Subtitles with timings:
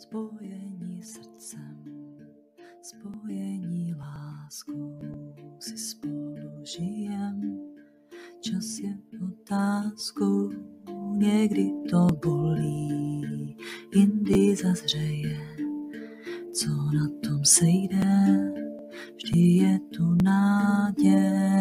[0.00, 1.76] spojení srdcem,
[2.82, 4.98] spojení láskou
[5.58, 7.60] si spolu žijem.
[8.40, 10.50] Čas je otázkou,
[11.12, 13.56] někdy to bolí,
[13.94, 15.56] jindy zazřeje,
[16.52, 18.36] co na tom sejde,
[19.16, 21.60] vždy je tu náděje.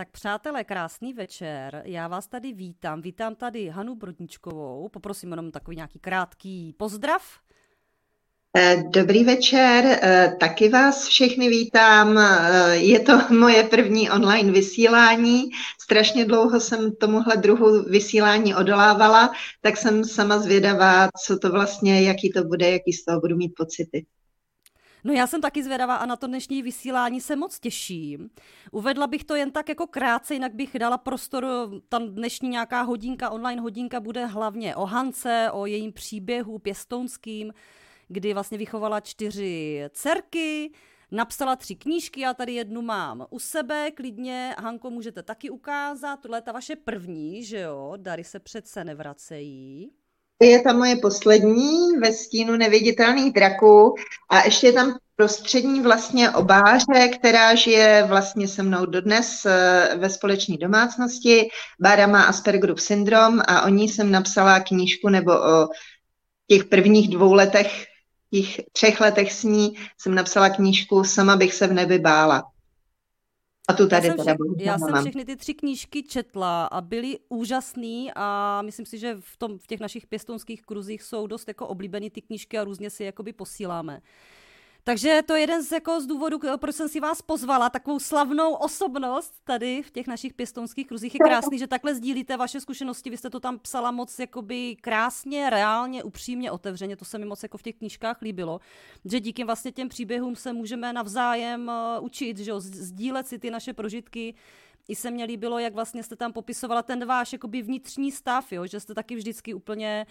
[0.00, 1.82] Tak přátelé, krásný večer.
[1.84, 3.02] Já vás tady vítám.
[3.02, 4.88] Vítám tady Hanu Brodničkovou.
[4.88, 7.22] Poprosím jenom takový nějaký krátký pozdrav.
[8.56, 12.18] Eh, dobrý večer, eh, taky vás všechny vítám.
[12.18, 15.50] Eh, je to moje první online vysílání.
[15.80, 22.32] Strašně dlouho jsem tomuhle druhu vysílání odolávala, tak jsem sama zvědavá, co to vlastně, jaký
[22.32, 24.06] to bude, jaký z toho budu mít pocity.
[25.04, 28.30] No já jsem taky zvědavá a na to dnešní vysílání se moc těším.
[28.72, 31.46] Uvedla bych to jen tak jako krátce, jinak bych dala prostor,
[31.88, 37.52] tam dnešní nějaká hodinka, online hodinka bude hlavně o Hance, o jejím příběhu pěstounským,
[38.08, 40.72] kdy vlastně vychovala čtyři dcerky,
[41.10, 46.38] napsala tři knížky, já tady jednu mám u sebe, klidně, Hanko, můžete taky ukázat, tohle
[46.38, 49.92] je ta vaše první, že jo, dary se přece nevracejí
[50.46, 53.94] je ta moje poslední ve stínu neviditelných draků
[54.28, 60.10] a ještě je tam prostřední vlastně obáře, která žije vlastně se mnou dodnes eh, ve
[60.10, 61.48] společné domácnosti.
[61.80, 65.68] Bára má Aspergerův syndrom a o ní jsem napsala knížku nebo o
[66.46, 67.84] těch prvních dvou letech,
[68.30, 72.42] těch třech letech s ní jsem napsala knížku Sama bych se v nebi bála.
[73.70, 76.80] A tu tady já jsem, teda vše, já jsem všechny ty tři knížky četla a
[76.80, 81.48] byly úžasný a myslím si, že v, tom, v těch našich pěstounských kruzích jsou dost
[81.48, 84.00] jako oblíbený ty knížky a různě si jakoby posíláme.
[84.84, 88.54] Takže to je jeden z, jako, z důvodů, proč jsem si vás pozvala, takovou slavnou
[88.54, 91.14] osobnost tady v těch našich pěstounských kruzích.
[91.14, 93.10] Je krásný, že takhle sdílíte vaše zkušenosti.
[93.10, 96.96] Vy jste to tam psala moc jakoby krásně, reálně, upřímně, otevřeně.
[96.96, 98.60] To se mi moc jako v těch knížkách líbilo.
[99.04, 101.68] Že díky vlastně těm příběhům se můžeme navzájem
[101.98, 104.34] uh, učit, že jo, sdílet si ty naše prožitky.
[104.88, 108.66] I se mně líbilo, jak vlastně jste tam popisovala ten váš jakoby vnitřní stav, jo,
[108.66, 110.06] že jste taky vždycky úplně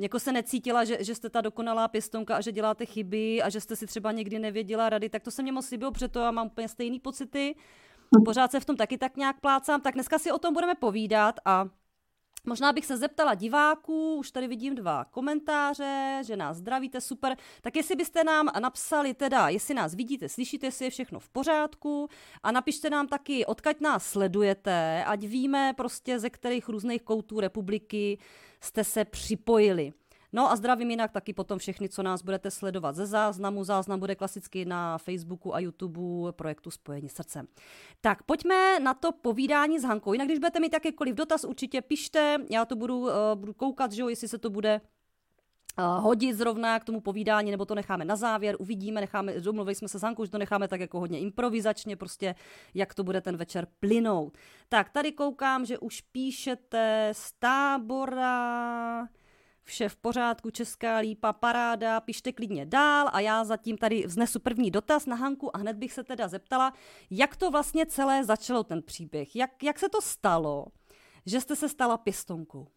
[0.00, 3.60] jako se necítila, že, že jste ta dokonalá pěstonka a že děláte chyby a že
[3.60, 6.46] jste si třeba někdy nevěděla rady, tak to se mě moc líbilo, protože já mám
[6.46, 7.54] úplně stejné pocity.
[8.24, 11.34] Pořád se v tom taky tak nějak plácám, tak dneska si o tom budeme povídat
[11.44, 11.64] a
[12.44, 17.36] Možná bych se zeptala diváků, už tady vidím dva komentáře, že nás zdravíte, super.
[17.60, 22.08] Tak jestli byste nám napsali teda, jestli nás vidíte, slyšíte, jestli je všechno v pořádku
[22.42, 28.18] a napište nám taky, odkaď nás sledujete, ať víme prostě ze kterých různých koutů republiky
[28.60, 29.92] jste se připojili.
[30.32, 33.64] No a zdravím jinak taky potom všechny, co nás budete sledovat ze záznamu.
[33.64, 37.46] Záznam bude klasicky na Facebooku a YouTube projektu Spojení srdcem.
[38.00, 40.12] Tak pojďme na to povídání s Hankou.
[40.12, 42.38] Jinak když budete mít jakýkoliv dotaz, určitě pište.
[42.50, 44.80] Já to budu, uh, budu koukat, že jo, jestli se to bude
[45.78, 49.88] uh, hodit zrovna k tomu povídání, nebo to necháme na závěr, uvidíme, necháme, domluvili jsme
[49.88, 52.34] se s Hankou, že to necháme tak jako hodně improvizačně, prostě
[52.74, 54.38] jak to bude ten večer plynout.
[54.68, 59.08] Tak, tady koukám, že už píšete z tábora,
[59.70, 64.70] vše v pořádku, česká lípa, paráda, pište klidně dál a já zatím tady vznesu první
[64.70, 66.72] dotaz na Hanku a hned bych se teda zeptala,
[67.10, 70.66] jak to vlastně celé začalo ten příběh, jak, jak se to stalo,
[71.26, 72.68] že jste se stala pěstonkou?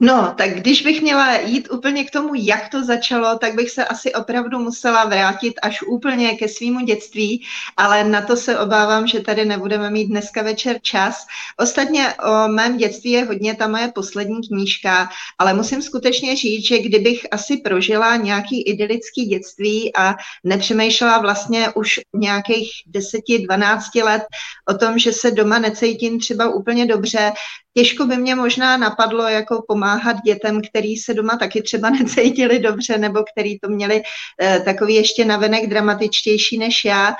[0.00, 3.84] No, tak když bych měla jít úplně k tomu, jak to začalo, tak bych se
[3.84, 7.44] asi opravdu musela vrátit až úplně ke svýmu dětství,
[7.76, 11.26] ale na to se obávám, že tady nebudeme mít dneska večer čas.
[11.56, 16.78] Ostatně o mém dětství je hodně ta moje poslední knížka, ale musím skutečně říct, že
[16.78, 24.22] kdybych asi prožila nějaký idylický dětství a nepřemýšlela vlastně už nějakých 10-12 let
[24.68, 27.32] o tom, že se doma necítím třeba úplně dobře,
[27.76, 32.98] Těžko by mě možná napadlo jako pomáhat dětem, který se doma taky třeba necítili dobře
[32.98, 34.02] nebo který to měli
[34.42, 37.14] eh, takový ještě navenek dramatičtější než já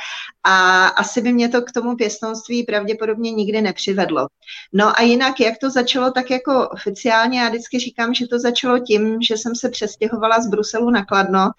[0.44, 4.26] a asi by mě to k tomu pěstounství pravděpodobně nikdy nepřivedlo.
[4.72, 8.78] No a jinak, jak to začalo tak jako oficiálně, já vždycky říkám, že to začalo
[8.78, 11.50] tím, že jsem se přestěhovala z Bruselu na Kladno,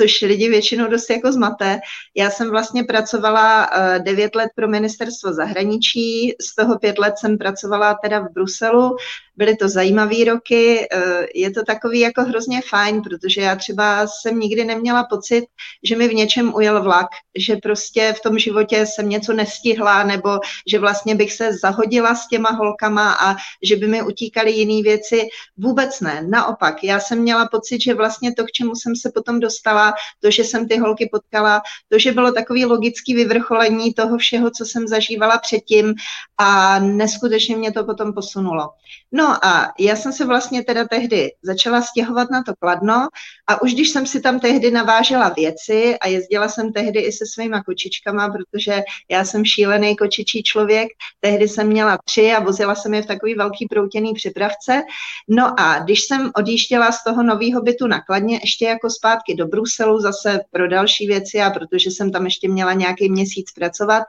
[0.00, 1.80] což lidi většinou dost jako zmate.
[2.16, 7.38] Já jsem vlastně pracovala eh, devět let pro ministerstvo zahraničí, z toho pět let jsem
[7.38, 8.96] pracovala teda v Bruselu,
[9.38, 14.40] byly to zajímavé roky, eh, je to takový jako hrozně fajn, protože já třeba jsem
[14.40, 15.44] nikdy neměla pocit,
[15.82, 17.06] že mi v něčem ujel vlak,
[17.36, 22.28] že prostě v tom životě jsem něco nestihla, nebo že vlastně bych se zahodila s
[22.28, 25.28] těma holkama a že by mi utíkaly jiné věci.
[25.56, 26.84] Vůbec ne, naopak.
[26.84, 30.44] Já jsem měla pocit, že vlastně to, k čemu jsem se potom dostala, to, že
[30.44, 35.38] jsem ty holky potkala, to, že bylo takový logický vyvrcholení toho všeho, co jsem zažívala
[35.38, 35.94] předtím
[36.38, 38.68] a neskutečně mě to potom posunula posunulo.
[39.12, 43.08] No a já jsem se vlastně teda tehdy začala stěhovat na to Kladno
[43.46, 47.24] a už když jsem si tam tehdy navážela věci a jezdila jsem tehdy i se
[47.26, 50.88] svýma kočičkama, protože já jsem šílený kočičí člověk,
[51.20, 54.82] tehdy jsem měla tři a vozila jsem je v takový velký proutěný připravce.
[55.28, 59.46] No a když jsem odjížděla z toho nového bytu na Kladně ještě jako zpátky do
[59.46, 64.02] Bruselu zase pro další věci a protože jsem tam ještě měla nějaký měsíc pracovat,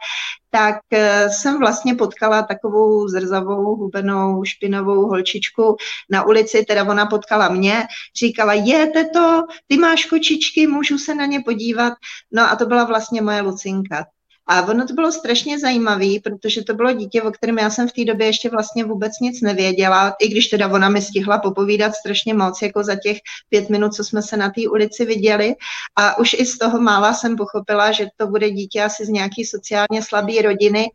[0.51, 4.08] tak eh, jsem vlastně potkala takovou zrzavou, hubenou,
[4.43, 5.75] špinavou holčičku
[6.09, 7.83] na ulici, teda ona potkala mě,
[8.19, 11.93] říkala, je to, ty máš kočičky, můžu se na ně podívat.
[12.31, 14.05] No a to byla vlastně moje Lucinka.
[14.51, 17.91] A ono to bylo strašně zajímavé, protože to bylo dítě, o kterém já jsem v
[17.91, 22.33] té době ještě vlastně vůbec nic nevěděla, i když teda ona mi stihla popovídat strašně
[22.33, 23.17] moc, jako za těch
[23.49, 25.55] pět minut, co jsme se na té ulici viděli.
[25.95, 29.45] A už i z toho mála jsem pochopila, že to bude dítě asi z nějaký
[29.45, 30.87] sociálně slabé rodiny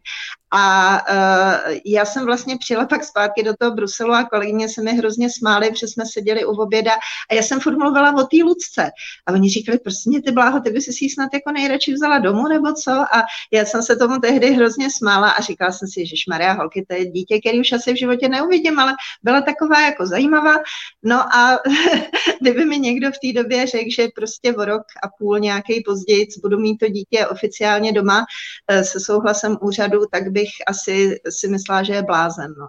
[0.56, 4.93] a uh, já jsem vlastně přijela pak zpátky do toho Bruselu a kolegyně se mi
[4.93, 6.93] hrozně smály, protože jsme seděli u oběda
[7.31, 8.91] a já jsem furt mluvila o té Lucce.
[9.27, 12.19] A oni říkali, prostě mě ty bláho, ty by si si snad jako nejradši vzala
[12.19, 12.91] domů nebo co?
[12.91, 13.23] A
[13.53, 16.95] já jsem se tomu tehdy hrozně smála a říkala jsem si, že Maria holky, to
[16.95, 18.93] je dítě, který už asi v životě neuvidím, ale
[19.23, 20.55] byla taková jako zajímavá.
[21.03, 21.59] No a
[22.41, 26.27] kdyby mi někdo v té době řekl, že prostě o rok a půl nějaký později
[26.43, 28.25] budu mít to dítě oficiálně doma
[28.69, 32.55] eh, se souhlasem úřadu, tak bych asi si myslela, že je blázen.
[32.58, 32.69] No.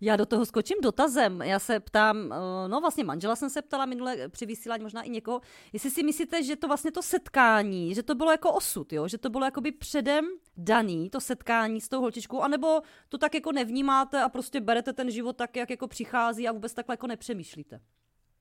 [0.00, 1.42] Já do toho skočím dotazem.
[1.42, 5.10] Já se ptám, eh, no vlastně manžela jsem se ptala minule při vysílání, možná i
[5.10, 5.40] někoho,
[5.72, 9.08] jestli si myslíte, že to vlastně to setkání, že to bylo jako osud, jo?
[9.08, 10.24] že to bylo jakoby předem
[10.56, 15.10] daný, to setkání s tou holčičkou, anebo to tak jako nevnímáte a prostě berete ten
[15.10, 17.80] život tak, jak jako přichází a vůbec takhle jako nepřemýšlíte?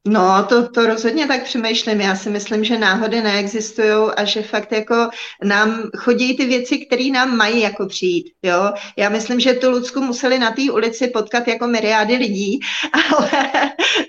[0.08, 2.02] No, to, to rozhodně tak přemýšlím.
[2.02, 5.10] Já si myslím, že náhody neexistují a že fakt jako
[5.44, 8.34] nám chodí ty věci, které nám mají jako přijít.
[8.44, 8.74] Jo?
[8.98, 12.60] Já myslím, že tu Lucku museli na té ulici potkat jako myriády lidí,
[12.94, 13.52] ale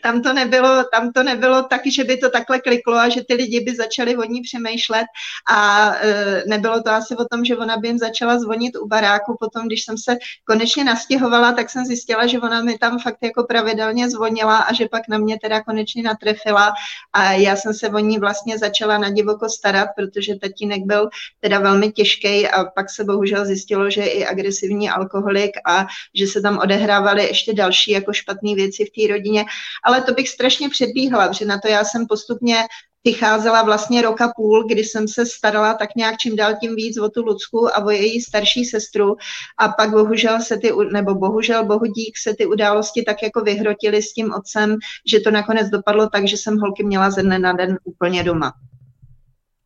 [0.02, 3.34] tam to, nebylo, tam to nebylo tak, že by to takhle kliklo a že ty
[3.34, 5.06] lidi by začali o ní přemýšlet
[5.50, 9.36] a e, nebylo to asi o tom, že ona by jim začala zvonit u baráku.
[9.40, 13.44] Potom, když jsem se konečně nastěhovala, tak jsem zjistila, že ona mi tam fakt jako
[13.44, 16.72] pravidelně zvonila a že pak na mě teda konečně konečně natrefila
[17.12, 21.08] a já jsem se o ní vlastně začala na divoko starat, protože tatínek byl
[21.40, 26.26] teda velmi těžký a pak se bohužel zjistilo, že je i agresivní alkoholik a že
[26.26, 29.44] se tam odehrávaly ještě další jako špatné věci v té rodině.
[29.84, 32.56] Ale to bych strašně předbíhala, protože na to já jsem postupně
[33.04, 37.08] vycházela vlastně roka půl, kdy jsem se starala tak nějak čím dál tím víc o
[37.08, 39.16] tu Lucku a o její starší sestru
[39.58, 44.12] a pak bohužel se ty, nebo bohužel bohudík se ty události tak jako vyhrotily s
[44.12, 44.76] tím otcem,
[45.06, 48.52] že to nakonec dopadlo tak, že jsem holky měla ze dne na den úplně doma.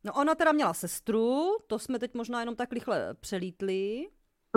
[0.03, 4.07] No ona teda měla sestru, to jsme teď možná jenom tak rychle přelítli.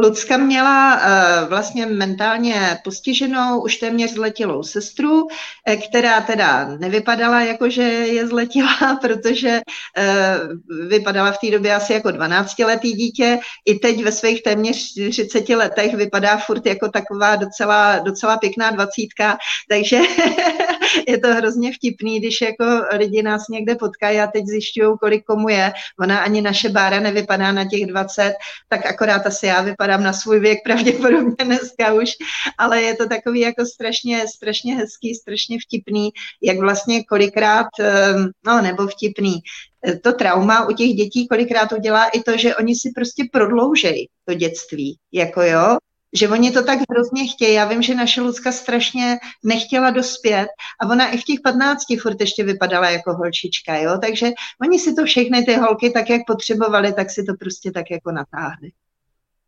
[0.01, 5.27] Lucka měla uh, vlastně mentálně postiženou, už téměř zletilou sestru,
[5.67, 11.93] eh, která teda nevypadala jako, že je zletila, protože uh, vypadala v té době asi
[11.93, 13.39] jako 12-letý dítě.
[13.67, 19.39] I teď ve svých téměř 40 letech vypadá furt jako taková docela, docela pěkná dvacítka,
[19.69, 20.01] takže
[21.09, 22.65] je to hrozně vtipný, když jako
[22.97, 25.73] lidi nás někde potkají a teď zjišťují, kolik komu je.
[26.01, 28.35] Ona ani naše Bára nevypadá na těch 20,
[28.69, 32.11] tak akorát asi já vypadám na svůj věk pravděpodobně dneska už,
[32.59, 36.11] ale je to takový jako strašně, strašně hezký, strašně vtipný,
[36.43, 39.35] jak vlastně kolikrát, ehm, no nebo vtipný,
[40.03, 44.35] to trauma u těch dětí kolikrát udělá i to, že oni si prostě prodloužejí to
[44.35, 45.77] dětství, jako jo,
[46.13, 47.55] že oni to tak hrozně chtějí.
[47.55, 50.49] Já vím, že naše Lucka strašně nechtěla dospět
[50.81, 53.99] a ona i v těch 15 furt ještě vypadala jako holčička, jo?
[54.01, 54.31] takže
[54.63, 58.13] oni si to všechny ty holky tak, jak potřebovali, tak si to prostě tak jako
[58.13, 58.71] natáhli.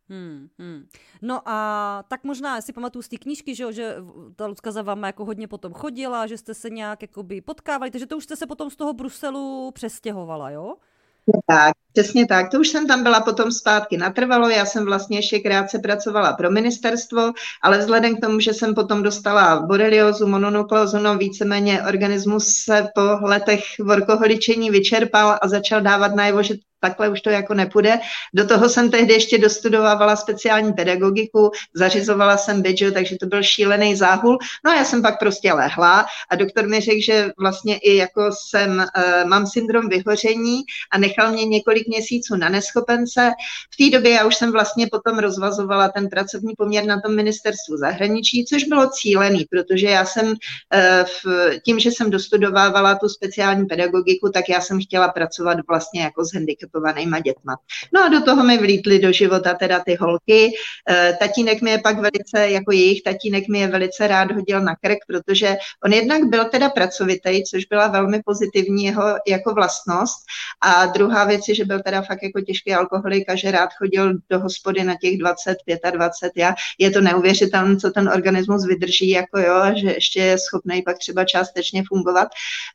[0.09, 0.87] Hmm, hmm.
[1.21, 3.95] No a tak možná si pamatuju z té knížky, že, že
[4.35, 8.07] ta Lucka za váma jako hodně potom chodila, že jste se nějak jakoby potkávali, takže
[8.07, 10.75] to už jste se potom z toho Bruselu přestěhovala, jo?
[11.47, 12.51] Tak, přesně tak.
[12.51, 14.49] To už jsem tam byla potom zpátky natrvalo.
[14.49, 17.31] Já jsem vlastně ještě krátce pracovala pro ministerstvo,
[17.61, 23.27] ale vzhledem k tomu, že jsem potom dostala boreliozu, mononukleózu, no víceméně organismus se po
[23.27, 27.99] letech vorkoholičení vyčerpal a začal dávat najevo, že takhle už to jako nepůjde.
[28.33, 33.95] Do toho jsem tehdy ještě dostudovávala speciální pedagogiku, zařizovala jsem bidžo, takže to byl šílený
[33.95, 34.37] záhul.
[34.65, 38.29] No a já jsem pak prostě lehla a doktor mi řekl, že vlastně i jako
[38.31, 43.31] jsem, uh, mám syndrom vyhoření a nechal mě několik několik měsíců na neschopence.
[43.71, 47.77] V té době já už jsem vlastně potom rozvazovala ten pracovní poměr na tom ministerstvu
[47.77, 50.33] zahraničí, což bylo cílený, protože já jsem
[50.73, 56.01] eh, v, tím, že jsem dostudovávala tu speciální pedagogiku, tak já jsem chtěla pracovat vlastně
[56.01, 57.55] jako s handicapovanýma dětma.
[57.93, 60.51] No a do toho mi vlítly do života teda ty holky.
[60.89, 64.75] Eh, tatínek mi je pak velice, jako jejich tatínek mi je velice rád hodil na
[64.75, 70.25] krk, protože on jednak byl teda pracovitý, což byla velmi pozitivní jeho jako vlastnost.
[70.61, 74.13] A druhá věc je, že byl teda fakt jako těžký alkoholik a že rád chodil
[74.29, 75.57] do hospody na těch 20,
[75.91, 76.31] 25.
[76.35, 80.81] Já, je to neuvěřitelné, co ten organismus vydrží, jako jo, a že ještě je schopný
[80.81, 82.27] pak třeba částečně fungovat.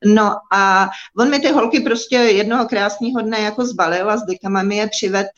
[0.05, 0.89] No a
[1.19, 4.87] on mi ty holky prostě jednoho krásného dne jako zbalil a s dekama mi je
[4.87, 5.29] přived,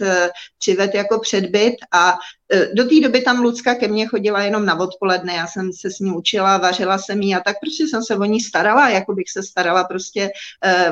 [0.58, 2.18] přived jako předbyt a
[2.52, 5.90] E, do té doby tam Lucka ke mně chodila jenom na odpoledne, já jsem se
[5.90, 9.14] s ní učila, vařila jsem jí a tak prostě jsem se o ní starala, jako
[9.14, 10.30] bych se starala prostě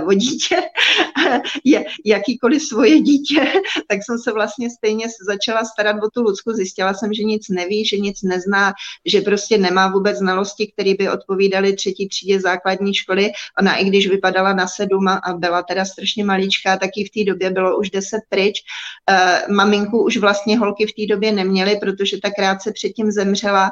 [0.01, 0.57] uh, o dítě,
[1.65, 3.53] je, jakýkoliv svoje dítě,
[3.89, 7.85] tak jsem se vlastně stejně začala starat o tu Lucku, zjistila jsem, že nic neví,
[7.85, 8.73] že nic nezná,
[9.07, 13.31] že prostě nemá vůbec znalosti, které by odpovídaly třetí třídě základní školy.
[13.59, 17.31] Ona i když vypadala na sedm a byla teda strašně maličká, tak i v té
[17.31, 18.63] době bylo už deset pryč.
[19.11, 23.71] Uh, maminku už vlastně holky v té době neměly protože ta krátce předtím zemřela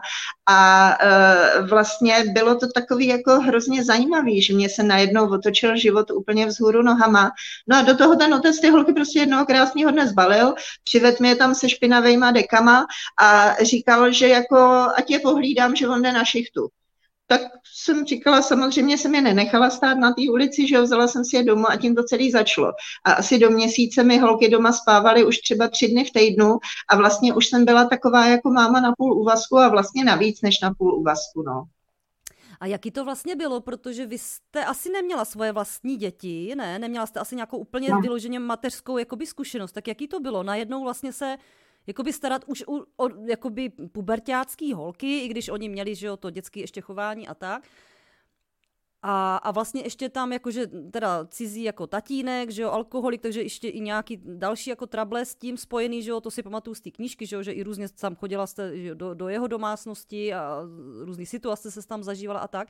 [0.49, 0.91] a
[1.61, 6.47] uh, vlastně bylo to takový jako hrozně zajímavý, že mě se najednou otočil život úplně
[6.47, 7.31] vzhůru nohama.
[7.67, 10.55] No a do toho ten otec ty holky prostě jednoho krásného dne zbalil,
[10.85, 12.87] přived mě tam se špinavýma dekama
[13.21, 14.57] a říkal, že jako
[14.97, 16.69] ať je pohlídám, že on jde na šichtu
[17.27, 17.41] tak
[17.75, 21.45] jsem říkala, samozřejmě jsem je nenechala stát na té ulici, že vzala jsem si je
[21.45, 22.73] domů a tím to celý začalo.
[23.05, 26.97] A asi do měsíce mi holky doma spávaly už třeba tři dny v týdnu a
[26.97, 30.75] vlastně už jsem byla taková jako máma na půl úvazku a vlastně navíc než na
[30.75, 31.65] půl úvazku, no.
[32.61, 36.79] A jaký to vlastně bylo, protože vy jste asi neměla svoje vlastní děti, ne?
[36.79, 38.01] Neměla jste asi nějakou úplně no.
[38.01, 39.73] vyloženě mateřskou jakoby zkušenost.
[39.73, 40.43] Tak jaký to bylo?
[40.43, 41.37] Najednou vlastně se
[41.87, 46.31] jakoby starat už o, o jakoby pubertácký holky, i když oni měli, že jo, to
[46.31, 47.63] dětské ještě chování a tak.
[49.09, 53.69] A, a vlastně ještě tam jakože teda cizí jako tatínek, že jo, alkoholik, takže ještě
[53.69, 56.91] i nějaký další jako trable s tím spojený, že jo, to si pamatuju z té
[56.91, 60.35] knížky, že jo, že i různě tam chodila jste že jo, do, do jeho domácnosti
[60.35, 60.63] a
[61.05, 62.69] různé situace se tam zažívala a tak.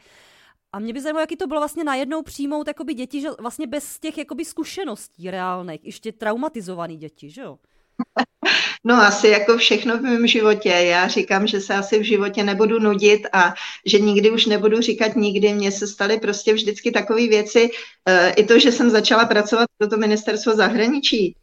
[0.73, 3.99] A mě by zajímalo, jaký to bylo vlastně najednou přijmout jakoby děti, že vlastně bez
[3.99, 7.59] těch jakoby zkušeností reálných, ještě traumatizovaný děti, že jo?
[8.85, 10.69] No asi jako všechno v mém životě.
[10.69, 13.55] Já říkám, že se asi v životě nebudu nudit a
[13.87, 15.55] že nikdy už nebudu říkat nikdy.
[15.55, 17.71] Mně se staly prostě vždycky takové věci.
[18.07, 21.35] E, I to, že jsem začala pracovat pro to ministerstvo zahraničí,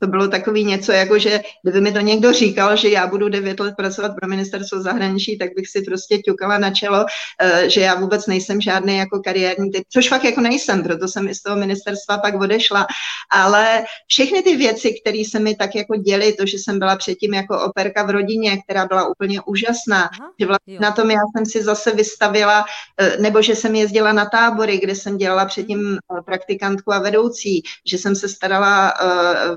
[0.00, 3.60] to bylo takový něco, jako že kdyby mi to někdo říkal, že já budu devět
[3.60, 7.04] let pracovat pro ministerstvo zahraničí, tak bych si prostě ťukala na čelo,
[7.40, 11.28] eh, že já vůbec nejsem žádný jako kariérní typ, což fakt jako nejsem, proto jsem
[11.28, 12.86] i z toho ministerstva pak odešla.
[13.32, 17.34] Ale všechny ty věci, které se mi tak jako děly, to, že jsem byla předtím
[17.34, 20.80] jako operka v rodině, která byla úplně úžasná, Aha, že vlastně jo.
[20.80, 22.64] na tom já jsem si zase vystavila,
[23.00, 27.62] eh, nebo že jsem jezdila na tábory, kde jsem dělala předtím eh, praktikantku a vedoucí,
[27.86, 28.92] že jsem se starala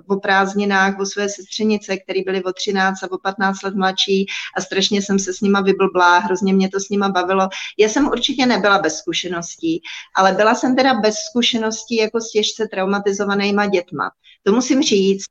[0.07, 4.25] o prázdninách o své sestřenice, které byly o 13 a o 15 let mladší
[4.57, 7.47] a strašně jsem se s nima vyblblá, hrozně mě to s nima bavilo.
[7.79, 9.81] Já jsem určitě nebyla bez zkušeností,
[10.15, 14.11] ale byla jsem teda bez zkušeností jako s těžce traumatizovanýma dětma.
[14.43, 15.25] To musím říct,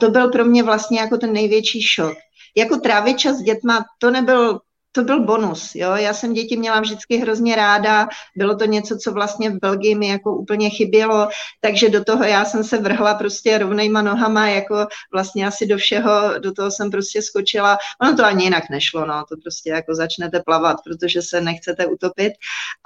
[0.00, 2.14] to byl pro mě vlastně jako ten největší šok.
[2.56, 4.60] Jako trávit čas s dětma, to nebyl
[4.92, 5.74] to byl bonus.
[5.74, 5.96] Jo?
[5.96, 10.08] Já jsem děti měla vždycky hrozně ráda, bylo to něco, co vlastně v Belgii mi
[10.08, 11.28] jako úplně chybělo,
[11.60, 16.38] takže do toho já jsem se vrhla prostě rovnejma nohama, jako vlastně asi do všeho,
[16.38, 17.78] do toho jsem prostě skočila.
[18.02, 22.32] Ono to ani jinak nešlo, no, to prostě jako začnete plavat, protože se nechcete utopit.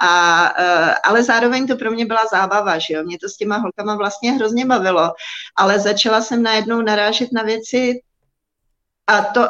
[0.01, 3.57] A, e, ale zároveň to pro mě byla zábava, že jo, mě to s těma
[3.57, 5.13] holkama vlastně hrozně bavilo,
[5.57, 8.01] ale začala jsem najednou narážet na věci,
[9.07, 9.49] a to,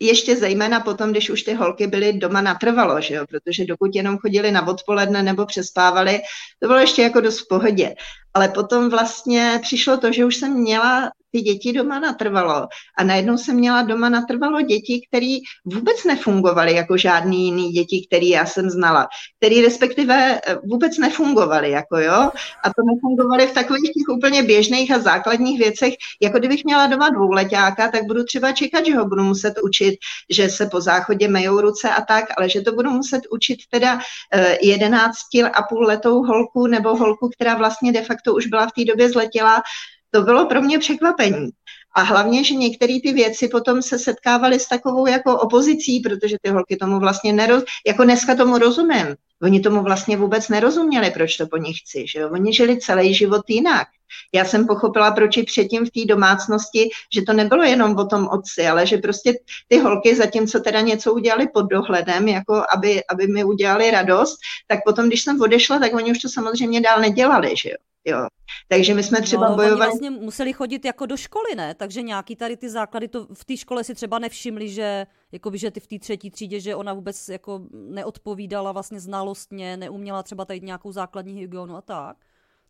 [0.00, 3.26] ještě zejména potom, když už ty holky byly doma natrvalo, že jo?
[3.28, 6.20] protože dokud jenom chodili na odpoledne nebo přespávali,
[6.60, 7.94] to bylo ještě jako dost v pohodě.
[8.34, 12.68] Ale potom vlastně přišlo to, že už jsem měla ty děti doma natrvalo.
[12.98, 18.26] A najednou jsem měla doma natrvalo děti, které vůbec nefungovaly jako žádný jiný děti, které
[18.26, 19.08] já jsem znala,
[19.38, 22.30] které respektive eh, vůbec nefungovaly, jako jo.
[22.64, 27.08] A to nefungovaly v takových těch úplně běžných a základních věcech, jako kdybych měla doma
[27.08, 29.94] dvouletáka, tak budu třeba čekat, že ho budu muset učit,
[30.30, 33.98] že se po záchodě mejou ruce a tak, ale že to budu muset učit teda
[34.32, 38.72] eh, jedenácti a půl letou holku nebo holku, která vlastně de facto už byla v
[38.72, 39.62] té době zletěla,
[40.10, 41.50] to bylo pro mě překvapení.
[41.94, 46.50] A hlavně, že některé ty věci potom se setkávaly s takovou jako opozicí, protože ty
[46.50, 47.64] holky tomu vlastně neroz...
[47.86, 49.16] jako dneska tomu rozumím.
[49.42, 52.30] Oni tomu vlastně vůbec nerozuměli, proč to po nich chci, že jo?
[52.30, 53.88] Oni žili celý život jinak.
[54.34, 58.28] Já jsem pochopila, proč i předtím v té domácnosti, že to nebylo jenom o tom
[58.28, 59.34] otci, ale že prostě
[59.68, 64.36] ty holky, zatímco teda něco udělali pod dohledem, jako aby, aby mi udělali radost,
[64.66, 67.76] tak potom, když jsem odešla, tak oni už to samozřejmě dál nedělali, že jo.
[68.04, 68.26] Jo.
[68.68, 69.90] Takže my jsme třeba no, bojovali...
[69.90, 71.74] Vlastně museli chodit jako do školy, ne?
[71.74, 75.70] Takže nějaký tady ty základy to v té škole si třeba nevšimli, že, jakoby, že
[75.70, 80.60] ty v té třetí třídě, že ona vůbec jako neodpovídala vlastně znalostně, neuměla třeba tady
[80.60, 82.16] nějakou základní hygienu a tak.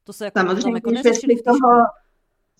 [0.09, 1.85] To se jako, Samozřejmě, jako v té toho,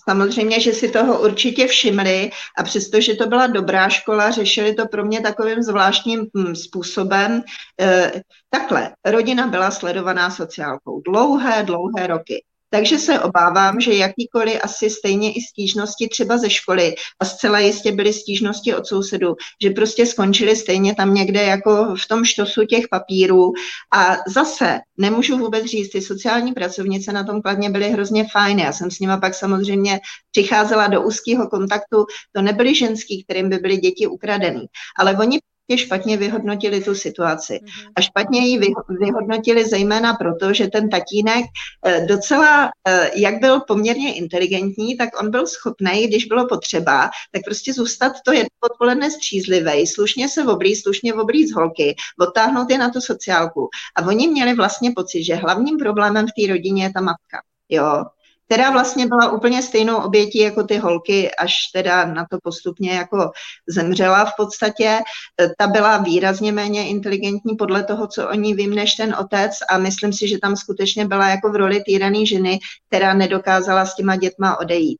[0.09, 5.05] Samozřejmě, že si toho určitě všimli a přestože to byla dobrá škola, řešili to pro
[5.05, 7.43] mě takovým zvláštním hm, způsobem.
[7.81, 8.13] E,
[8.51, 12.45] takhle, rodina byla sledovaná sociálkou dlouhé, dlouhé roky.
[12.71, 17.93] Takže se obávám, že jakýkoliv asi stejně i stížnosti třeba ze školy a zcela jistě
[17.93, 22.89] byly stížnosti od sousedů, že prostě skončili stejně tam někde jako v tom štosu těch
[22.91, 23.53] papírů.
[23.95, 28.63] A zase nemůžu vůbec říct, ty sociální pracovnice na tom kladně byly hrozně fajné.
[28.63, 32.05] Já jsem s nima pak samozřejmě přicházela do úzkého kontaktu.
[32.33, 34.67] To nebyly ženský, kterým by byly děti ukradený,
[34.99, 35.39] ale oni
[35.77, 37.61] špatně vyhodnotili tu situaci.
[37.63, 37.93] Mhm.
[37.97, 38.61] A špatně ji
[39.01, 41.45] vyhodnotili zejména proto, že ten tatínek
[41.87, 47.43] eh, docela, eh, jak byl poměrně inteligentní, tak on byl schopný, když bylo potřeba, tak
[47.45, 52.91] prostě zůstat to jedno odpoledne střízlivý, slušně se oblíz, slušně oblíz holky, odtáhnout je na
[52.91, 53.69] tu sociálku.
[53.97, 57.43] A oni měli vlastně pocit, že hlavním problémem v té rodině je ta matka.
[57.69, 58.05] Jo,
[58.49, 63.31] která vlastně byla úplně stejnou obětí jako ty holky, až teda na to postupně jako
[63.69, 64.99] zemřela v podstatě.
[65.59, 69.79] Ta byla výrazně méně inteligentní podle toho, co o ní vím, než ten otec a
[69.79, 74.17] myslím si, že tam skutečně byla jako v roli týraný ženy, která nedokázala s těma
[74.17, 74.99] dětma odejít.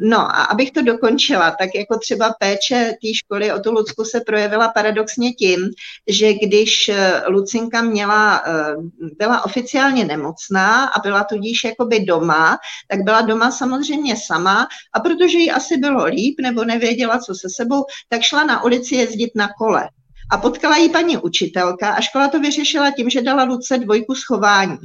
[0.00, 4.20] No a abych to dokončila, tak jako třeba péče té školy o tu Lucku se
[4.20, 5.70] projevila paradoxně tím,
[6.06, 8.74] že když eh, Lucinka měla, eh,
[9.18, 15.38] byla oficiálně nemocná a byla tudíž jakoby doma, tak byla doma samozřejmě sama a protože
[15.38, 19.48] jí asi bylo líp nebo nevěděla, co se sebou, tak šla na ulici jezdit na
[19.58, 19.88] kole.
[20.30, 24.78] A potkala jí paní učitelka a škola to vyřešila tím, že dala Luce dvojku schování.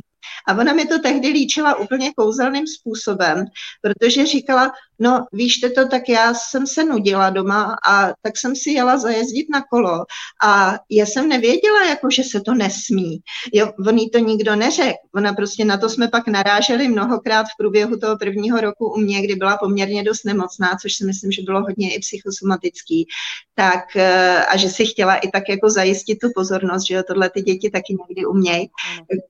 [0.47, 3.45] A ona mi to tehdy líčila úplně kouzelným způsobem,
[3.81, 8.69] protože říkala, no víš to, tak já jsem se nudila doma a tak jsem si
[8.69, 10.05] jela zajezdit na kolo
[10.43, 13.19] a já jsem nevěděla, jako, že se to nesmí.
[13.53, 14.97] Jo, on to nikdo neřekl.
[15.15, 19.21] Ona prostě na to jsme pak naráželi mnohokrát v průběhu toho prvního roku u mě,
[19.21, 23.07] kdy byla poměrně dost nemocná, což si myslím, že bylo hodně i psychosomatický.
[23.55, 27.29] Tak eh, a že si chtěla i tak jako zajistit tu pozornost, že jo, tohle
[27.29, 28.69] ty děti taky někdy umějí.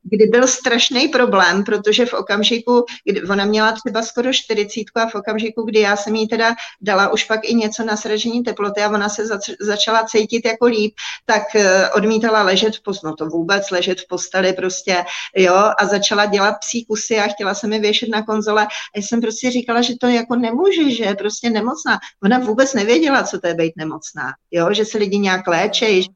[0.04, 5.16] Kdy byl strašný problém, protože v okamžiku, kdy ona měla třeba skoro 40 a v
[5.16, 8.90] okamžiku, kdy já jsem jí teda dala už pak i něco na sražení teploty a
[8.90, 10.96] ona se zač- začala cítit jako líp,
[11.26, 11.62] tak uh,
[11.94, 15.04] odmítala ležet v posteli, no to vůbec ležet v posteli prostě,
[15.36, 18.68] jo, a začala dělat psí kusy a chtěla se mi věšet na konzole.
[18.96, 22.00] A jsem prostě říkala, že to jako nemůže, že je prostě nemocná.
[22.24, 26.10] Ona vůbec nevěděla, co to je být nemocná, jo, že se lidi nějak léčejí,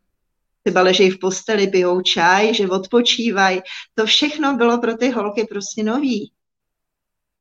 [0.64, 3.62] třeba ležejí v posteli, pijou čaj, že odpočívají.
[3.96, 6.32] To všechno bylo pro ty holky prostě nový.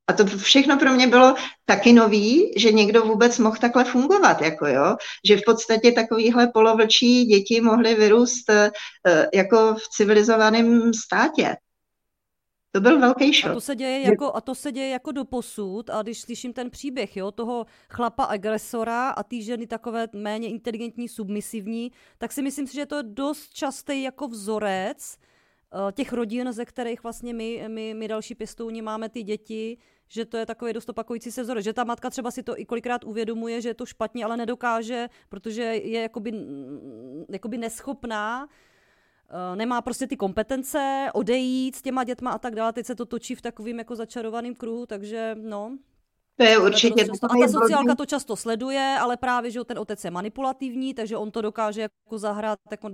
[0.07, 1.35] A to všechno pro mě bylo
[1.65, 4.97] taky nový, že někdo vůbec mohl takhle fungovat, jako jo,
[5.29, 8.57] že v podstatě takovýhle polovlčí děti mohly vyrůst uh,
[9.35, 11.57] jako v civilizovaném státě.
[12.75, 13.51] To byl velký šok.
[13.51, 16.53] A to se děje jako, a to se děje jako do posud a když slyším
[16.53, 22.43] ten příběh, jo, toho chlapa agresora a ty ženy takové méně inteligentní, submisivní, tak si
[22.43, 25.17] myslím, že to je dost častý jako vzorec
[25.93, 30.37] těch rodin, ze kterých vlastně my, my, my další pěstouni máme ty děti, že to
[30.37, 33.61] je takový dost opakující se vzorec, že ta matka třeba si to i kolikrát uvědomuje,
[33.61, 36.33] že je to špatně, ale nedokáže, protože je jakoby,
[37.29, 38.49] jakoby neschopná
[39.33, 42.73] Eh, nemá prostě ty kompetence, odejít s těma dětma a tak dále.
[42.73, 45.79] Teď se to točí v takovým jako začarovaným kruhu, takže no.
[46.37, 47.05] To je určitě.
[47.05, 51.17] To a ta sociálka to často sleduje, ale právě, že ten otec je manipulativní, takže
[51.17, 52.91] on to dokáže jako zahrát jako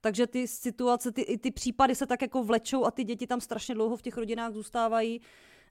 [0.00, 3.74] takže ty situace, ty, ty případy se tak jako vlečou a ty děti tam strašně
[3.74, 5.20] dlouho v těch rodinách zůstávají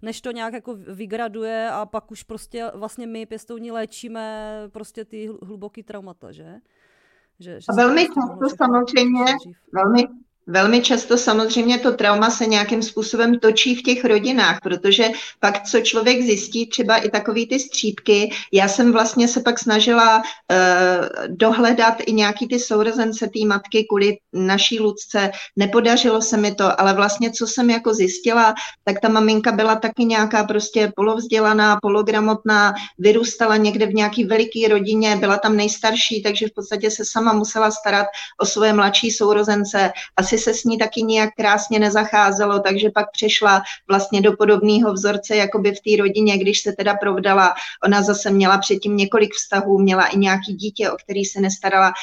[0.03, 5.29] než to nějak jako vygraduje a pak už prostě vlastně my pěstouni léčíme prostě ty
[5.41, 6.55] hluboký traumata, že?
[7.39, 9.25] Že, že a velmi často samozřejmě,
[9.73, 10.03] velmi,
[10.47, 15.07] Velmi často samozřejmě to trauma se nějakým způsobem točí v těch rodinách, protože
[15.39, 20.17] pak, co člověk zjistí, třeba i takový ty střípky, já jsem vlastně se pak snažila
[20.17, 20.23] uh,
[21.27, 26.93] dohledat i nějaký ty sourozence té matky kvůli naší Lucce, nepodařilo se mi to, ale
[26.93, 28.53] vlastně, co jsem jako zjistila,
[28.83, 35.15] tak ta maminka byla taky nějaká prostě polovzdělaná, pologramotná, vyrůstala někde v nějaký veliký rodině,
[35.15, 38.07] byla tam nejstarší, takže v podstatě se sama musela starat
[38.41, 39.91] o svoje mladší sourozence.
[40.17, 44.93] Asi asi se s ní taky nijak krásně nezacházelo, takže pak přešla vlastně do podobného
[44.93, 47.53] vzorce, jakoby v té rodině, když se teda provdala.
[47.85, 51.93] Ona zase měla předtím několik vztahů, měla i nějaký dítě, o který se nestarala.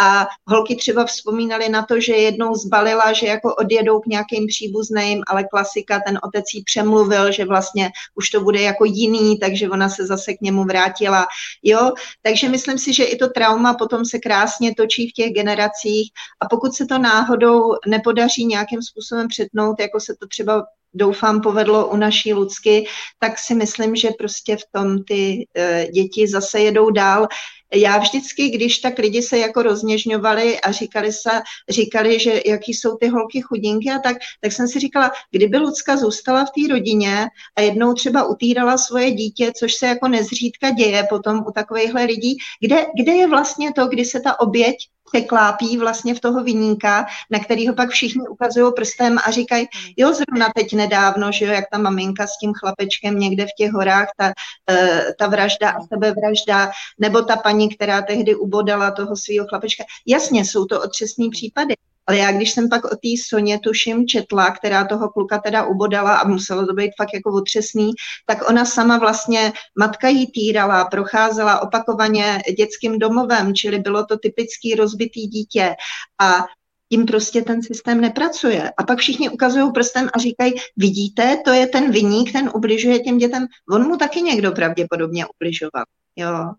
[0.00, 5.22] A holky třeba vzpomínaly na to, že jednou zbalila, že jako odjedou k nějakým příbuzným,
[5.26, 9.88] ale klasika, ten otec jí přemluvil, že vlastně už to bude jako jiný, takže ona
[9.88, 11.26] se zase k němu vrátila.
[11.62, 16.10] Jo, takže myslím si, že i to trauma potom se krásně točí v těch generacích
[16.40, 20.64] a pokud se to náhodou nepodaří nějakým způsobem přetnout, jako se to třeba
[20.94, 22.86] doufám povedlo u naší Lucky,
[23.18, 27.28] tak si myslím, že prostě v tom ty uh, děti zase jedou dál.
[27.74, 31.30] Já vždycky, když tak lidi se jako rozněžňovali a říkali, se,
[31.68, 35.96] říkali, že jaký jsou ty holky chudinky a tak, tak jsem si říkala, kdyby Lucka
[35.96, 41.06] zůstala v té rodině a jednou třeba utírala svoje dítě, což se jako nezřídka děje
[41.10, 44.76] potom u takovýchhle lidí, kde, kde je vlastně to, kdy se ta oběť
[45.12, 50.48] překlápí vlastně v toho vyníka, na kterýho pak všichni ukazují prstem a říkají, jo, zrovna
[50.56, 54.32] teď nedávno, že jo, jak ta maminka s tím chlapečkem někde v těch horách, ta,
[54.70, 59.84] eh, ta vražda a sebevražda, nebo ta paní, která tehdy ubodala toho svého chlapečka.
[60.06, 61.74] Jasně, jsou to otřesný případy,
[62.10, 66.16] ale já, když jsem pak o té Soně tuším četla, která toho kluka teda ubodala
[66.16, 67.90] a muselo to být fakt jako otřesný,
[68.26, 74.74] tak ona sama vlastně, matka jí týrala, procházela opakovaně dětským domovem, čili bylo to typický
[74.74, 75.74] rozbitý dítě
[76.20, 76.44] a
[76.92, 78.72] tím prostě ten systém nepracuje.
[78.78, 83.18] A pak všichni ukazují prstem a říkají, vidíte, to je ten vyník, ten ubližuje těm
[83.18, 83.46] dětem.
[83.70, 85.84] On mu taky někdo pravděpodobně ubližoval.
[86.16, 86.28] Jo.
[86.30, 86.56] Ano,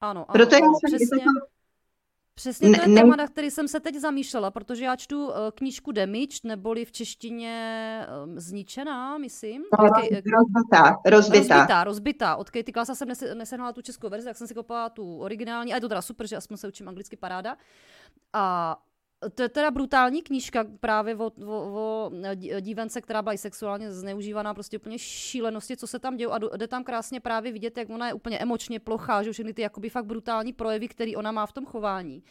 [0.00, 1.24] ano, Proto ano, já jsem přesně.
[2.34, 5.32] Přesně to je Ne- téma, na který jsem se teď zamýšlela, protože já čtu uh,
[5.54, 9.62] knížku Damaged, neboli v češtině um, zničená, myslím.
[9.62, 11.50] Eh, rozbitá, rozbitá.
[11.50, 12.36] Rozbitá, rozbitá.
[12.36, 15.72] Od Katie Klasa jsem nese, nesehnala tu českou verzi, tak jsem si koupila tu originální.
[15.72, 17.56] A je to teda super, že aspoň se učím anglicky paráda.
[18.32, 18.76] A
[19.34, 23.92] to je teda brutální knížka právě o, o, o dí- dívence, která byla i sexuálně
[23.92, 27.90] zneužívaná, prostě úplně šílenosti, co se tam děje a jde- tam krásně právě vidět, jak
[27.90, 31.46] ona je úplně emočně plochá, že všechny ty jakoby fakt brutální projevy, které ona má
[31.46, 32.22] v tom chování.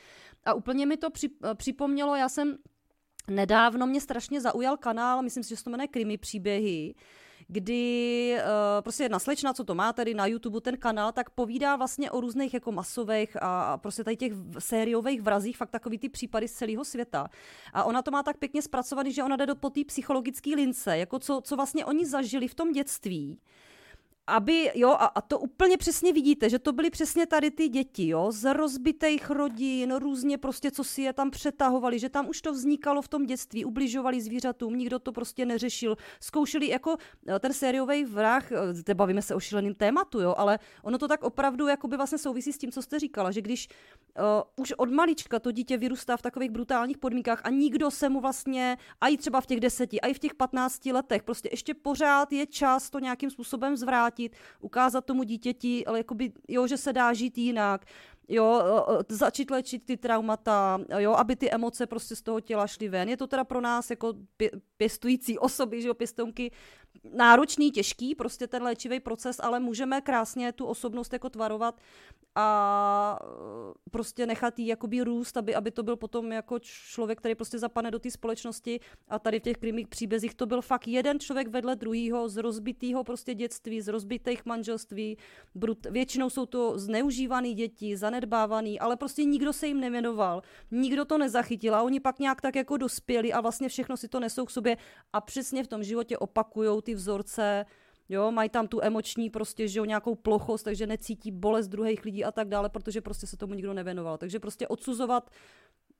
[0.45, 2.57] A úplně mi to při, připomnělo, já jsem
[3.29, 6.95] nedávno mě strašně zaujal kanál, myslím si, že se to jmenuje Krimi příběhy,
[7.47, 11.75] kdy uh, prostě jedna slečna, co to má tady na YouTube ten kanál, tak povídá
[11.75, 16.09] vlastně o různých jako masových a, a prostě tady těch sériových vrazích, fakt takový ty
[16.09, 17.27] případy z celého světa.
[17.73, 20.97] A ona to má tak pěkně zpracovaný, že ona jde do po té psychologické lince,
[20.97, 23.39] jako co, co vlastně oni zažili v tom dětství
[24.27, 28.07] aby, jo, a, a to úplně přesně vidíte, že to byly přesně tady ty děti,
[28.07, 32.51] jo, z rozbitých rodin, různě prostě, co si je tam přetahovali, že tam už to
[32.51, 36.95] vznikalo v tom dětství, ubližovali zvířatům, nikdo to prostě neřešil, zkoušeli jako
[37.27, 41.07] eh, ten sériový vrah, eh, zde bavíme se o šíleným tématu, jo, ale ono to
[41.07, 43.67] tak opravdu jakoby vlastně souvisí s tím, co jste říkala, že když
[44.19, 44.23] uh,
[44.55, 48.77] už od malička to dítě vyrůstá v takových brutálních podmínkách a nikdo se mu vlastně,
[49.01, 52.31] a i třeba v těch deseti, a i v těch patnácti letech, prostě ještě pořád
[52.31, 54.12] je čas to nějakým způsobem zvrátit,
[54.59, 57.85] ukázat tomu dítěti, ale jakoby, jo, že se dá žít jinak,
[58.27, 62.67] jo, o, o, začít léčit ty traumata, jo, aby ty emoce prostě z toho těla
[62.67, 63.09] šly ven.
[63.09, 66.51] Je to teda pro nás jako pě, pěstující osoby, že jo, pěstounky,
[67.13, 71.81] náročný, těžký, prostě ten léčivý proces, ale můžeme krásně tu osobnost jako tvarovat
[72.35, 77.35] a eh, prostě nechat jí jakoby růst, aby, aby to byl potom jako člověk, který
[77.35, 78.79] prostě zapadne do té společnosti.
[79.07, 83.03] A tady v těch krimích příbězích to byl fakt jeden člověk vedle druhýho z rozbitého
[83.03, 85.17] prostě dětství, z rozbitých manželství,
[85.55, 91.17] brut, většinou jsou to zneužívaný děti, zanedbávaný, ale prostě nikdo se jim nevěnoval, nikdo to
[91.17, 94.51] nezachytil a oni pak nějak tak jako dospěli a vlastně všechno si to nesou k
[94.51, 94.77] sobě
[95.13, 97.65] a přesně v tom životě opakujou ty vzorce,
[98.09, 102.23] Jo, mají tam tu emoční prostě, že jo, nějakou plochost, takže necítí bolest druhých lidí
[102.25, 104.17] a tak dále, protože prostě se tomu nikdo nevěnoval.
[104.17, 105.29] Takže prostě odsuzovat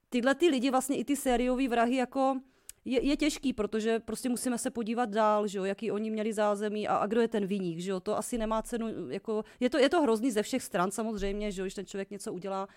[0.08, 2.40] tyhle ty lidi, vlastně i ty sériové vrahy, jako
[2.84, 6.88] je, je těžký, protože prostě musíme se podívat dál, že jo, jaký oni měli zázemí
[6.88, 9.78] a, a kdo je ten viník, že jo, to asi nemá cenu, jako, je to,
[9.78, 12.68] je to hrozný ze všech stran samozřejmě, že jo, když ten člověk něco udělá,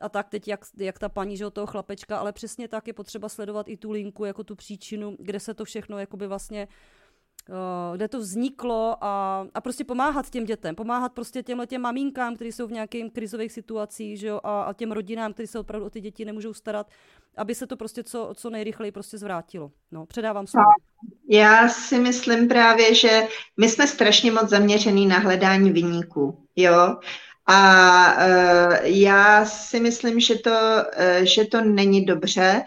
[0.00, 2.92] a tak teď, jak, jak ta paní, že jo, toho chlapečka, ale přesně tak je
[2.92, 6.72] potřeba sledovat i tu linku, jako tu příčinu, kde se to všechno jakoby vlastně uh,
[7.94, 12.52] kde to vzniklo a, a prostě pomáhat těm dětem, pomáhat prostě těmhle těm maminkám, kteří
[12.52, 15.90] jsou v nějakých krizových situacích, že jo, a, a těm rodinám, kteří se opravdu o
[15.90, 16.90] ty děti nemůžou starat,
[17.36, 19.70] aby se to prostě co, co nejrychleji prostě zvrátilo.
[19.92, 20.64] No, předávám slovo.
[21.28, 26.96] Já si myslím právě, že my jsme strašně moc zaměřený na hledání vyníků, jo,
[27.48, 32.62] A uh, já si myslím, že to, uh, že to není dobře.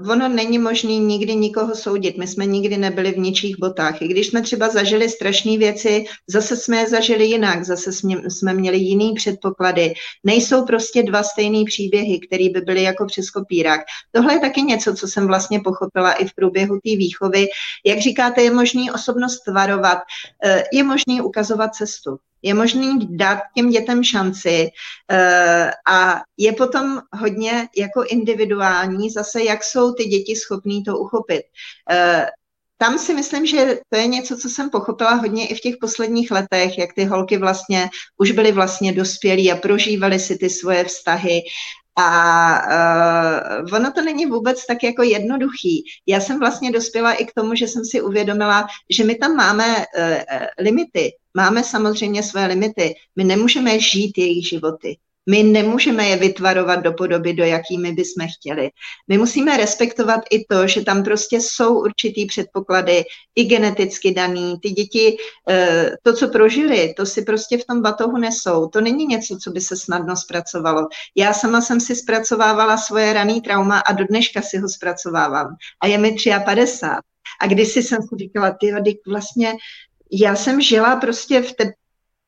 [0.00, 2.18] Uh, ono není možné nikdy nikoho soudit.
[2.18, 4.02] My jsme nikdy nebyli v ničích botách.
[4.02, 8.54] I když jsme třeba zažili strašné věci, zase jsme je zažili jinak, zase jsme, jsme
[8.54, 9.94] měli jiný předpoklady.
[10.24, 13.80] Nejsou prostě dva stejné příběhy, které by byly jako přes kopírák.
[14.12, 17.46] Tohle je taky něco, co jsem vlastně pochopila i v průběhu té výchovy.
[17.86, 19.98] Jak říkáte, je možný osobnost varovat,
[20.72, 24.68] je možný ukazovat cestu je možný dát těm dětem šanci
[25.12, 31.42] uh, a je potom hodně jako individuální zase, jak jsou ty děti schopní to uchopit.
[31.92, 32.24] Uh,
[32.82, 36.30] tam si myslím, že to je něco, co jsem pochopila hodně i v těch posledních
[36.30, 41.42] letech, jak ty holky vlastně už byly vlastně dospělí a prožívaly si ty svoje vztahy
[41.96, 45.84] a uh, ono to není vůbec tak jako jednoduchý.
[46.06, 49.76] Já jsem vlastně dospěla i k tomu, že jsem si uvědomila, že my tam máme
[49.76, 49.84] uh,
[50.58, 51.10] limity.
[51.34, 52.94] Máme samozřejmě své limity.
[53.16, 54.96] My nemůžeme žít jejich životy.
[55.28, 58.70] My nemůžeme je vytvarovat do podoby, do jakými bychom chtěli.
[59.08, 63.04] My musíme respektovat i to, že tam prostě jsou určitý předpoklady,
[63.36, 64.58] i geneticky daný.
[64.62, 65.16] Ty děti,
[65.50, 68.66] eh, to, co prožili, to si prostě v tom batohu nesou.
[68.66, 70.88] To není něco, co by se snadno zpracovalo.
[71.16, 75.56] Já sama jsem si zpracovávala svoje raný trauma a do dneška si ho zpracovávám.
[75.80, 77.10] A je mi 53.
[77.40, 78.72] A kdysi jsem si říkala, ty
[79.06, 79.52] vlastně
[80.12, 81.72] já jsem žila prostě v te,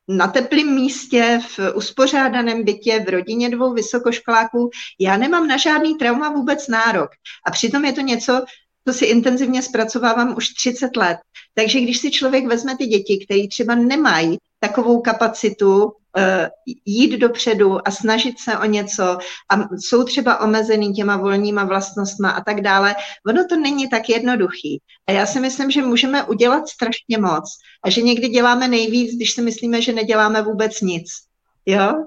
[0.08, 4.70] na teplém místě, v uspořádaném bytě, v rodině dvou vysokoškoláků.
[5.00, 7.10] Já nemám na žádný trauma vůbec nárok.
[7.46, 8.44] A přitom je to něco,
[8.88, 11.18] co si intenzivně zpracovávám už 30 let.
[11.54, 15.92] Takže když si člověk vezme ty děti, které třeba nemají takovou kapacitu
[16.87, 19.18] jít dopředu a snažit se o něco
[19.51, 22.94] a jsou třeba omezený těma volníma vlastnostma a tak dále,
[23.27, 24.81] ono to není tak jednoduchý.
[25.07, 27.44] A já si myslím, že můžeme udělat strašně moc
[27.85, 31.09] a že někdy děláme nejvíc, když si myslíme, že neděláme vůbec nic.
[31.66, 32.05] Jo?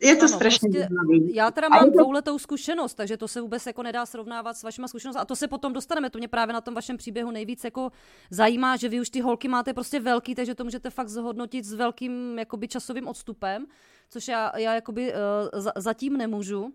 [0.00, 0.88] Je to ano, strašně prostě,
[1.32, 1.90] Já teda mám to...
[1.90, 5.20] dvouletou zkušenost, takže to se vůbec jako nedá srovnávat s vašima zkušenostmi.
[5.20, 6.10] A to se potom dostaneme.
[6.10, 7.92] To mě právě na tom vašem příběhu nejvíc jako
[8.30, 11.72] zajímá, že vy už ty holky máte prostě velký, takže to můžete fakt zhodnotit s
[11.72, 13.66] velkým jakoby časovým odstupem,
[14.10, 16.72] což já, já jakoby uh, za, zatím nemůžu.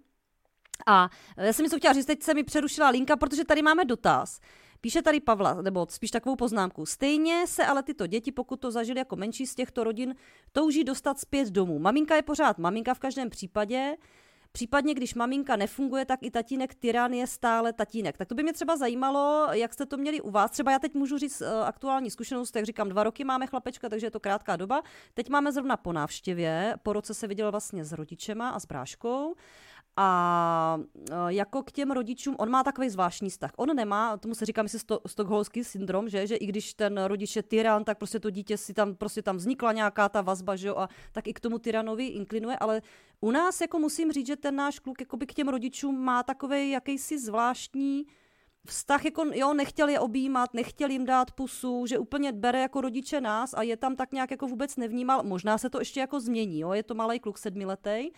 [0.87, 4.39] A já jsem něco chtěla říct, teď se mi přerušila linka, protože tady máme dotaz.
[4.85, 6.85] Píše tady Pavla, nebo spíš takovou poznámku.
[6.85, 10.15] Stejně se ale tyto děti, pokud to zažili jako menší z těchto rodin,
[10.51, 11.79] touží dostat zpět domů.
[11.79, 13.95] Maminka je pořád maminka v každém případě,
[14.51, 18.17] Případně, když maminka nefunguje, tak i tatínek tyran je stále tatínek.
[18.17, 20.51] Tak to by mě třeba zajímalo, jak jste to měli u vás.
[20.51, 24.07] Třeba já teď můžu říct uh, aktuální zkušenost, jak říkám, dva roky máme chlapečka, takže
[24.07, 24.83] je to krátká doba.
[25.13, 29.35] Teď máme zrovna po návštěvě, po roce se viděl vlastně s rodičema a s bráškou.
[29.97, 30.79] A
[31.11, 33.51] e, jako k těm rodičům, on má takový zvláštní vztah.
[33.57, 37.35] On nemá, tomu se říká, myslím, sto, stokholmský syndrom, že, že i když ten rodič
[37.35, 40.67] je tyran, tak prostě to dítě si tam, prostě tam vznikla nějaká ta vazba, že
[40.67, 42.81] jo, a tak i k tomu tyranovi inklinuje, ale
[43.21, 46.23] u nás jako musím říct, že ten náš kluk jako by k těm rodičům má
[46.23, 48.05] takový jakýsi zvláštní
[48.65, 53.21] vztah, jako jo, nechtěl je objímat, nechtěl jim dát pusu, že úplně bere jako rodiče
[53.21, 55.23] nás a je tam tak nějak jako vůbec nevnímal.
[55.23, 58.09] Možná se to ještě jako změní, jo, je to malý kluk sedmiletý,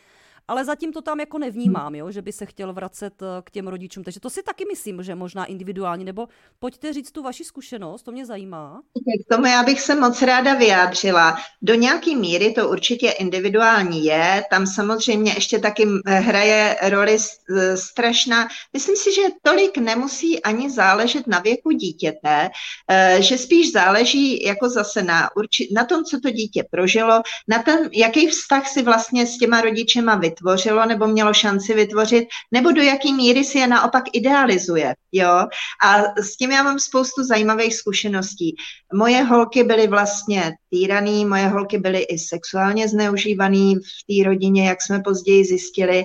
[0.47, 3.67] ale zatím to tam jako nevnímám, jo, že by se chtěl vracet eh, k těm
[3.67, 4.03] rodičům.
[4.03, 6.27] Takže to si taky myslím, že možná individuálně, nebo
[6.59, 8.81] pojďte říct tu vaši zkušenost, to mě zajímá.
[9.25, 11.37] K tomu já bych se moc ráda vyjádřila.
[11.61, 18.47] Do nějaké míry to určitě individuální je, tam samozřejmě ještě taky hraje roli eh, strašná.
[18.73, 22.49] Myslím si, že tolik nemusí ani záležet na věku dítěte,
[22.91, 27.63] eh, že spíš záleží jako zase na, urči- na tom, co to dítě prožilo, na
[27.63, 32.71] ten, jaký vztah si vlastně s těma rodičema vytvořilo vytvořilo nebo mělo šanci vytvořit, nebo
[32.71, 34.93] do jaký míry si je naopak idealizuje.
[35.11, 35.47] Jo?
[35.83, 38.55] A s tím já mám spoustu zajímavých zkušeností.
[38.93, 44.81] Moje holky byly vlastně týraný, moje holky byly i sexuálně zneužívaný v té rodině, jak
[44.81, 46.03] jsme později zjistili,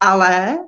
[0.00, 0.58] ale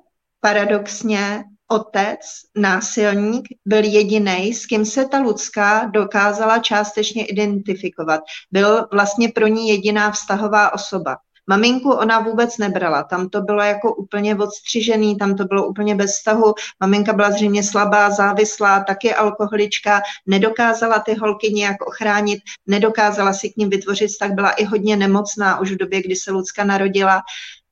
[0.40, 2.20] paradoxně otec,
[2.56, 8.20] násilník, byl jediný, s kým se ta Lucka dokázala částečně identifikovat.
[8.50, 11.16] Byl vlastně pro ní jediná vztahová osoba.
[11.46, 16.10] Maminku ona vůbec nebrala, tam to bylo jako úplně odstřižený, tam to bylo úplně bez
[16.10, 16.54] vztahu.
[16.80, 23.56] Maminka byla zřejmě slabá, závislá, taky alkoholička, nedokázala ty holky nějak ochránit, nedokázala si k
[23.56, 27.22] ním vytvořit tak byla i hodně nemocná už v době, kdy se Lucka narodila.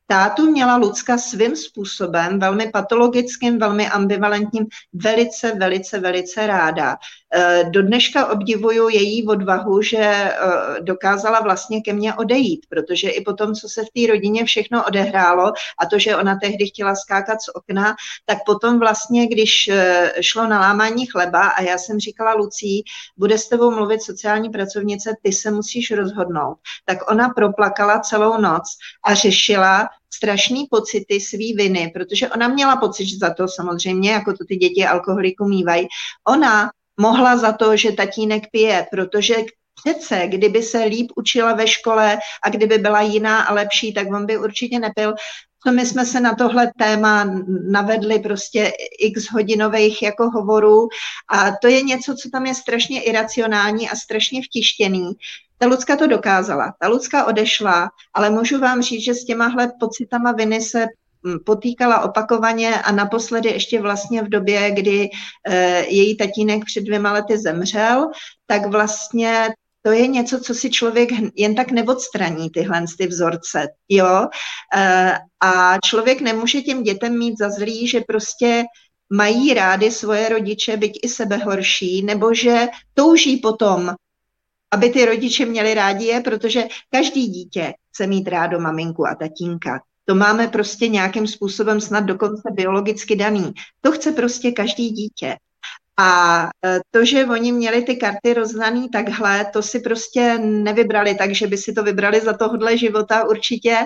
[0.07, 6.97] tátu měla Lucka svým způsobem, velmi patologickým, velmi ambivalentním, velice, velice, velice ráda.
[7.35, 10.35] Eh, do dneška obdivuju její odvahu, že eh,
[10.81, 14.87] dokázala vlastně ke mně odejít, protože i po tom, co se v té rodině všechno
[14.87, 20.13] odehrálo a to, že ona tehdy chtěla skákat z okna, tak potom vlastně, když eh,
[20.21, 22.85] šlo na lámání chleba a já jsem říkala Lucí,
[23.17, 28.63] bude s tebou mluvit sociální pracovnice, ty se musíš rozhodnout, tak ona proplakala celou noc
[29.05, 34.45] a řešila, strašný pocity svý viny, protože ona měla pocit za to samozřejmě, jako to
[34.49, 35.87] ty děti alkoholiku mývají.
[36.29, 39.35] Ona mohla za to, že tatínek pije, protože
[39.85, 44.27] přece, kdyby se líp učila ve škole a kdyby byla jiná a lepší, tak on
[44.27, 45.15] by určitě nepil.
[45.65, 47.25] To my jsme se na tohle téma
[47.71, 50.89] navedli prostě x hodinových jako hovorů
[51.29, 55.13] a to je něco, co tam je strašně iracionální a strašně vtištěný.
[55.59, 60.33] Ta Lucka to dokázala, ta Lucka odešla, ale můžu vám říct, že s těmahle pocitama
[60.33, 60.87] viny se
[61.45, 65.09] potýkala opakovaně a naposledy ještě vlastně v době, kdy
[65.49, 68.11] eh, její tatínek před dvěma lety zemřel,
[68.47, 69.49] tak vlastně
[69.83, 74.29] to je něco, co si člověk jen tak neodstraní, tyhle ty vzorce, jo.
[74.77, 78.65] Eh, a člověk nemůže těm dětem mít za zlý, že prostě
[79.13, 83.95] mají rády svoje rodiče, byť i sebe horší, nebo že touží potom,
[84.71, 89.81] aby ty rodiče měli rádi je, protože každý dítě chce mít rádo maminku a tatínka.
[90.11, 93.53] To máme prostě nějakým způsobem snad dokonce biologicky daný.
[93.81, 95.37] To chce prostě každý dítě.
[95.99, 101.35] A e, to, že oni měli ty karty roznaný takhle, to si prostě nevybrali tak,
[101.35, 103.77] že by si to vybrali za tohohle života určitě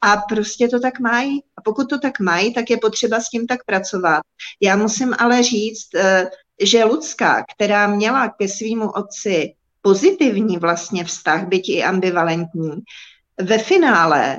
[0.00, 1.40] a prostě to tak mají.
[1.56, 4.20] A pokud to tak mají, tak je potřeba s tím tak pracovat.
[4.62, 6.30] Já musím ale říct, e,
[6.62, 12.82] že Lucka, která měla ke svýmu otci pozitivní vlastně vztah, byť i ambivalentní,
[13.40, 14.38] ve finále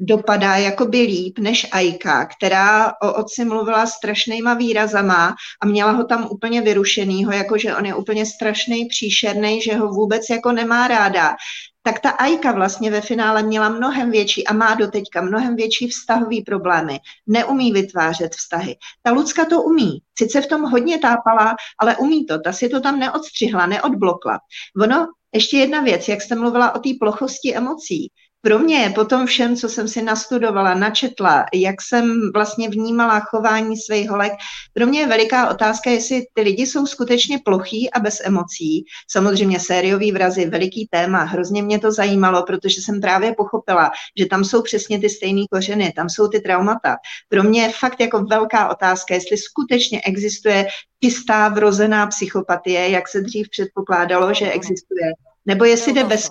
[0.00, 6.28] dopadá jakoby líp než Aika, která o otci mluvila strašnýma výrazama a měla ho tam
[6.30, 11.34] úplně vyrušenýho, jakože on je úplně strašný, příšerný, že ho vůbec jako nemá ráda.
[11.82, 16.42] Tak ta Aika vlastně ve finále měla mnohem větší a má doteďka mnohem větší vztahový
[16.42, 16.98] problémy.
[17.26, 18.76] Neumí vytvářet vztahy.
[19.02, 19.98] Ta Lucka to umí.
[20.18, 22.38] Sice v tom hodně tápala, ale umí to.
[22.38, 24.38] Ta si to tam neodstřihla, neodblokla.
[24.82, 28.10] Ono, ještě jedna věc, jak jste mluvila o té plochosti emocí
[28.44, 33.20] pro mě je po tom všem, co jsem si nastudovala, načetla, jak jsem vlastně vnímala
[33.20, 34.32] chování svých holek,
[34.72, 38.84] pro mě je veliká otázka, jestli ty lidi jsou skutečně plochý a bez emocí.
[39.10, 44.44] Samozřejmě sériový vrazy, veliký téma, hrozně mě to zajímalo, protože jsem právě pochopila, že tam
[44.44, 46.96] jsou přesně ty stejné kořeny, tam jsou ty traumata.
[47.28, 50.66] Pro mě je fakt jako velká otázka, jestli skutečně existuje
[51.04, 55.12] čistá vrozená psychopatie, jak se dřív předpokládalo, že existuje,
[55.46, 56.30] nebo jestli jde bez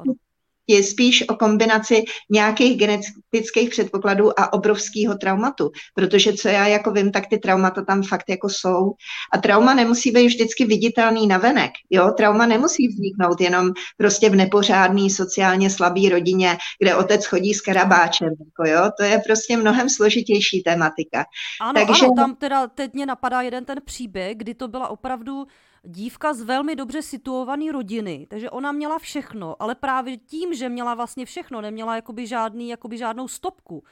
[0.67, 5.71] je spíš o kombinaci nějakých genetických předpokladů a obrovského traumatu.
[5.95, 8.93] Protože co já jako vím, tak ty traumata tam fakt jako jsou.
[9.33, 11.71] A trauma nemusí být vždycky viditelný navenek.
[11.89, 12.11] Jo?
[12.17, 18.29] Trauma nemusí vzniknout jenom prostě v nepořádný sociálně slabý rodině, kde otec chodí s karabáčem.
[18.29, 18.89] Jako jo?
[18.97, 21.25] To je prostě mnohem složitější tematika.
[21.61, 22.05] Ano, Takže...
[22.05, 25.47] ano, tam teda teď mě napadá jeden ten příběh, kdy to byla opravdu
[25.83, 30.93] dívka z velmi dobře situované rodiny, takže ona měla všechno, ale právě tím, že měla
[30.93, 33.83] vlastně všechno, neměla jakoby, žádný, jakoby žádnou stopku,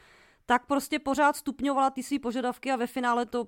[0.46, 3.48] tak prostě pořád stupňovala ty své požadavky a ve finále to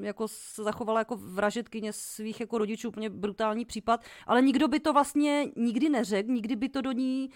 [0.00, 4.92] jako se zachovala jako vražetkyně svých jako rodičů, úplně brutální případ, ale nikdo by to
[4.92, 7.30] vlastně nikdy neřekl, nikdy by to do ní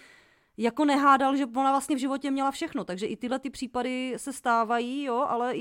[0.57, 4.33] jako nehádal, že ona vlastně v životě měla všechno, takže i tyhle ty případy se
[4.33, 5.53] stávají, jo, ale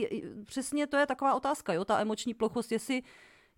[0.44, 3.02] přesně to je taková otázka, jo, ta emoční plochost, jestli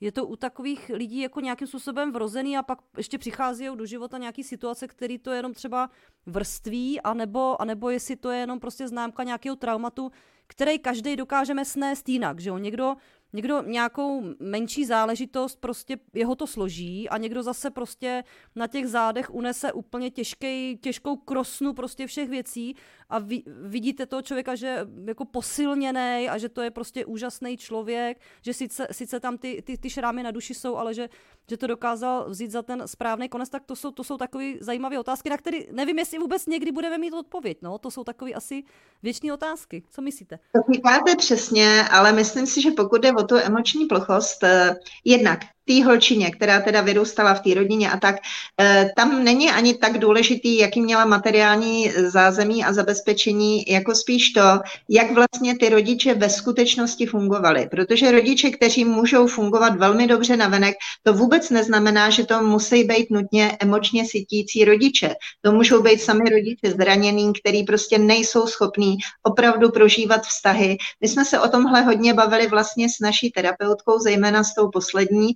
[0.00, 4.18] je to u takových lidí jako nějakým způsobem vrozený a pak ještě přichází do života
[4.18, 5.90] nějaký situace, který to jenom třeba
[6.26, 10.12] vrství, anebo, anebo jestli to je jenom prostě známka nějakého traumatu,
[10.46, 12.58] který každý dokážeme snést jinak, že jo?
[12.58, 12.96] Někdo
[13.32, 18.24] Někdo nějakou menší záležitost prostě jeho to složí a někdo zase prostě
[18.56, 22.76] na těch zádech unese úplně těžkej, těžkou krosnu prostě všech věcí
[23.11, 28.20] a vy, vidíte toho člověka, že jako posilněný a že to je prostě úžasný člověk,
[28.42, 31.09] že sice, sice tam ty, ty, ty šrámy na duši jsou, ale že,
[31.51, 34.99] že to dokázal vzít za ten správný konec, tak to jsou, to jsou takové zajímavé
[34.99, 37.59] otázky, na které nevím, jestli vůbec někdy budeme mít odpověď.
[37.62, 38.62] No, to jsou takové asi
[39.03, 39.83] věčné otázky.
[39.90, 40.38] Co myslíte?
[40.53, 45.40] To říkáte přesně, ale myslím si, že pokud jde o tu emoční plochost, eh, jednak
[45.64, 48.16] té holčině, která teda vyrůstala v té rodině a tak,
[48.61, 54.61] eh, tam není ani tak důležitý, jaký měla materiální zázemí a zabezpečení, jako spíš to,
[54.88, 57.68] jak vlastně ty rodiče ve skutečnosti fungovali.
[57.70, 62.85] Protože rodiče, kteří můžou fungovat velmi dobře na venek, to vůbec neznamená, že to musí
[62.85, 65.14] být nutně emočně sytící rodiče.
[65.42, 70.77] To můžou být sami rodiče zraněný, který prostě nejsou schopní opravdu prožívat vztahy.
[71.01, 75.33] My jsme se o tomhle hodně bavili vlastně s naší terapeutkou, zejména s tou poslední,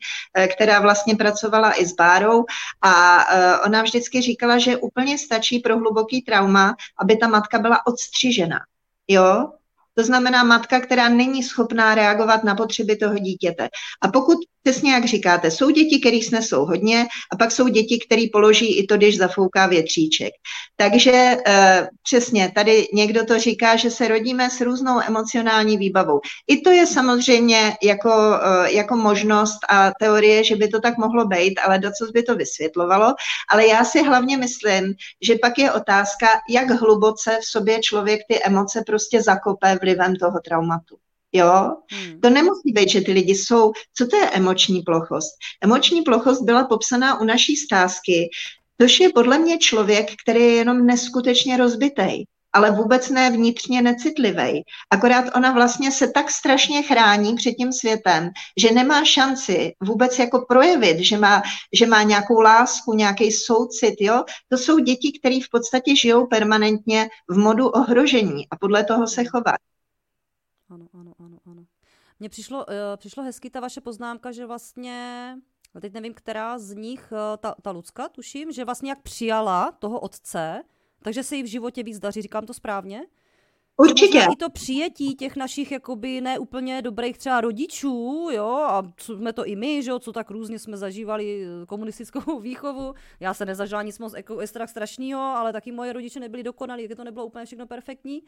[0.55, 2.45] která vlastně pracovala i s Bárou
[2.83, 7.87] a eh, ona vždycky říkala, že úplně stačí pro hluboký trauma, aby ta matka byla
[7.87, 8.61] odstřižena.
[9.09, 9.53] Jo,
[9.95, 13.69] to znamená matka, která není schopná reagovat na potřeby toho dítěte.
[14.01, 18.27] A pokud Přesně jak říkáte, jsou děti, které snesou hodně a pak jsou děti, které
[18.33, 20.33] položí i to, když zafouká větříček.
[20.77, 21.12] Takže
[21.46, 26.21] e, přesně, tady někdo to říká, že se rodíme s různou emocionální výbavou.
[26.48, 28.12] I to je samozřejmě jako,
[28.42, 32.37] e, jako možnost a teorie, že by to tak mohlo být, ale docela by to
[32.37, 33.15] vysvětlovalo.
[33.50, 38.44] Ale já si hlavně myslím, že pak je otázka, jak hluboce v sobě člověk ty
[38.44, 41.04] emoce prostě zakope vlivem toho traumatu.
[41.35, 41.77] Jo?
[41.91, 42.21] Hmm.
[42.21, 43.73] To nemusí být, že ty lidi jsou.
[43.95, 45.35] Co to je emoční plochost?
[45.63, 48.31] Emoční plochost byla popsaná u naší stázky,
[48.81, 54.63] což je podle mě člověk, který je jenom neskutečně rozbitej ale vůbec ne vnitřně necitlivý.
[54.91, 60.45] Akorát ona vlastně se tak strašně chrání před tím světem, že nemá šanci vůbec jako
[60.49, 63.95] projevit, že má, že má nějakou lásku, nějaký soucit.
[64.01, 64.25] Jo?
[64.49, 69.25] To jsou děti, které v podstatě žijou permanentně v modu ohrožení a podle toho se
[69.25, 69.57] chovají.
[70.71, 71.13] Ano, ano, ano, ano.
[72.21, 75.37] Mně přišlo, uh, přišlo hezky ta vaše poznámka, že vlastně,
[75.81, 80.00] teď nevím, která z nich, uh, ta, ta Lucka, tuším, že vlastně jak přijala toho
[80.00, 80.62] otce,
[81.02, 83.06] takže se jí v životě víc daří, říkám to správně?
[83.77, 84.18] Určitě.
[84.33, 89.44] I to přijetí těch našich jakoby neúplně dobrých třeba rodičů, jo, a co jsme to
[89.44, 92.94] i my, že jo, co tak různě jsme zažívali eh, komunistickou výchovu.
[93.20, 97.04] Já se nezažila nic moc jako strach strašného, ale taky moje rodiče nebyli dokonalí, to
[97.04, 98.22] nebylo úplně všechno perfektní.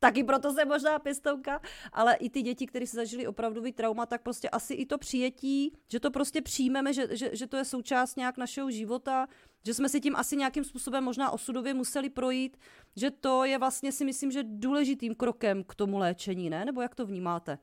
[0.00, 1.60] Taky proto jsem možná pěstovka,
[1.92, 5.72] ale i ty děti, které si zažili opravdový trauma, tak prostě asi i to přijetí,
[5.88, 9.26] že to prostě přijmeme, že, že, že to je součást nějak našeho života,
[9.66, 12.56] že jsme si tím asi nějakým způsobem možná osudově museli projít,
[12.96, 16.64] že to je vlastně si myslím, že důležitým krokem k tomu léčení, ne?
[16.64, 17.58] Nebo jak to vnímáte?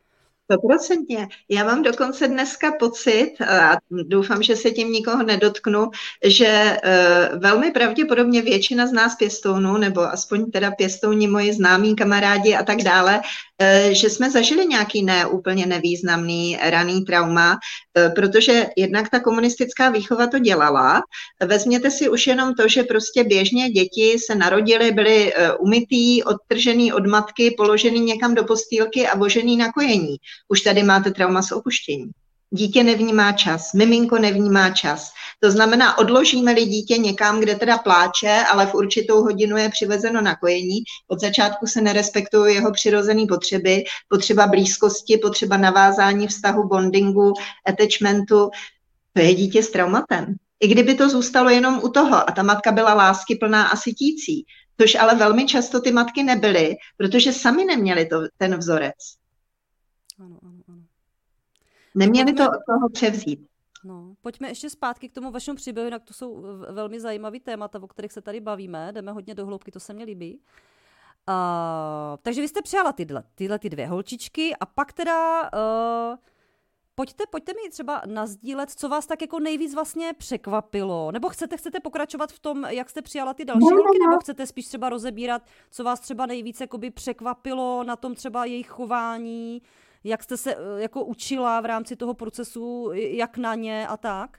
[0.52, 1.28] Stoprocentně.
[1.50, 5.90] Já mám dokonce dneska pocit, a doufám, že se tím nikoho nedotknu,
[6.26, 6.80] že e,
[7.38, 12.78] velmi pravděpodobně většina z nás pěstounů, nebo aspoň teda pěstouni moji známí, kamarádi a tak
[12.78, 13.22] dále,
[13.92, 17.58] že jsme zažili nějaký neúplně nevýznamný raný trauma,
[17.98, 21.02] e, protože jednak ta komunistická výchova to dělala.
[21.46, 27.08] Vezměte si už jenom to, že prostě běžně děti se narodily, byly umytý, odtržený od
[27.08, 30.16] matky, položený někam do postýlky a vožený na kojení
[30.48, 32.12] už tady máte trauma z opuštění.
[32.52, 35.12] Dítě nevnímá čas, miminko nevnímá čas.
[35.46, 40.36] To znamená, odložíme-li dítě někam, kde teda pláče, ale v určitou hodinu je přivezeno na
[40.36, 47.34] kojení, od začátku se nerespektují jeho přirozené potřeby, potřeba blízkosti, potřeba navázání vztahu, bondingu,
[47.66, 48.50] attachmentu.
[49.14, 50.36] To je dítě s traumatem.
[50.60, 54.46] I kdyby to zůstalo jenom u toho a ta matka byla lásky plná a sytící,
[54.82, 58.96] což ale velmi často ty matky nebyly, protože sami neměli to, ten vzorec.
[60.20, 60.82] Ano, ano, ano.
[61.96, 63.40] Neměli to od toho převzít.
[63.86, 67.88] No, pojďme ještě zpátky k tomu vašemu příběhu, jinak to jsou velmi zajímavý témata, o
[67.88, 70.40] kterých se tady bavíme, jdeme hodně do hloubky, to se mi líbí.
[71.30, 76.18] Uh, takže vy jste přijala tyhle, tyhle ty dvě holčičky a pak teda uh,
[76.96, 81.12] pojďte, pojďte mi třeba nazdílet, co vás tak jako nejvíc vlastně překvapilo.
[81.12, 84.68] Nebo chcete, chcete pokračovat v tom, jak jste přijala ty další holky, nebo chcete spíš
[84.68, 89.62] třeba rozebírat, co vás třeba nejvíc jakoby překvapilo na tom třeba jejich chování,
[90.06, 94.38] jak jste se eh, jako učila v rámci toho procesu, jak na ně a tak?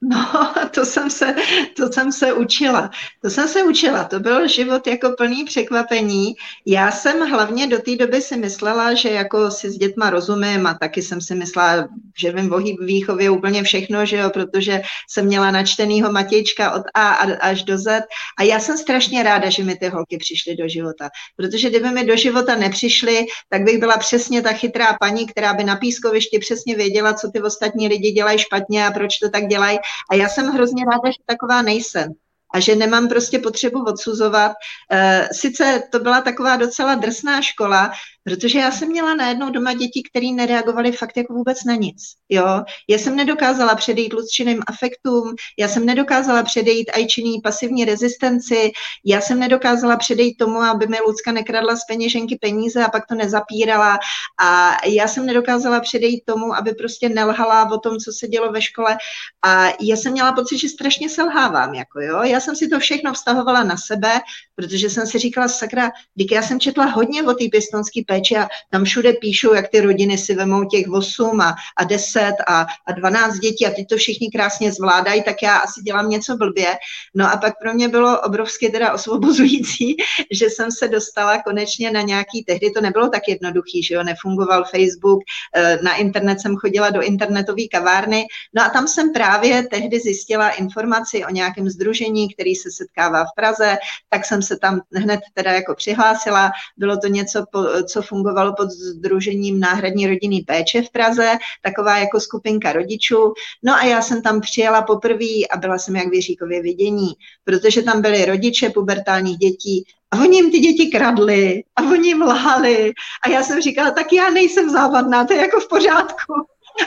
[0.00, 1.34] No, to jsem, se,
[1.76, 2.90] to jsem se učila.
[3.22, 4.04] To jsem se učila.
[4.04, 6.34] To byl život jako plný překvapení.
[6.66, 10.74] Já jsem hlavně do té doby si myslela, že jako si s dětma rozumím a
[10.74, 11.88] taky jsem si myslela,
[12.18, 17.08] že vím o výchově úplně všechno, že jo, protože jsem měla načtenýho Matějčka od A
[17.40, 18.02] až do Z.
[18.38, 21.08] A já jsem strašně ráda, že mi ty holky přišly do života.
[21.36, 25.64] Protože kdyby mi do života nepřišly, tak bych byla přesně ta chytrá paní, která by
[25.64, 29.78] na pískovišti přesně věděla, co ty ostatní lidi dělají špatně a proč to tak dělají
[30.10, 32.14] a já jsem hrozně ráda, že taková nejsem.
[32.54, 34.52] A že nemám prostě potřebu odsuzovat.
[34.92, 37.90] Eh, sice to byla taková docela drsná škola,
[38.28, 41.96] protože já jsem měla najednou doma děti, které nereagovaly fakt jako vůbec na nic.
[42.28, 42.64] Jo?
[42.88, 48.70] Já jsem nedokázala předejít lustrčiným afektům, já jsem nedokázala předejít ajčinný pasivní rezistenci,
[49.04, 53.14] já jsem nedokázala předejít tomu, aby mi Lucka nekradla z peněženky peníze a pak to
[53.14, 53.98] nezapírala
[54.40, 58.62] a já jsem nedokázala předejít tomu, aby prostě nelhala o tom, co se dělo ve
[58.62, 58.96] škole
[59.44, 61.74] a já jsem měla pocit, že strašně selhávám.
[61.74, 62.22] Jako jo?
[62.22, 64.20] Já jsem si to všechno vztahovala na sebe,
[64.54, 68.48] protože jsem si říkala, sakra, díky já jsem četla hodně o té pěstonské péči a
[68.70, 72.92] tam všude píšou, jak ty rodiny si vemou těch 8 a, a 10 a, a
[72.92, 76.76] 12 dětí a ty to všichni krásně zvládají, tak já asi dělám něco blbě.
[77.14, 79.96] No a pak pro mě bylo obrovsky teda osvobozující,
[80.32, 84.64] že jsem se dostala konečně na nějaký, tehdy to nebylo tak jednoduchý, že jo, nefungoval
[84.64, 85.20] Facebook,
[85.54, 90.50] eh, na internet jsem chodila do internetové kavárny, no a tam jsem právě tehdy zjistila
[90.50, 95.52] informaci o nějakém združení, který se setkává v Praze, tak jsem se tam hned teda
[95.52, 97.44] jako přihlásila, bylo to něco,
[97.92, 103.84] co fungovalo pod združením náhradní rodinný péče v Praze, taková jako skupinka rodičů, no a
[103.84, 107.12] já jsem tam přijela poprvé a byla jsem jak věříkově vidění,
[107.44, 112.22] protože tam byli rodiče pubertálních dětí, a oni jim ty děti kradli a oni jim
[112.22, 112.92] lhali.
[113.24, 116.32] A já jsem říkala, tak já nejsem závadná, to je jako v pořádku.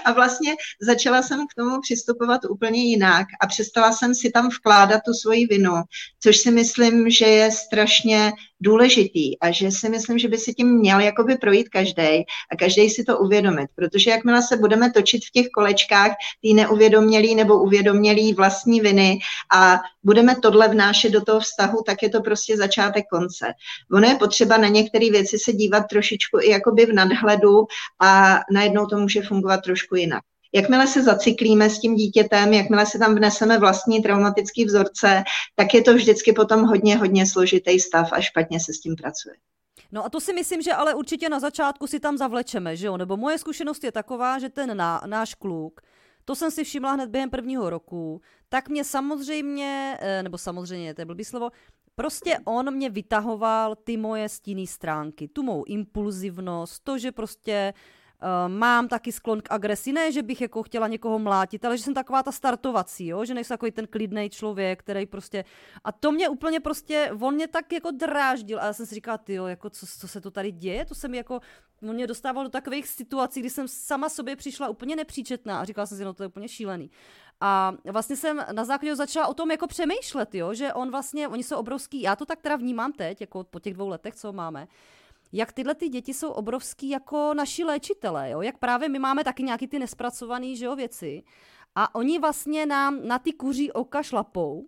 [0.05, 5.01] A vlastně začala jsem k tomu přistupovat úplně jinak a přestala jsem si tam vkládat
[5.05, 5.73] tu svoji vinu,
[6.19, 10.77] což si myslím, že je strašně důležitý a že si myslím, že by si tím
[10.77, 15.31] měl jakoby projít každý a každý si to uvědomit, protože jakmile se budeme točit v
[15.31, 19.19] těch kolečkách tý neuvědomělý nebo uvědomělý vlastní viny
[19.53, 23.45] a budeme tohle vnášet do toho vztahu, tak je to prostě začátek konce.
[23.91, 27.65] Ono je potřeba na některé věci se dívat trošičku i jakoby v nadhledu
[27.99, 30.23] a najednou to může fungovat trošku jinak.
[30.53, 35.23] Jakmile se zacyklíme s tím dítětem, jakmile se tam vneseme vlastní traumatický vzorce,
[35.55, 39.35] tak je to vždycky potom hodně, hodně složitý stav a špatně se s tím pracuje.
[39.91, 42.97] No a to si myslím, že ale určitě na začátku si tam zavlečeme, že jo?
[42.97, 45.81] Nebo moje zkušenost je taková, že ten ná, náš kluk,
[46.25, 51.01] to jsem si všimla hned během prvního roku, tak mě samozřejmě, eh, nebo samozřejmě, to
[51.01, 51.49] je blbý slovo,
[51.95, 57.73] Prostě on mě vytahoval ty moje stinné stránky, tu mou impulzivnost, to, že prostě
[58.47, 61.93] mám taky sklon k agresi, ne, že bych jako chtěla někoho mlátit, ale že jsem
[61.93, 63.25] taková ta startovací, jo?
[63.25, 65.45] že nejsem takový ten klidný člověk, který prostě,
[65.83, 69.17] a to mě úplně prostě, on mě tak jako dráždil a já jsem si říkala,
[69.17, 71.39] ty jo, jako co, co se to tady děje, to jsem jako,
[71.81, 75.85] on mě dostával do takových situací, kdy jsem sama sobě přišla úplně nepříčetná a říkala
[75.85, 76.91] jsem si, no to je úplně šílený.
[77.43, 81.43] A vlastně jsem na základě začala o tom jako přemýšlet, jo, že on vlastně, oni
[81.43, 84.67] jsou obrovský, já to tak teda vnímám teď, jako po těch dvou letech, co máme,
[85.31, 88.41] jak tyhle ty děti jsou obrovský jako naši léčitelé, jo?
[88.41, 91.23] jak právě my máme taky nějaký ty nespracované že jo, věci
[91.75, 94.67] a oni vlastně nám na ty kuří oka šlapou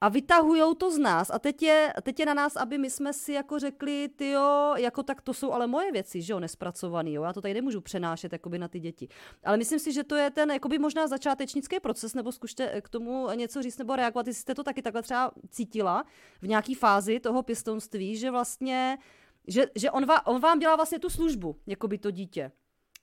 [0.00, 1.30] a vytahují to z nás.
[1.30, 4.74] A teď je, teď je na nás, aby my jsme si jako řekli, ty jo,
[4.76, 7.80] jako tak to jsou ale moje věci, že jo, nespracovaný, jo, já to tady nemůžu
[7.80, 9.08] přenášet jakoby na ty děti.
[9.44, 13.28] Ale myslím si, že to je ten jakoby možná začátečnický proces, nebo zkušte k tomu
[13.34, 16.04] něco říct nebo reagovat, jestli jste to taky takhle třeba cítila
[16.42, 18.98] v nějaký fázi toho pěstounství, že vlastně
[19.50, 22.52] že, že on, vám, on vám dělá vlastně tu službu, jako by to dítě.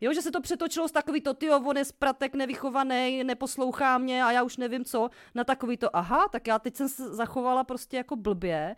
[0.01, 4.23] Jo, že se to přetočilo z takový to, ty on je spratek nevychovaný, neposlouchá mě
[4.23, 7.63] a já už nevím co, na takový to, aha, tak já teď jsem se zachovala
[7.63, 8.75] prostě jako blbě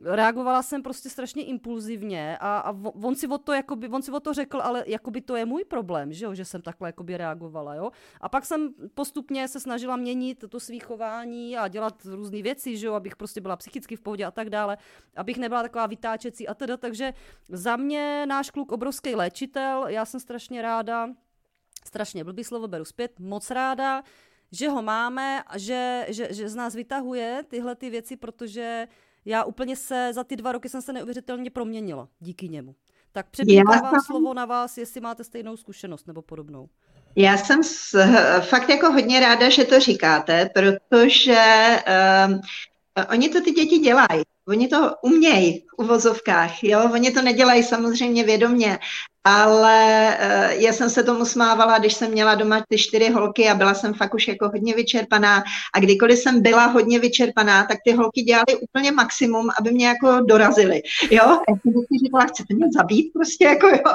[0.00, 2.72] reagovala jsem prostě strašně impulzivně a, a
[3.02, 5.64] on si o to jakoby, on si o to řekl, ale jakoby to je můj
[5.64, 7.90] problém, že, jo, že jsem takhle jakoby reagovala, jo.
[8.20, 12.86] A pak jsem postupně se snažila měnit to svý chování a dělat různé věci, že
[12.86, 14.78] jo, abych prostě byla psychicky v pohodě a tak dále,
[15.16, 17.12] abych nebyla taková vytáčecí a teda, takže
[17.48, 21.08] za mě náš kluk obrovský léčitel, já jsem strašně ráda,
[21.84, 24.02] strašně blbý slovo beru zpět, moc ráda,
[24.52, 28.88] že ho máme a že, že, že z nás vytahuje tyhle ty věci, protože
[29.24, 32.74] já úplně se, za ty dva roky jsem se neuvěřitelně proměnila díky němu.
[33.12, 36.68] Tak přebírám vám slovo na vás, jestli máte stejnou zkušenost nebo podobnou.
[37.16, 37.98] Já jsem s,
[38.40, 41.44] fakt jako hodně ráda, že to říkáte, protože
[42.28, 42.40] um,
[43.10, 44.22] oni to ty děti dělají.
[44.48, 46.90] Oni to umějí v uvozovkách, jo?
[46.92, 48.78] Oni to nedělají samozřejmě vědomě,
[49.24, 53.54] ale uh, já jsem se tomu smávala, když jsem měla doma ty čtyři holky a
[53.54, 55.42] byla jsem fakt už jako hodně vyčerpaná.
[55.74, 60.20] A kdykoliv jsem byla hodně vyčerpaná, tak ty holky dělaly úplně maximum, aby mě jako
[60.20, 63.92] dorazily, jo, a já jsem si říkala, chcete mě zabít prostě, jako jo,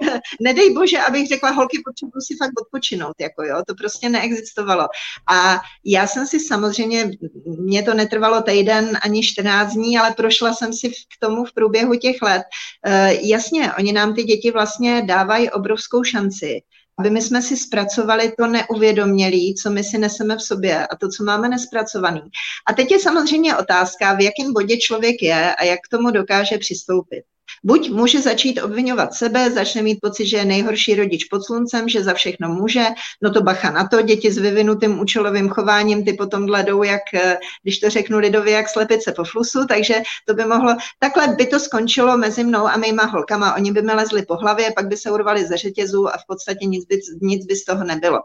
[0.40, 4.88] nedej bože, abych řekla, holky potřebuji si fakt odpočinout, jako jo, to prostě neexistovalo.
[5.30, 7.10] A já jsem si samozřejmě,
[7.58, 11.94] mě to netrvalo týden ani 14 dní, ale prošla jsem si k tomu v průběhu
[11.94, 12.42] těch let,
[12.86, 16.62] uh, jasně, oni nám ty děti vlastně dávají obrovskou šanci.
[16.98, 21.08] aby my jsme si zpracovali to neuvědomělý, co my si neseme v sobě a to,
[21.08, 22.20] co máme nespracovaný.
[22.68, 26.58] A teď je samozřejmě otázka, v jakém bodě člověk je a jak k tomu dokáže
[26.58, 27.24] přistoupit.
[27.64, 32.04] Buď může začít obvinovat sebe, začne mít pocit, že je nejhorší rodič pod sluncem, že
[32.04, 32.84] za všechno může,
[33.22, 37.38] no to bacha na to, děti s vyvinutým účelovým chováním, ty potom jdou, jak, eh,
[37.62, 39.94] když to řeknu lidově, jak slepice po flusu, takže
[40.28, 43.92] to by mohlo, takhle by to skončilo mezi mnou a mýma holkama, oni by mi
[43.92, 47.46] lezli po hlavě, pak by se urvali ze řetězu a v podstatě nic by, nic
[47.46, 48.18] by z toho nebylo.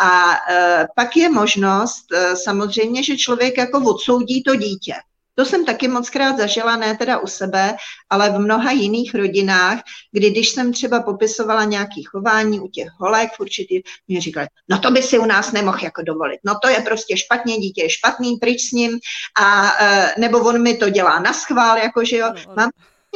[0.00, 4.94] A e, pak je možnost e, samozřejmě, že člověk jako odsoudí to dítě.
[5.34, 7.76] To jsem taky moc krát zažila, ne teda u sebe,
[8.10, 9.80] ale v mnoha jiných rodinách,
[10.12, 14.78] kdy když jsem třeba popisovala nějaké chování u těch holek v určitý, mě říkali, no
[14.78, 17.90] to by si u nás nemohl jako dovolit, no to je prostě špatně, dítě je
[17.90, 18.98] špatný, pryč s ním,
[19.40, 22.70] a, e, nebo on mi to dělá na schvál, jakože jo, mám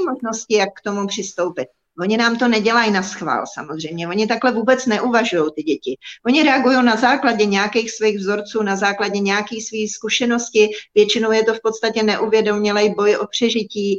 [0.05, 1.69] možnosti, jak k tomu přistoupit.
[2.01, 4.09] Oni nám to nedělají na schvál samozřejmě.
[4.09, 5.97] Oni takhle vůbec neuvažují ty děti.
[6.27, 10.69] Oni reagují na základě nějakých svých vzorců, na základě nějakých svých zkušenosti.
[10.95, 13.99] Většinou je to v podstatě neuvědomělej boj o přežití,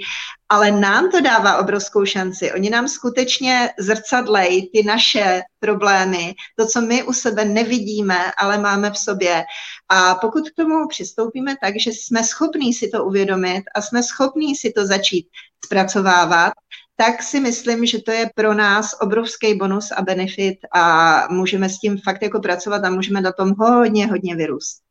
[0.49, 2.51] ale nám to dává obrovskou šanci.
[2.51, 8.91] Oni nám skutečně zrcadlej ty naše problémy, to, co my u sebe nevidíme, ale máme
[8.91, 9.43] v sobě.
[9.89, 14.55] A pokud k tomu přistoupíme tak, že jsme schopní si to uvědomit a jsme schopní
[14.55, 15.27] si to začít
[15.65, 16.53] zpracovávat,
[16.99, 21.79] tak si myslím, že to je pro nás obrovský bonus a benefit a můžeme s
[21.79, 24.81] tím fakt jako pracovat a můžeme na tom hodně, hodně vyrůst.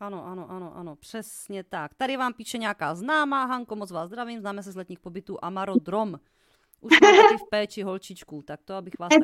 [0.00, 1.94] Ano, ano, ano, ano, přesně tak.
[1.94, 5.38] Tady vám píše nějaká známá, Hanko, moc vás zdravím, známe se z letních pobytů
[5.82, 6.20] Drom.
[6.80, 9.20] Už mám taky v péči holčičku, tak to, abych vás tak.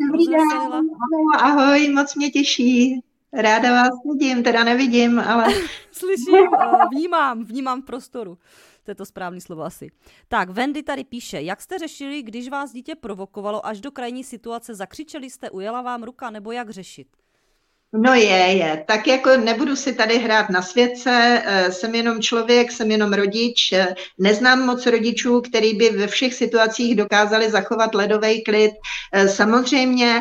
[1.42, 3.00] Ahoj, ahoj, moc mě těší.
[3.32, 5.46] Ráda vás vidím, teda nevidím, ale...
[5.92, 8.38] Slyším, eh, vnímám, vnímám v prostoru.
[8.86, 9.90] To je to správný slovo asi.
[10.28, 14.74] Tak, Wendy tady píše, jak jste řešili, když vás dítě provokovalo až do krajní situace,
[14.74, 17.06] zakřičeli jste, ujela vám ruka, nebo jak řešit?
[17.92, 18.84] No je, je.
[18.86, 23.72] Tak jako nebudu si tady hrát na světce, eh, jsem jenom člověk, jsem jenom rodič,
[23.72, 28.72] eh, neznám moc rodičů, který by ve všech situacích dokázali zachovat ledový klid.
[29.12, 30.20] Eh, samozřejmě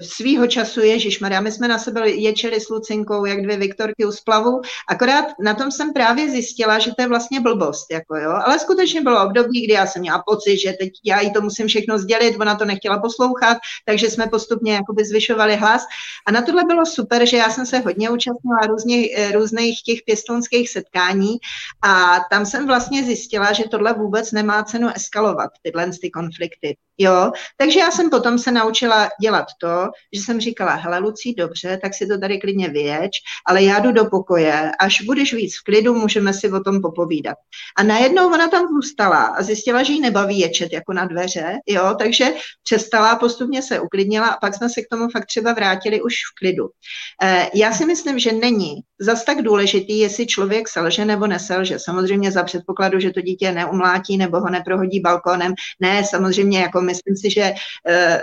[0.00, 4.12] svýho času, Ježíš Maria, my jsme na sebe ječeli s Lucinkou, jak dvě Viktorky u
[4.12, 8.58] splavu, akorát na tom jsem právě zjistila, že to je vlastně blbost, jako jo, ale
[8.58, 11.98] skutečně bylo období, kdy já jsem měla pocit, že teď já jí to musím všechno
[11.98, 15.82] sdělit, ona to nechtěla poslouchat, takže jsme postupně jakoby zvyšovali hlas.
[16.26, 19.98] A na tohle bylo super, že já jsem se hodně účastnila různých, eh, různých těch
[20.06, 21.36] pěstonských setkání.
[21.82, 27.32] A tam jsem vlastně zjistila, že tohle vůbec nemá cenu eskalovat, tyhle ty konflikty, jo,
[27.56, 31.94] takže já jsem potom se naučila dělat to, že jsem říkala, hele Lucí, dobře, tak
[31.94, 33.10] si to tady klidně vyjeď,
[33.46, 37.36] ale já jdu do pokoje, až budeš víc v klidu, můžeme si o tom popovídat.
[37.76, 41.94] A najednou ona tam zůstala a zjistila, že jí nebaví ječet jako na dveře, jo,
[41.98, 42.32] takže
[42.62, 46.38] přestala, postupně se uklidnila a pak jsme se k tomu fakt třeba vrátili už v
[46.38, 46.68] klidu.
[47.22, 51.78] E, já si myslím, že není zas tak důležitý, jestli člověk selže nebo neselže.
[51.78, 55.54] Samozřejmě za předpokladu, že to dítě neumlátí nebo ho neprohodí balkónem.
[55.80, 57.54] Ne, samozřejmě, jako myslím si, že
[57.88, 58.22] e,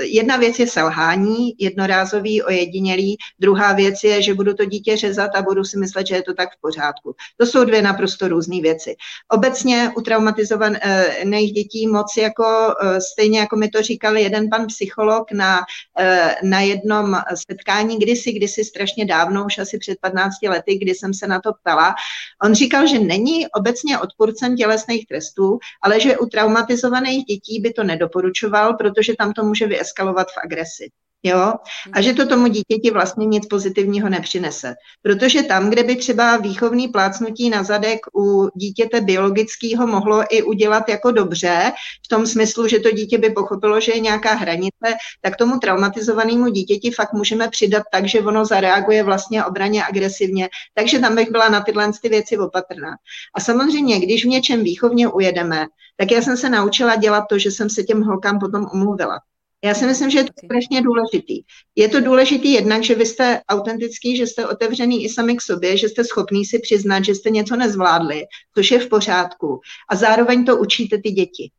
[0.00, 5.42] jedna věc je selhání, jednorázový, ojedinělý, druhá věc je, že budu to dítě řezat a
[5.42, 7.14] budu si myslet, že je to tak v pořádku.
[7.36, 8.96] To jsou dvě naprosto různé věci.
[9.28, 15.32] Obecně u traumatizovaných dětí moc jako, eh, stejně jako mi to říkal jeden pan psycholog
[15.32, 15.60] na,
[15.98, 17.16] eh, na jednom
[17.48, 21.52] setkání kdysi, kdysi strašně dávno, už asi před 15 lety, kdy jsem se na to
[21.52, 21.94] ptala,
[22.44, 27.84] on říkal, že není obecně odpůrcem tělesných trestů, ale že u traumatizovaných dětí by to
[27.90, 30.88] nedoporučoval, protože tam to může vyeskalovat v agresi.
[31.22, 31.52] Jo?
[31.92, 34.74] A že to tomu dítěti vlastně nic pozitivního nepřinese.
[35.02, 40.88] Protože tam, kde by třeba výchovný plácnutí na zadek u dítěte biologického mohlo i udělat
[40.88, 41.72] jako dobře,
[42.04, 46.48] v tom smyslu, že to dítě by pochopilo, že je nějaká hranice, tak tomu traumatizovanému
[46.48, 50.48] dítěti fakt můžeme přidat tak, že ono zareaguje vlastně obraně agresivně.
[50.74, 52.96] Takže tam bych byla na tyhle ty věci opatrná.
[53.34, 55.66] A samozřejmě, když v něčem výchovně ujedeme,
[55.96, 59.20] tak já jsem se naučila dělat to, že jsem se těm holkám potom omluvila.
[59.64, 61.42] Já si myslím, že je to strašně důležitý.
[61.76, 65.76] Je to důležitý jednak, že vy jste autentický, že jste otevřený i sami k sobě,
[65.76, 69.60] že jste schopný si přiznat, že jste něco nezvládli, což je v pořádku.
[69.90, 71.50] A zároveň to učíte ty děti.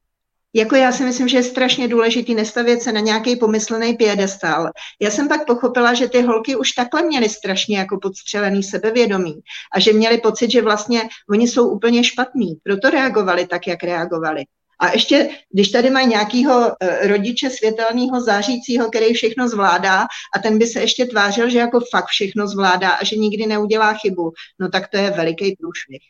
[0.53, 4.69] Jako já si myslím, že je strašně důležitý nestavět se na nějaký pomyslený piedestal.
[5.01, 9.39] Já jsem pak pochopila, že ty holky už takhle měly strašně jako podstřelený sebevědomí
[9.75, 12.55] a že měli pocit, že vlastně oni jsou úplně špatní.
[12.63, 14.43] Proto reagovali tak, jak reagovali.
[14.81, 20.57] A ještě, když tady mají nějakého eh, rodiče světelného, zářícího, který všechno zvládá a ten
[20.57, 24.69] by se ještě tvářil, že jako fakt všechno zvládá a že nikdy neudělá chybu, no
[24.69, 26.01] tak to je veliký průšvih.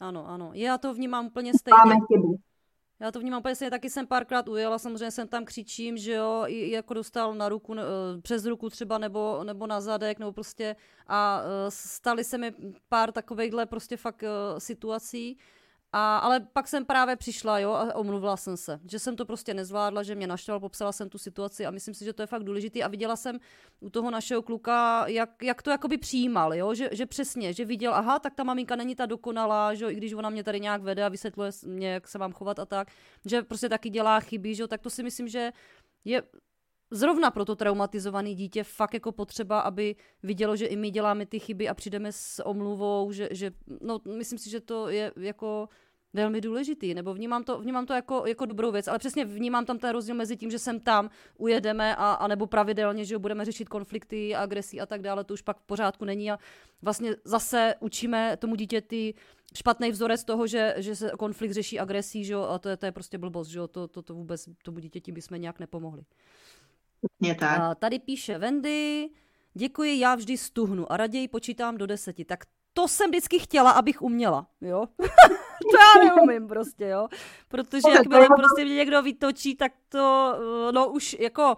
[0.00, 0.50] Ano, ano.
[0.54, 1.76] Já to vnímám úplně stejně.
[1.84, 2.36] Máme chybu.
[3.00, 6.70] Já to vnímám úplně taky jsem párkrát ujela, samozřejmě jsem tam křičím, že jo, i
[6.70, 7.74] jako dostal na ruku,
[8.22, 10.76] přes ruku třeba, nebo, nebo na zadek, nebo prostě
[11.08, 12.52] a staly se mi
[12.88, 14.24] pár takovýchhle prostě fakt
[14.58, 15.38] situací,
[15.92, 19.54] a, ale pak jsem právě přišla, jo, a omluvila jsem se, že jsem to prostě
[19.54, 22.44] nezvládla, že mě naštval, popsala jsem tu situaci a myslím si, že to je fakt
[22.44, 23.38] důležitý a viděla jsem
[23.80, 27.94] u toho našeho kluka, jak, jak to jakoby přijímal, jo, že, že přesně, že viděl,
[27.94, 30.82] aha, tak ta maminka není ta dokonalá, že jo, i když ona mě tady nějak
[30.82, 32.88] vede a vysvětluje mě, jak se mám chovat a tak,
[33.24, 35.52] že prostě taky dělá chyby, že jo, tak to si myslím, že
[36.04, 36.22] je
[36.90, 41.38] zrovna pro to traumatizované dítě fakt jako potřeba, aby vidělo, že i my děláme ty
[41.38, 45.68] chyby a přijdeme s omluvou, že, že no, myslím si, že to je jako
[46.12, 49.78] velmi důležitý, nebo vnímám to, vnímám to jako, jako dobrou věc, ale přesně vnímám tam
[49.78, 53.68] ten rozdíl mezi tím, že jsem tam, ujedeme a, a nebo pravidelně, že budeme řešit
[53.68, 56.38] konflikty, agresí a tak dále, to už pak v pořádku není a
[56.82, 59.14] vlastně zase učíme tomu dítěti
[59.54, 62.86] špatný vzorec toho, že, že se konflikt řeší agresí, že jo, a to je, to
[62.86, 66.02] je prostě blbost, že jo, to, to, to vůbec tomu dítěti bychom nějak nepomohli.
[67.00, 67.60] Přesně tak.
[67.60, 69.10] A tady píše Wendy,
[69.54, 72.24] děkuji, já vždy stuhnu a raději počítám do deseti.
[72.24, 74.86] Tak to jsem vždycky chtěla, abych uměla, jo.
[75.70, 77.08] to já neumím prostě, jo.
[77.48, 80.34] Protože jakmile prostě mě někdo vytočí, tak to,
[80.70, 81.56] no už jako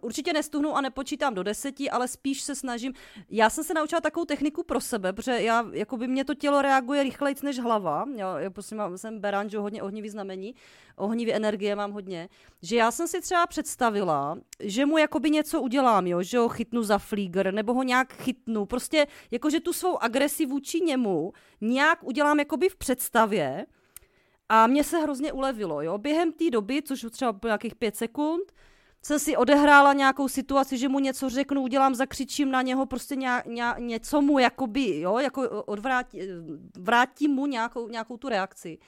[0.00, 2.92] určitě nestuhnu a nepočítám do deseti, ale spíš se snažím.
[3.30, 6.62] Já jsem se naučila takovou techniku pro sebe, protože já, jako by mě to tělo
[6.62, 8.04] reaguje rychleji než hlava.
[8.16, 10.54] Já, já prostě mám, jsem beran, že hodně ohnivý znamení,
[10.96, 12.28] ohnivý energie mám hodně.
[12.62, 16.82] Že já jsem si třeba představila, že mu jakoby něco udělám, jo, že ho chytnu
[16.82, 18.66] za flíger, nebo ho nějak chytnu.
[18.66, 23.66] Prostě jakože tu svou agresi vůči němu nějak udělám jakoby v představě,
[24.48, 25.98] a mně se hrozně ulevilo, jo.
[25.98, 28.52] Během té doby, což třeba bylo nějakých pět sekund,
[29.04, 33.42] jsem si odehrála nějakou situaci, že mu něco řeknu, udělám, zakřičím na něho, prostě ně,
[33.46, 36.20] ně, něco mu jakoby, jo, jako odvrátí,
[36.78, 38.78] vrátím mu nějakou, nějakou tu reakci.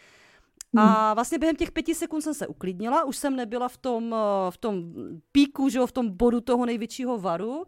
[0.77, 1.15] A hmm.
[1.15, 4.15] vlastně během těch pěti sekund jsem se uklidnila, už jsem nebyla v tom,
[4.51, 4.95] v tom
[5.33, 7.65] píku, že jo, v tom bodu toho největšího varu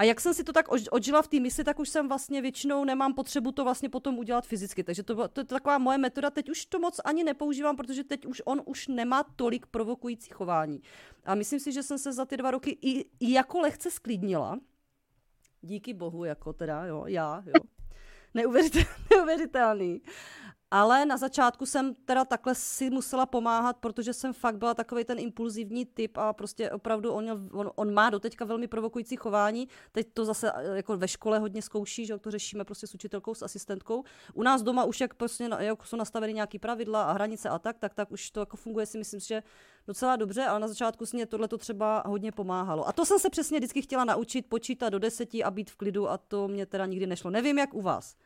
[0.00, 2.84] a jak jsem si to tak odžila v té misi, tak už jsem vlastně většinou
[2.84, 4.84] nemám potřebu to vlastně potom udělat fyzicky.
[4.84, 6.30] Takže to, to je taková moje metoda.
[6.30, 10.82] Teď už to moc ani nepoužívám, protože teď už on už nemá tolik provokující chování.
[11.24, 14.60] A myslím si, že jsem se za ty dva roky i, i jako lehce sklidnila.
[15.62, 17.52] Díky bohu, jako teda, jo, já, jo.
[18.34, 18.88] Neuvěřitelný.
[19.10, 20.00] neuvěřitelný.
[20.70, 25.18] Ale na začátku jsem teda takhle si musela pomáhat, protože jsem fakt byla takový ten
[25.18, 29.68] impulzivní typ a prostě opravdu on, on, on má doteďka velmi provokující chování.
[29.92, 33.34] Teď to zase eh, jako ve škole hodně zkouší, že to řešíme prostě s učitelkou,
[33.34, 34.04] s asistentkou.
[34.34, 37.78] U nás doma už jak prostě jak jsou nastaveny nějaké pravidla a hranice a tak,
[37.78, 39.42] tak, tak už to jako funguje si myslím, že
[39.86, 42.88] docela dobře, ale na začátku si mě tohle to třeba hodně pomáhalo.
[42.88, 46.08] A to jsem se přesně vždycky chtěla naučit počítat do deseti a být v klidu
[46.08, 47.30] a to mě teda nikdy nešlo.
[47.30, 48.16] Nevím, jak u vás.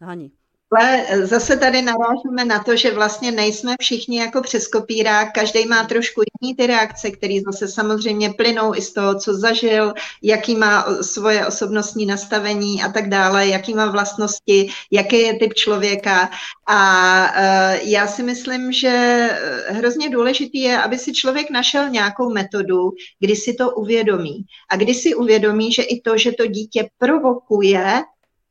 [0.00, 0.43] Hani.
[0.76, 5.84] Ale zase tady narážíme na to, že vlastně nejsme všichni jako přes kopírák, každý má
[5.84, 10.86] trošku jiný ty reakce, které zase samozřejmě plynou i z toho, co zažil, jaký má
[11.02, 16.30] svoje osobnostní nastavení a tak dále, jaký má vlastnosti, jaký je typ člověka.
[16.66, 19.28] A uh, já si myslím, že
[19.68, 24.44] hrozně důležitý je, aby si člověk našel nějakou metodu, kdy si to uvědomí.
[24.70, 28.02] A kdy si uvědomí, že i to, že to dítě provokuje,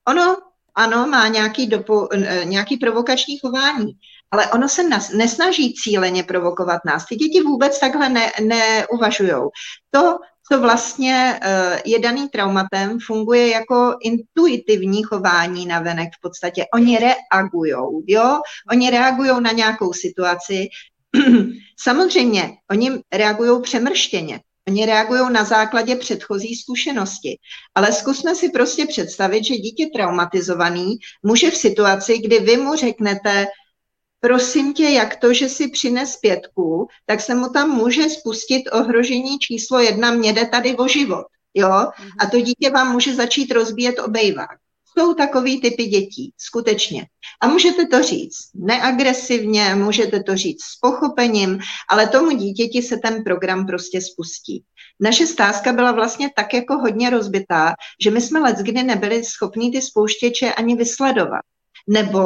[0.08, 0.36] ono
[0.76, 3.94] ano, má nějaký, dopo, eh, nějaký provokační chování,
[4.32, 7.06] ale ono se nas, nesnaží cíleně provokovat nás.
[7.06, 9.34] Ty děti vůbec takhle ne, neuvažují.
[9.92, 10.18] To,
[10.52, 16.66] co vlastně eh, je daný traumatem, funguje jako intuitivní chování na venek v podstatě.
[16.74, 17.74] Oni reagují,
[18.08, 18.42] jo?
[18.72, 20.68] Oni reagují na nějakou situaci.
[21.80, 24.40] Samozřejmě, oni reagují přemrštěně.
[24.68, 27.38] Oni reagují na základě předchozí zkušenosti.
[27.76, 33.48] Ale zkusme si prostě představit, že dítě traumatizovaný může v situaci, kdy vy mu řeknete,
[34.20, 39.40] prosím tě, jak to, že si přines pětku, tak se mu tam může spustit ohrožení
[39.40, 41.26] číslo jedna, mě jde tady o život.
[41.54, 41.72] Jo?
[42.20, 44.63] A to dítě vám může začít rozbíjet obejvák.
[44.98, 47.06] Jsou takový typy dětí, skutečně.
[47.42, 53.24] A můžete to říct neagresivně, můžete to říct s pochopením, ale tomu dítěti se ten
[53.24, 54.64] program prostě spustí.
[55.00, 57.74] Naše stázka byla vlastně tak jako hodně rozbitá,
[58.04, 61.42] že my jsme let kdy nebyli schopni ty spouštěče ani vysledovat.
[61.88, 62.24] Nebo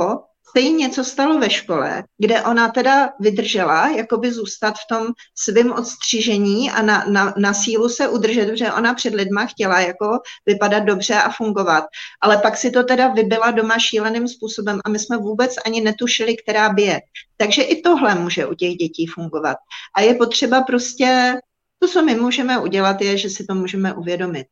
[0.57, 5.71] se jí něco stalo ve škole, kde ona teda vydržela jakoby zůstat v tom svém
[5.71, 10.79] odstřižení a na, na, na sílu se udržet, protože ona před lidma chtěla jako vypadat
[10.79, 11.83] dobře a fungovat.
[12.21, 16.35] Ale pak si to teda vybila doma šíleným způsobem a my jsme vůbec ani netušili,
[16.37, 16.99] která bije.
[17.37, 19.57] Takže i tohle může u těch dětí fungovat.
[19.95, 21.39] A je potřeba prostě,
[21.79, 24.47] to, co my můžeme udělat, je, že si to můžeme uvědomit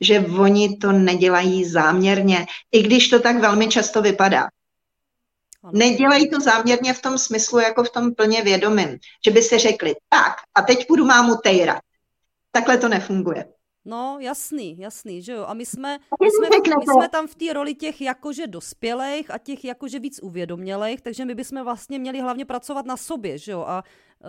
[0.00, 4.48] že oni to nedělají záměrně, i když to tak velmi často vypadá.
[5.72, 9.94] Nedělají to záměrně v tom smyslu, jako v tom plně vědomím, že by si řekli,
[10.08, 11.80] tak a teď budu mámu tejrat.
[12.52, 13.44] Takhle to nefunguje.
[13.84, 15.44] No, jasný, jasný, že jo.
[15.46, 16.48] A my jsme, my jsme,
[16.78, 21.24] my jsme tam v té roli těch jakože dospělých a těch jakože víc uvědomělých, takže
[21.24, 23.64] my bychom vlastně měli hlavně pracovat na sobě, že jo.
[23.68, 24.28] A uh,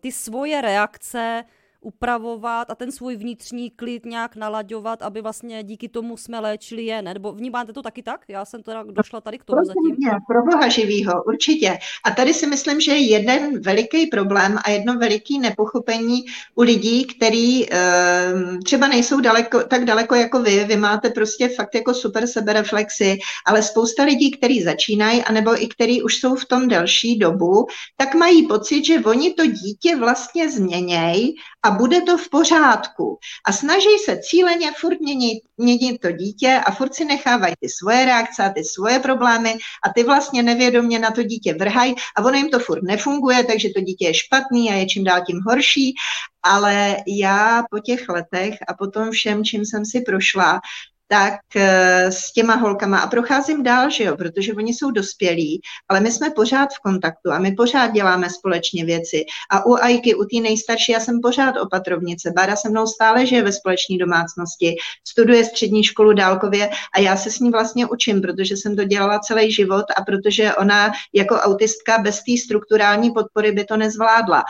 [0.00, 1.44] ty svoje reakce
[1.86, 7.02] upravovat a ten svůj vnitřní klid nějak nalaďovat, aby vlastně díky tomu jsme léčili je,
[7.02, 7.14] ne?
[7.14, 8.20] Nebo vnímáte to taky tak?
[8.28, 9.96] Já jsem teda došla tady k tomu pro zatím.
[9.98, 11.78] Mě, pro boha živýho, určitě.
[12.04, 16.24] A tady si myslím, že je jeden veliký problém a jedno veliký nepochopení
[16.54, 21.74] u lidí, který uh, třeba nejsou daleko, tak daleko jako vy, vy máte prostě fakt
[21.74, 26.68] jako super sebereflexy, ale spousta lidí, kteří začínají, anebo i kteří už jsou v tom
[26.68, 27.66] delší dobu,
[27.96, 33.18] tak mají pocit, že oni to dítě vlastně změnějí a bude to v pořádku.
[33.46, 38.04] A snaží se cíleně furt měnit, měnit to dítě a furt si nechávají ty svoje
[38.04, 39.54] reakce a ty svoje problémy
[39.84, 43.68] a ty vlastně nevědomě na to dítě vrhají a ono jim to furt nefunguje, takže
[43.74, 45.94] to dítě je špatný a je čím dál tím horší.
[46.42, 50.60] Ale já po těch letech a po tom všem, čím jsem si prošla,
[51.08, 56.00] tak eh, s těma holkama a procházím dál, že jo, protože oni jsou dospělí, ale
[56.00, 59.24] my jsme pořád v kontaktu a my pořád děláme společně věci.
[59.50, 62.32] A u Ajky, u té nejstarší, já jsem pořád opatrovnice.
[62.36, 64.76] Bára se mnou stále žije ve společné domácnosti,
[65.08, 69.18] studuje střední školu dálkově a já se s ní vlastně učím, protože jsem to dělala
[69.18, 74.44] celý život a protože ona jako autistka bez té strukturální podpory by to nezvládla.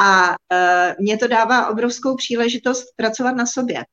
[0.00, 3.84] A uh, mě to dává obrovskou příležitost pracovat na sobě.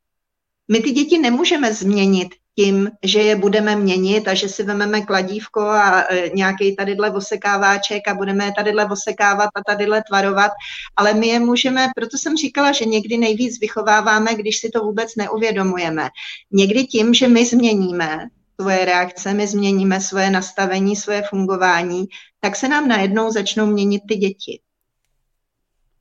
[0.68, 5.62] My ty děti nemůžeme změnit tím, že je budeme měnit a že si vezmeme kladívko
[5.62, 10.52] a e, nějaký tadyhle vosekáváček a budeme je tadyhle vosekávat a tadyhle tvarovat,
[10.96, 15.16] ale my je můžeme, proto jsem říkala, že někdy nejvíc vychováváme, když si to vůbec
[15.16, 16.10] neuvědomujeme.
[16.52, 18.28] Někdy tím, že my změníme
[18.62, 22.06] svoje reakce, my změníme svoje nastavení, svoje fungování,
[22.40, 24.60] tak se nám najednou začnou měnit ty děti.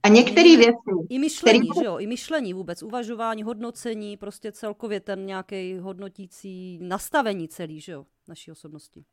[0.03, 0.91] A některé věci.
[1.09, 1.81] I myšlení, který...
[1.81, 7.93] že jo, i myšlení vůbec, uvažování, hodnocení, prostě celkově ten nějaký hodnotící nastavení celý, že
[7.93, 9.05] jo, naší osobnosti.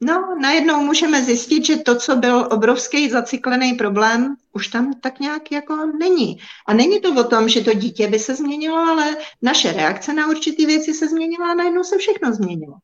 [0.00, 5.52] No, najednou můžeme zjistit, že to, co byl obrovský zacyklený problém, už tam tak nějak
[5.52, 6.38] jako není.
[6.66, 10.28] A není to o tom, že to dítě by se změnilo, ale naše reakce na
[10.28, 12.74] určité věci se změnila a najednou se všechno změnilo.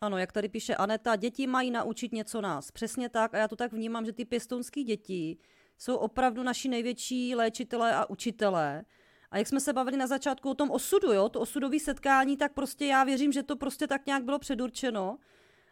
[0.00, 2.70] Ano, jak tady píše Aneta, děti mají naučit něco nás.
[2.70, 5.38] Přesně tak a já to tak vnímám, že ty pěstounské děti
[5.80, 8.84] jsou opravdu naši největší léčitelé a učitelé.
[9.30, 12.52] A jak jsme se bavili na začátku o tom osudu, jo, to osudové setkání, tak
[12.52, 15.18] prostě já věřím, že to prostě tak nějak bylo předurčeno.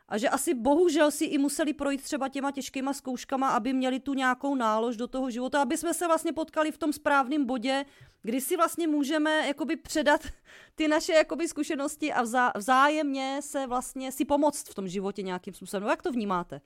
[0.09, 4.15] A že asi bohužel si i museli projít třeba těma těžkýma zkouškama, aby měli tu
[4.15, 7.85] nějakou nálož do toho života, aby jsme se vlastně potkali v tom správném bodě,
[8.23, 10.21] kdy si vlastně můžeme jakoby předat
[10.75, 15.55] ty naše jakoby zkušenosti a vzá, vzájemně se vlastně si pomoct v tom životě nějakým
[15.55, 15.83] způsobem.
[15.83, 16.61] No, jak to vnímáte?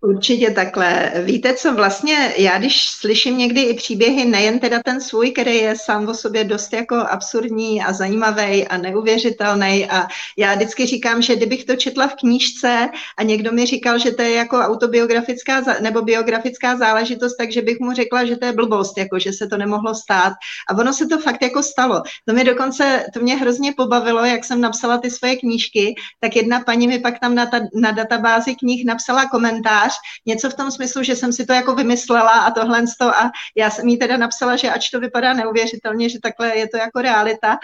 [0.00, 1.12] Určitě takhle.
[1.24, 5.76] Víte co, vlastně já když slyším někdy i příběhy, nejen teda ten svůj, který je
[5.76, 11.36] sám o sobě dost jako absurdní a zajímavý a neuvěřitelný a já vždycky říkám, že
[11.36, 16.02] kdybych to četla v knížce a někdo mi říkal, že to je jako autobiografická nebo
[16.02, 19.94] biografická záležitost, takže bych mu řekla, že to je blbost, jako že se to nemohlo
[19.94, 20.32] stát.
[20.68, 22.02] A ono se to fakt jako stalo.
[22.24, 26.60] To mě dokonce, to mě hrozně pobavilo, jak jsem napsala ty svoje knížky, tak jedna
[26.60, 29.94] paní mi pak tam na, ta, na databázi knih napsala komentář, komentář,
[30.26, 33.88] něco v tom smyslu, že jsem si to jako vymyslela a tohle a já jsem
[33.88, 37.58] jí teda napsala, že ač to vypadá neuvěřitelně, že takhle je to jako realita.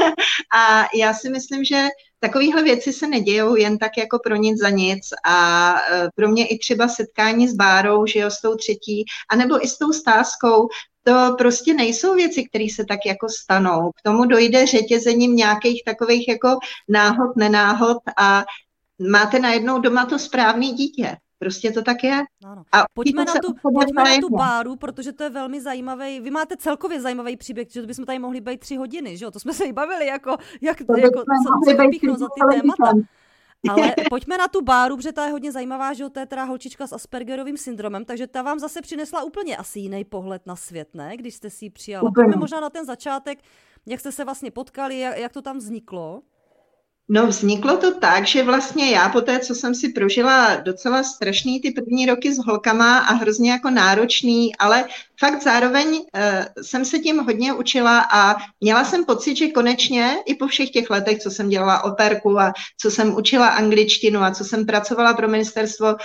[0.56, 1.88] a já si myslím, že
[2.20, 6.46] Takovéhle věci se nedějou jen tak jako pro nic za nic a e, pro mě
[6.46, 10.68] i třeba setkání s Bárou, že jo, s tou třetí, anebo i s tou stázkou,
[11.04, 13.90] to prostě nejsou věci, které se tak jako stanou.
[13.90, 16.58] K tomu dojde řetězením nějakých takových jako
[16.88, 18.44] náhod, nenáhod a
[18.98, 21.16] máte najednou doma to správné dítě.
[21.38, 22.22] Prostě to tak je.
[22.44, 22.62] Ano.
[22.72, 26.20] A pojďme na, tu, pojďme na tu báru, protože to je velmi zajímavý.
[26.20, 29.30] Vy máte celkově zajímavý příběh, že bychom tady mohli být tři hodiny, že jo?
[29.30, 32.92] To jsme se i bavili, jako, jak to, jako, co, co vypíchnout za ty témata.
[33.70, 36.86] Ale pojďme na tu báru, protože ta je hodně zajímavá, že to je teda holčička
[36.86, 41.16] s Aspergerovým syndromem, takže ta vám zase přinesla úplně asi jiný pohled na svět, ne?
[41.16, 42.10] Když jste si ji přijala.
[42.14, 43.38] Pojďme možná na ten začátek,
[43.86, 46.22] jak jste se vlastně potkali, jak, jak to tam vzniklo.
[47.08, 51.60] No vzniklo to tak, že vlastně já po té, co jsem si prožila docela strašný
[51.60, 54.84] ty první roky s holkama a hrozně jako náročný, ale
[55.20, 56.02] fakt zároveň uh,
[56.62, 60.90] jsem se tím hodně učila a měla jsem pocit, že konečně i po všech těch
[60.90, 65.28] letech, co jsem dělala operku a co jsem učila angličtinu a co jsem pracovala pro
[65.28, 65.96] ministerstvo,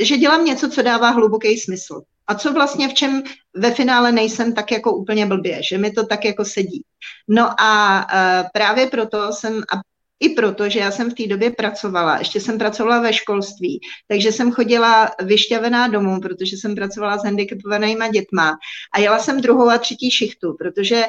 [0.00, 2.02] že dělám něco, co dává hluboký smysl.
[2.26, 3.22] A co vlastně v čem
[3.56, 6.82] ve finále nejsem tak jako úplně blbě, že mi to tak jako sedí.
[7.28, 9.89] No a uh, právě proto jsem, a
[10.20, 14.32] i proto, že já jsem v té době pracovala, ještě jsem pracovala ve školství, takže
[14.32, 18.58] jsem chodila vyšťavená domů, protože jsem pracovala s handicapovanýma dětma
[18.94, 21.04] a jela jsem druhou a třetí šichtu, protože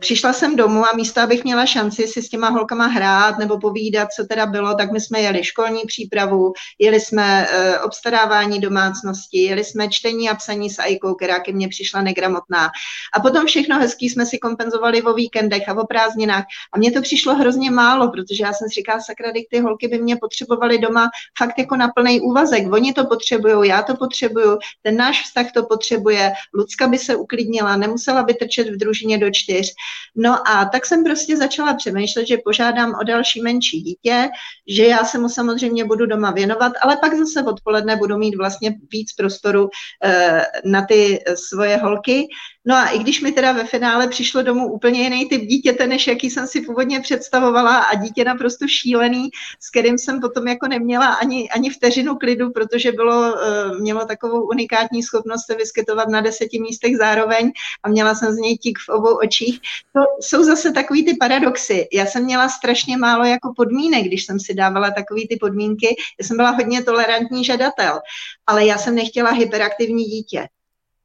[0.00, 4.08] přišla jsem domů a místo, abych měla šanci si s těma holkama hrát nebo povídat,
[4.16, 9.64] co teda bylo, tak my jsme jeli školní přípravu, jeli jsme uh, obstarávání domácnosti, jeli
[9.64, 12.70] jsme čtení a psaní s Ajkou, která ke mně přišla negramotná.
[13.14, 16.44] A potom všechno hezký jsme si kompenzovali o víkendech a o prázdninách.
[16.72, 19.98] A mně to přišlo hrozně málo, protože já jsem si říkala, sakra, ty holky by
[19.98, 22.72] mě potřebovaly doma fakt jako na plný úvazek.
[22.72, 27.76] Oni to potřebují, já to potřebuju, ten náš vztah to potřebuje, Lucka by se uklidnila,
[27.76, 29.71] nemusela by trčet v družině do čtyř.
[30.16, 34.28] No a tak jsem prostě začala přemýšlet, že požádám o další menší dítě,
[34.68, 38.74] že já se mu samozřejmě budu doma věnovat, ale pak zase odpoledne budu mít vlastně
[38.92, 39.68] víc prostoru
[40.04, 42.28] eh, na ty svoje holky.
[42.64, 46.06] No a i když mi teda ve finále přišlo domů úplně jiný typ dítěte, než
[46.06, 49.28] jaký jsem si původně představovala a dítě naprosto šílený,
[49.60, 54.48] s kterým jsem potom jako neměla ani, ani vteřinu klidu, protože bylo, eh, mělo takovou
[54.48, 57.52] unikátní schopnost se vyskytovat na deseti místech zároveň
[57.82, 59.60] a měla jsem z něj tík v obou očích.
[59.94, 61.88] To jsou zase takový ty paradoxy.
[61.92, 65.96] Já jsem měla strašně málo jako podmínek, když jsem si dávala takový ty podmínky.
[66.20, 68.00] Já jsem byla hodně tolerantní žadatel,
[68.46, 70.48] ale já jsem nechtěla hyperaktivní dítě.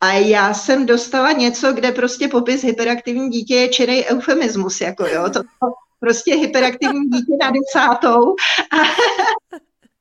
[0.01, 5.29] A já jsem dostala něco, kde prostě popis hyperaktivní dítě je čirej eufemismus, jako jo,
[5.29, 5.41] to,
[5.99, 8.35] prostě hyperaktivní dítě na desátou.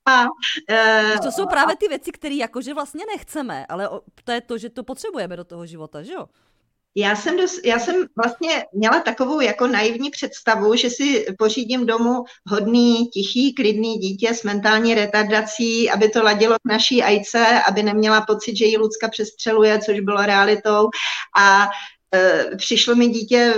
[0.09, 0.26] A, a,
[0.70, 3.88] e, to jsou právě ty věci, které jakože vlastně nechceme, ale
[4.24, 6.26] to je to, že to potřebujeme do toho života, že jo?
[6.99, 12.24] Já jsem, dos, já jsem vlastně měla takovou jako naivní představu, že si pořídím domů
[12.47, 18.20] hodný, tichý, klidný dítě s mentální retardací, aby to ladilo k naší ajce, aby neměla
[18.20, 20.88] pocit, že ji Lucka přestřeluje, což bylo realitou.
[21.38, 21.68] A
[22.57, 23.54] přišlo mi dítě,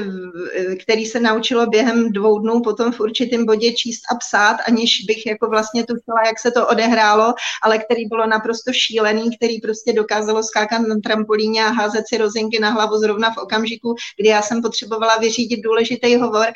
[0.82, 5.26] který se naučilo během dvou dnů potom v určitém bodě číst a psát, aniž bych
[5.26, 10.42] jako vlastně tušila, jak se to odehrálo, ale který bylo naprosto šílený, který prostě dokázalo
[10.42, 14.62] skákat na trampolíně a házet si rozinky na hlavu zrovna v okamžiku, kdy já jsem
[14.62, 16.46] potřebovala vyřídit důležitý hovor.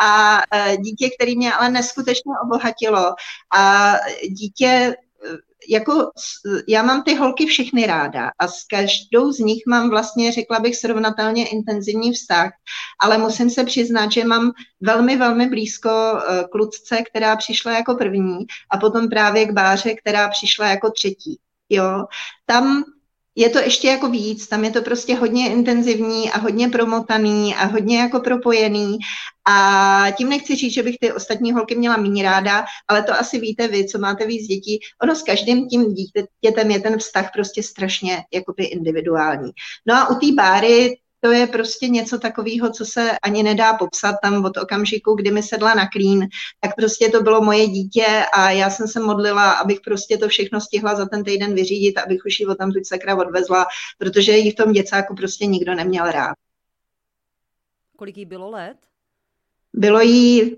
[0.00, 3.14] A eh, dítě, který mě ale neskutečně obohatilo
[3.56, 3.94] a
[4.28, 4.94] dítě
[5.70, 6.10] jako
[6.68, 10.76] já mám ty holky všechny ráda a s každou z nich mám vlastně, řekla bych,
[10.76, 12.50] srovnatelně intenzivní vztah,
[13.00, 17.94] ale musím se přiznat, že mám velmi, velmi blízko eh, k Lucce, která přišla jako
[17.94, 18.38] první
[18.70, 21.38] a potom právě k Báře, která přišla jako třetí.
[21.68, 22.04] Jo,
[22.46, 22.84] tam
[23.34, 27.64] je to ještě jako víc, tam je to prostě hodně intenzivní a hodně promotaný a
[27.64, 28.98] hodně jako propojený
[29.48, 33.40] a tím nechci říct, že bych ty ostatní holky měla méně ráda, ale to asi
[33.40, 34.80] víte vy, co máte víc dětí.
[35.02, 39.50] Ono s každým tím dítětem je ten vztah prostě strašně jakoby individuální.
[39.86, 44.16] No a u té báry to je prostě něco takového, co se ani nedá popsat
[44.22, 46.28] tam od okamžiku, kdy mi sedla na klín,
[46.60, 50.60] tak prostě to bylo moje dítě a já jsem se modlila, abych prostě to všechno
[50.60, 53.66] stihla za ten týden vyřídit, abych už ji tam tuď sakra odvezla,
[53.98, 56.34] protože ji v tom děcáku prostě nikdo neměl rád.
[57.96, 58.76] Kolik jí bylo let?
[59.72, 60.56] Bylo jí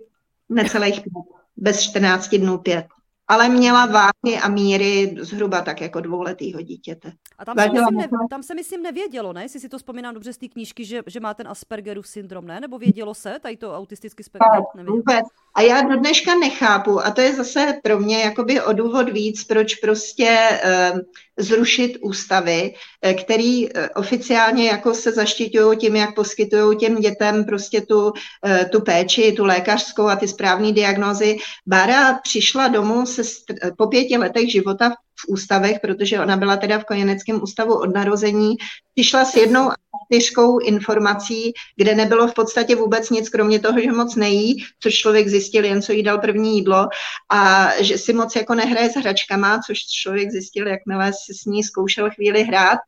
[0.48, 1.24] necelých pět,
[1.56, 2.86] bez 14 dnů pět
[3.29, 7.12] ale měla váhy a míry zhruba tak jako dvouletýho dítěte.
[7.39, 9.43] A tam se, myslím, ne, tam se myslím nevědělo, ne?
[9.43, 12.61] Jestli si to vzpomínám dobře z té knížky, že, že má ten Aspergerův syndrom, ne?
[12.61, 14.87] Nebo vědělo se, tady to autistický spektrum?
[14.87, 15.27] Vůbec.
[15.57, 19.44] A já do dneška nechápu, a to je zase pro mě jakoby o důvod víc,
[19.44, 21.00] proč prostě uh,
[21.38, 22.74] zrušit ústavy,
[23.07, 28.12] uh, který uh, oficiálně jako se zaštiťují tím, jak poskytují těm dětem prostě tu, uh,
[28.72, 31.36] tu péči, tu lékařskou a ty správné diagnózy.
[31.66, 33.22] Bára přišla domů se
[33.78, 38.57] po pěti letech života v ústavech, protože ona byla teda v kojeneckém ústavu od narození,
[38.94, 39.70] přišla s jednou
[40.05, 45.28] čtyřkou informací, kde nebylo v podstatě vůbec nic, kromě toho, že moc nejí, což člověk
[45.28, 46.88] zjistil jen, co jí dal první jídlo,
[47.32, 51.64] a že si moc jako nehraje s hračkama, což člověk zjistil, jakmile si s ní
[51.64, 52.78] zkoušel chvíli hrát.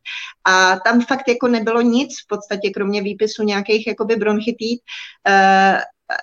[0.45, 4.81] A tam fakt jako nebylo nic v podstatě, kromě výpisu nějakých jakoby bronchitít.
[5.27, 5.81] Uh,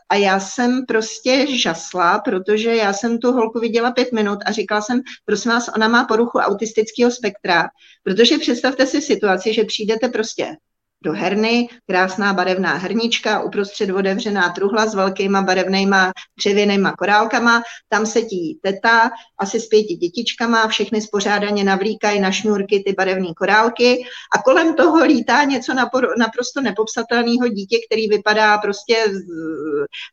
[0.09, 4.80] a já jsem prostě žasla, protože já jsem tu holku viděla pět minut a říkala
[4.80, 7.68] jsem, prosím vás, ona má poruchu autistického spektra,
[8.03, 10.57] protože představte si situaci, že přijdete prostě
[11.05, 18.59] do herny, krásná barevná hernička, uprostřed otevřená truhla s velkýma barevnýma dřevěnýma korálkama, tam sedí
[18.62, 24.05] teta, asi s pěti dětičkama, všechny spořádaně navlíkají na šňůrky ty barevné korálky.
[24.34, 25.74] A kolem toho lítá něco
[26.18, 28.96] naprosto nepopsatelného dítě, který vypadá prostě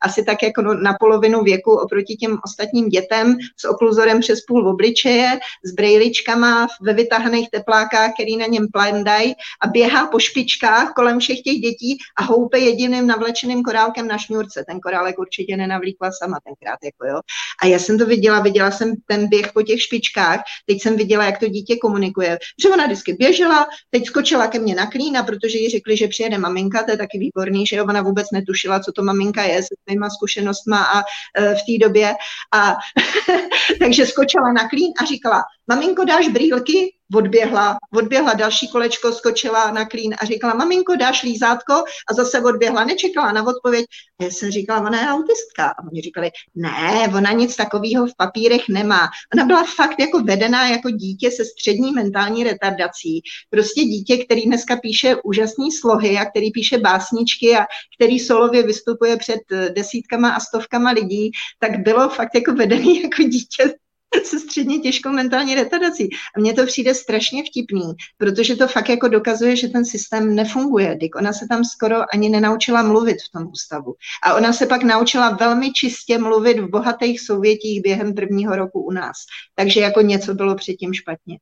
[0.04, 5.40] asi tak jako na polovinu věku oproti těm ostatním dětem s okluzorem přes půl obličeje,
[5.64, 11.20] s brejličkama ve vytahaných teplákách, který na něm plendají a běhá po špičkách špičkách kolem
[11.20, 14.64] všech těch dětí a houpe jediným navlečeným korálkem na šňůrce.
[14.68, 17.22] Ten korálek určitě nenavlíkla sama tenkrát, jako jo.
[17.64, 21.26] A já jsem to viděla, viděla jsem ten běh po těch špičkách, teď jsem viděla,
[21.26, 22.40] jak to dítě komunikuje.
[22.64, 26.38] Že ona vždycky běžela, teď skočila ke mně na klína, protože jí řekli, že přijede
[26.38, 29.76] maminka, to je taky výborný, že jo, ona vůbec netušila, co to maminka je se
[29.90, 32.14] svýma zkušenostma a e, v té době.
[32.54, 32.76] A
[33.80, 37.01] takže skočila na klín a říkala, maminko, dáš brýlky?
[37.16, 41.74] Odběhla, odběhla další kolečko, skočila na klín a říkala, maminko, dáš lízátko?
[42.10, 43.86] A zase odběhla, nečekala na odpověď.
[44.20, 45.66] A já jsem říkala, ona je autistka.
[45.66, 49.10] A oni říkali, ne, ona nic takového v papírech nemá.
[49.34, 53.22] Ona byla fakt jako vedená jako dítě se střední mentální retardací.
[53.50, 57.66] Prostě dítě, který dneska píše úžasné slohy a který píše básničky a
[57.98, 59.40] který solově vystupuje před
[59.76, 63.74] desítkama a stovkama lidí, tak bylo fakt jako vedený jako dítě
[64.24, 66.10] se středně těžkou mentální retardací.
[66.36, 70.96] A mně to přijde strašně vtipný, protože to fakt jako dokazuje, že ten systém nefunguje.
[71.00, 73.96] Dik ona se tam skoro ani nenaučila mluvit v tom ústavu.
[74.24, 78.92] A ona se pak naučila velmi čistě mluvit v bohatých souvětích během prvního roku u
[78.92, 79.18] nás.
[79.56, 81.38] Takže jako něco bylo předtím špatně.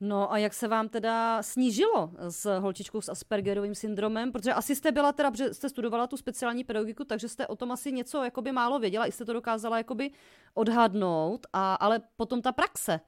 [0.00, 4.32] No a jak se vám teda snížilo s holčičkou s Aspergerovým syndromem?
[4.32, 7.72] Protože asi jste byla teda, že jste studovala tu speciální pedagogiku, takže jste o tom
[7.72, 10.10] asi něco jakoby málo věděla, i jste to dokázala jakoby
[10.54, 13.00] odhadnout, a, ale potom ta praxe.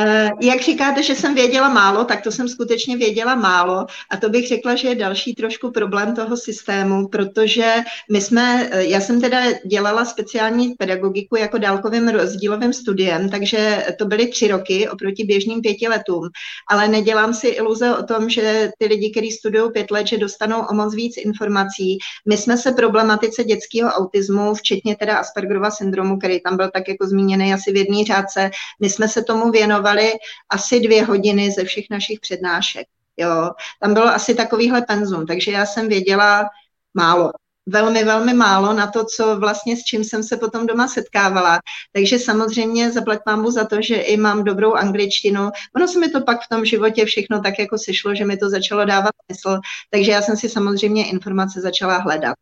[0.00, 4.28] Eh, jak říkáte, že jsem věděla málo, tak to jsem skutečně věděla málo a to
[4.28, 7.74] bych řekla, že je další trošku problém toho systému, protože
[8.12, 14.06] my jsme, eh, já jsem teda dělala speciální pedagogiku jako dálkovým rozdílovým studiem, takže to
[14.06, 16.28] byly tři roky oproti běžným pěti letům,
[16.70, 20.60] ale nedělám si iluze o tom, že ty lidi, kteří studují pět let, že dostanou
[20.60, 21.98] o moc víc informací.
[22.28, 27.06] My jsme se problematice dětského autismu, včetně teda Aspergerova syndromu, který tam byl tak jako
[27.06, 28.50] zmíněný asi v jedné řádce,
[28.80, 30.12] my jsme se tomu věnovali věnovali
[30.50, 32.86] asi dvě hodiny ze všech našich přednášek.
[33.16, 33.50] Jo.
[33.80, 36.48] Tam bylo asi takovýhle penzum, takže já jsem věděla
[36.94, 37.32] málo
[37.66, 41.60] velmi, velmi málo na to, co vlastně s čím jsem se potom doma setkávala.
[41.92, 45.50] Takže samozřejmě zaplať mámu za to, že i mám dobrou angličtinu.
[45.76, 48.50] Ono se mi to pak v tom životě všechno tak jako sešlo, že mi to
[48.50, 49.60] začalo dávat smysl.
[49.90, 52.34] Takže já jsem si samozřejmě informace začala hledat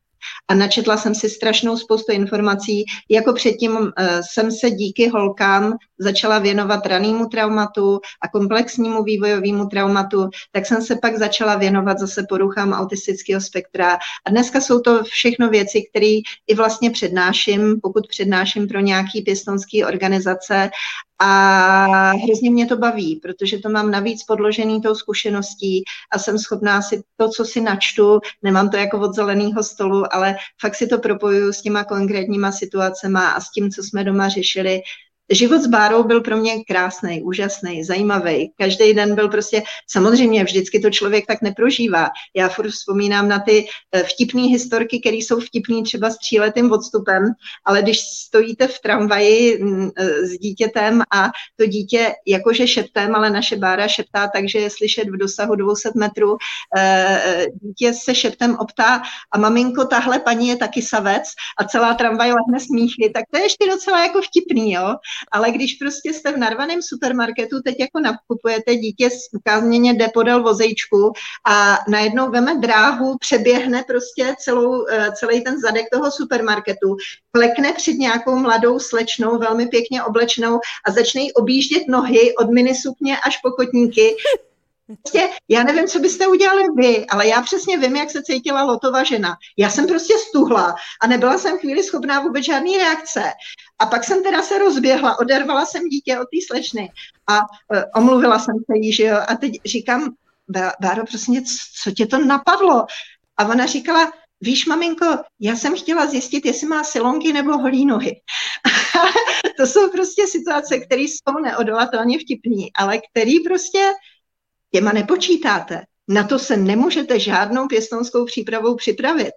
[0.48, 2.84] a načetla jsem si strašnou spoustu informací.
[3.08, 3.88] Jako předtím uh,
[4.32, 10.96] jsem se díky holkám začala věnovat ranému traumatu a komplexnímu vývojovému traumatu, tak jsem se
[11.02, 13.98] pak začala věnovat zase poruchám autistického spektra.
[14.26, 19.84] A dneska jsou to všechno věci, které i vlastně přednáším, pokud přednáším pro nějaký pěstonský
[19.84, 20.70] organizace
[21.20, 26.82] a hrozně mě to baví, protože to mám navíc podložený tou zkušeností a jsem schopná
[26.82, 30.98] si to, co si načtu, nemám to jako od zeleného stolu, ale fakt si to
[30.98, 34.80] propojuju s těma konkrétníma situacemi a s tím, co jsme doma řešili,
[35.30, 38.52] život s Bárou byl pro mě krásný, úžasný, zajímavý.
[38.58, 42.08] Každý den byl prostě, samozřejmě vždycky to člověk tak neprožívá.
[42.36, 47.24] Já furt vzpomínám na ty eh, vtipné historky, které jsou vtipné třeba s tříletým odstupem,
[47.64, 53.30] ale když stojíte v tramvaji mm, eh, s dítětem a to dítě jakože šeptem, ale
[53.30, 56.36] naše Bára šeptá, takže je slyšet v dosahu 200 metrů,
[56.76, 59.02] eh, dítě se šeptem optá
[59.32, 61.24] a maminko, tahle paní je taky savec
[61.58, 64.94] a celá tramvaj lehne smíchy, tak to je ještě docela jako vtipný, jo
[65.32, 71.12] ale když prostě jste v narvaném supermarketu, teď jako nakupujete, dítě ukázněně jde podél vozejčku
[71.46, 76.96] a najednou veme dráhu, přeběhne prostě celou, eh, celý ten zadek toho supermarketu,
[77.30, 83.18] klekne před nějakou mladou slečnou, velmi pěkně oblečenou a začne jí objíždět nohy od minisukně
[83.18, 84.16] až po kotníky
[85.02, 89.04] Prostě, já nevím, co byste udělali vy, ale já přesně vím, jak se cítila Lotova
[89.04, 89.36] žena.
[89.56, 93.22] Já jsem prostě stuhla a nebyla jsem chvíli schopná vůbec žádný reakce.
[93.78, 96.90] A pak jsem teda se rozběhla, odervala jsem dítě od té slečny
[97.26, 99.16] a uh, omluvila jsem se jí, že jo.
[99.28, 100.14] A teď říkám,
[100.80, 101.42] Báro, prostě,
[101.82, 102.86] co tě to napadlo?
[103.36, 105.06] A ona říkala, víš, maminko,
[105.40, 108.20] já jsem chtěla zjistit, jestli má silonky nebo holí nohy.
[109.56, 113.92] to jsou prostě situace, které jsou neodolatelně vtipný, ale který prostě
[114.74, 115.82] těma nepočítáte.
[116.10, 119.32] Na to se nemůžete žádnou pěstounskou přípravou připravit.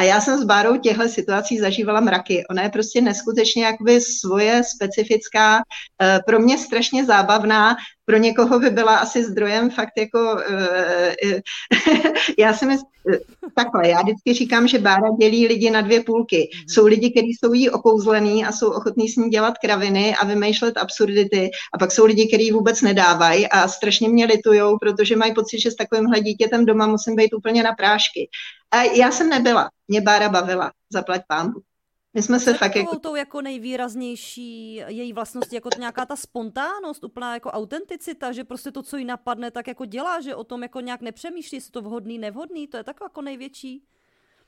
[0.00, 2.44] A já jsem s Bárou těchto situací zažívala mraky.
[2.50, 5.62] Ona je prostě neskutečně jakoby svoje specifická,
[6.02, 7.76] eh, pro mě strašně zábavná,
[8.06, 11.40] pro někoho by byla asi zdrojem fakt jako, eh, eh,
[12.38, 12.88] já si myslím,
[13.54, 16.50] takhle, já vždycky říkám, že Bára dělí lidi na dvě půlky.
[16.54, 16.64] Mhm.
[16.68, 20.76] Jsou lidi, kteří jsou jí okouzlený a jsou ochotní s ní dělat kraviny a vymýšlet
[20.76, 25.58] absurdity a pak jsou lidi, kteří vůbec nedávají a strašně mě litujou, protože mají pocit,
[25.60, 28.28] že s takovýmhle dítětem doma musím být úplně na prášky.
[28.70, 31.60] A já jsem nebyla, mě Bára bavila, zaplať pámbu.
[32.16, 32.98] My jsme se fakt jako...
[32.98, 38.82] tou jako nejvýraznější její vlastnost jako nějaká ta spontánnost, úplná jako autenticita, že prostě to,
[38.82, 42.18] co jí napadne, tak jako dělá, že o tom jako nějak nepřemýšlí, jestli to vhodný,
[42.18, 43.82] nevhodný, to je tak jako největší.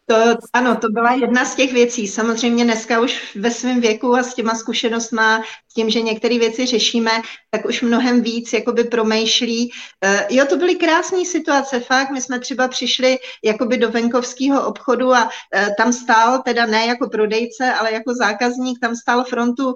[0.08, 2.08] To, ano, to byla jedna z těch věcí.
[2.08, 6.66] Samozřejmě dneska už ve svém věku a s těma zkušenostma, s tím, že některé věci
[6.66, 7.10] řešíme,
[7.50, 9.70] tak už mnohem víc jakoby promýšlí.
[10.04, 12.10] Uh, jo, to byly krásné situace, fakt.
[12.10, 17.08] My jsme třeba přišli jakoby do venkovského obchodu a uh, tam stál, teda ne jako
[17.08, 19.74] prodejce, ale jako zákazník, tam stál frontu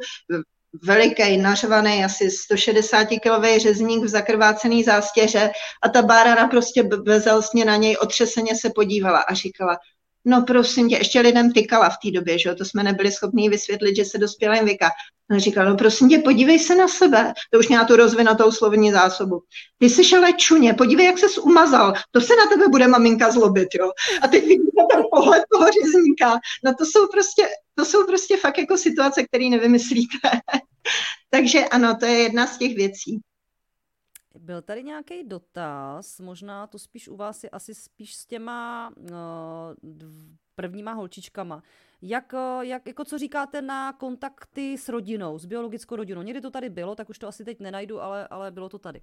[0.83, 5.51] veliký, nařvaný, asi 160-kilový řezník v zakrvácený zástěře
[5.83, 9.77] a ta bárana prostě bezelstně na něj otřeseně se podívala a říkala,
[10.25, 12.55] No prosím tě, ještě lidem tykala v té době, že jo?
[12.55, 14.91] to jsme nebyli schopni vysvětlit, že se dospělým věka.
[15.31, 17.33] On říkal, no prosím tě, podívej se na sebe.
[17.51, 19.43] To už měla tu rozvinutou slovní zásobu.
[19.79, 21.95] Ty jsi ale čuně, podívej, jak ses umazal.
[22.11, 23.91] To se na tebe bude maminka zlobit, jo.
[24.23, 26.39] A teď vidíte ten pohled toho řezníka.
[26.65, 30.19] No to jsou prostě, to jsou prostě fakt jako situace, které nevymyslíte.
[31.31, 33.21] Takže ano, to je jedna z těch věcí.
[34.43, 39.07] Byl tady nějaký dotaz, možná to spíš u vás je asi spíš s těma uh,
[40.55, 41.63] prvníma holčičkama.
[42.03, 46.23] Jak, uh, jak, jako co říkáte na kontakty s rodinou, s biologickou rodinou?
[46.23, 49.01] Někdy to tady bylo, tak už to asi teď nenajdu, ale, ale bylo to tady.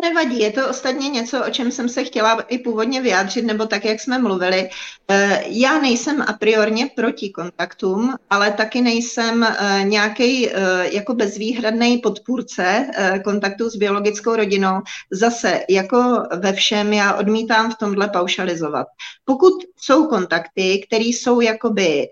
[0.00, 3.84] Nevadí, je to ostatně něco, o čem jsem se chtěla i původně vyjádřit, nebo tak,
[3.84, 4.68] jak jsme mluvili.
[5.08, 10.54] Eh, já nejsem a priorně proti kontaktům, ale taky nejsem eh, nějaký eh,
[10.92, 12.90] jako bezvýhradný podpůrce
[13.24, 14.80] kontaktu s biologickou rodinou.
[15.10, 18.86] Zase, jako ve všem, já odmítám v tomhle paušalizovat.
[19.24, 22.08] Pokud jsou kontakty, které jsou jakoby,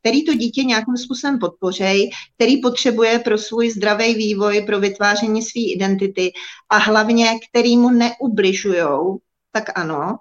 [0.00, 5.60] který to dítě nějakým způsobem podpořejí, který potřebuje pro svůj zdravý vývoj, pro vytváření své
[5.60, 6.32] identity
[6.70, 9.18] a hlavně kterýmu neubližujou,
[9.52, 10.18] tak ano,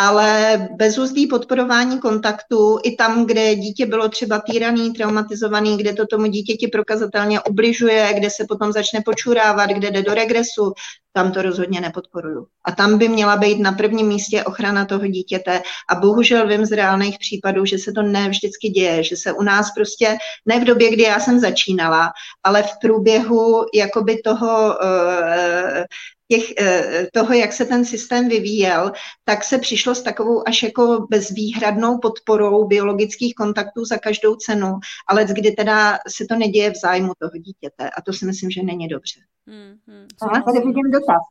[0.00, 6.26] ale bezúzdý podporování kontaktu i tam, kde dítě bylo třeba týraný, traumatizovaný, kde to tomu
[6.26, 10.72] dítěti prokazatelně ubližuje, kde se potom začne počurávat, kde jde do regresu,
[11.12, 12.46] tam to rozhodně nepodporuju.
[12.64, 15.62] A tam by měla být na prvním místě ochrana toho dítěte.
[15.88, 19.42] A bohužel vím z reálných případů, že se to ne vždycky děje, že se u
[19.42, 20.16] nás prostě,
[20.46, 22.10] ne v době, kdy já jsem začínala,
[22.42, 25.84] ale v průběhu jakoby toho uh,
[26.30, 28.92] těch, eh, toho, jak se ten systém vyvíjel,
[29.24, 34.78] tak se přišlo s takovou až jako bezvýhradnou podporou biologických kontaktů za každou cenu,
[35.08, 38.62] ale kdy teda se to neděje v zájmu toho dítěte a to si myslím, že
[38.62, 39.20] není dobře.
[39.46, 40.06] Hmm, hmm.
[40.20, 41.22] A tady vidím dotaz.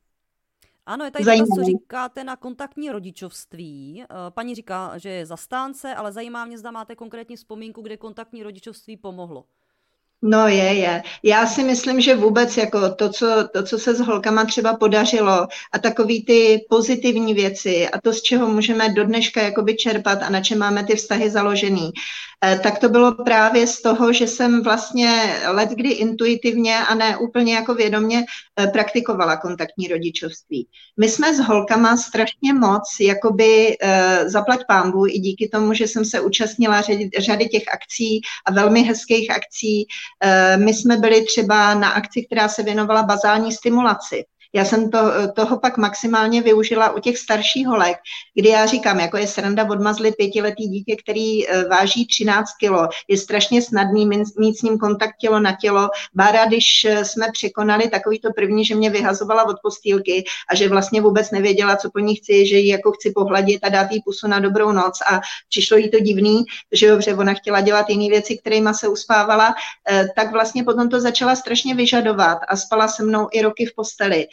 [0.85, 4.03] Ano, je tady to, co říkáte na kontaktní rodičovství.
[4.03, 8.43] Eh, paní říká, že je zastánce, ale zajímá mě, zda máte konkrétní vzpomínku, kde kontaktní
[8.43, 9.45] rodičovství pomohlo.
[10.21, 11.03] No je, je.
[11.23, 15.47] Já si myslím, že vůbec jako to, co, to, co se s holkama třeba podařilo
[15.71, 20.29] a takový ty pozitivní věci a to, z čeho můžeme do dneška jakoby čerpat a
[20.29, 21.91] na čem máme ty vztahy založený,
[22.45, 27.17] eh, tak to bylo právě z toho, že jsem vlastně let kdy intuitivně a ne
[27.17, 28.25] úplně jako vědomě
[28.59, 30.67] eh, praktikovala kontaktní rodičovství.
[30.97, 36.05] My jsme s holkama strašně moc jakoby eh, zaplať pámbu i díky tomu, že jsem
[36.05, 39.87] se účastnila řady, řady těch akcí a velmi hezkých akcí,
[40.57, 44.25] my jsme byli třeba na akci, která se věnovala bazální stimulaci.
[44.53, 44.99] Já jsem to,
[45.35, 47.97] toho pak maximálně využila u těch starších holek,
[48.35, 52.87] kdy já říkám, jako je sranda odmazlit pětiletý dítě, který eh, váží 13 kilo.
[53.07, 54.05] Je strašně snadný
[54.37, 55.89] mít s ním kontakt tělo na tělo.
[56.13, 60.69] Bára, když eh, jsme překonali takový to první, že mě vyhazovala od postýlky a že
[60.69, 64.01] vlastně vůbec nevěděla, co po ní chci, že ji jako chci pohladit a dát jí
[64.01, 68.09] pusu na dobrou noc a přišlo jí to divný, že dobře, ona chtěla dělat jiné
[68.09, 69.53] věci, kterými se uspávala,
[69.89, 73.75] eh, tak vlastně potom to začala strašně vyžadovat a spala se mnou i roky v
[73.75, 74.27] posteli.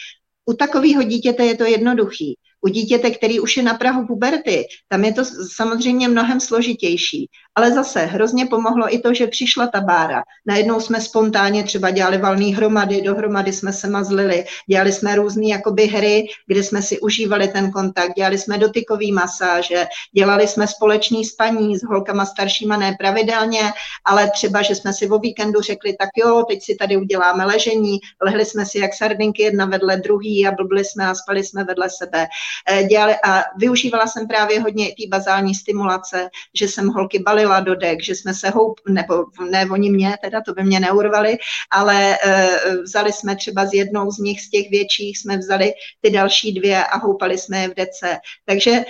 [0.49, 2.39] U takového dítěte je to jednoduchý.
[2.61, 5.23] U dítěte, který už je na Prahu puberty, tam je to
[5.55, 7.29] samozřejmě mnohem složitější.
[7.59, 10.23] Ale zase hrozně pomohlo i to, že přišla ta bára.
[10.47, 15.87] Najednou jsme spontánně třeba dělali valné hromady, dohromady jsme se mazlili, dělali jsme různé jakoby
[15.87, 21.77] hry, kde jsme si užívali ten kontakt, dělali jsme dotykový masáže, dělali jsme společný spaní
[21.77, 23.73] s holkama staršíma nepravidelně,
[24.05, 27.99] ale třeba, že jsme si o víkendu řekli, tak jo, teď si tady uděláme ležení,
[28.23, 31.91] lehli jsme si jak sardinky jedna vedle druhý a blbli jsme a spali jsme vedle
[31.91, 32.27] sebe.
[32.71, 37.75] Eh, dělali, a využívala jsem právě hodně té bazální stimulace, že jsem holky balila do
[37.75, 39.15] dek, že jsme se houp, nebo
[39.51, 41.37] ne oni mě, teda to by mě neurvali,
[41.71, 46.11] ale uh, vzali jsme třeba z jednou z nich, z těch větších, jsme vzali ty
[46.11, 48.19] další dvě a houpali jsme je v dece.
[48.45, 48.85] Takže uh,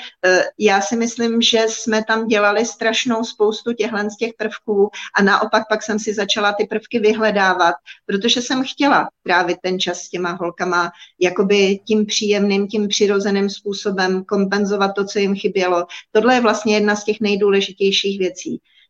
[0.59, 5.63] já si myslím, že jsme tam dělali strašnou spoustu těchhle z těch prvků a naopak
[5.69, 7.75] pak jsem si začala ty prvky vyhledávat,
[8.07, 14.25] protože jsem chtěla trávit ten čas s těma holkama jakoby tím příjemným, tím přirozeným způsobem
[14.25, 15.87] kompenzovat to, co jim chybělo.
[16.13, 18.46] Tohle je vlastně jedna z těch nejdůležitějších věcí.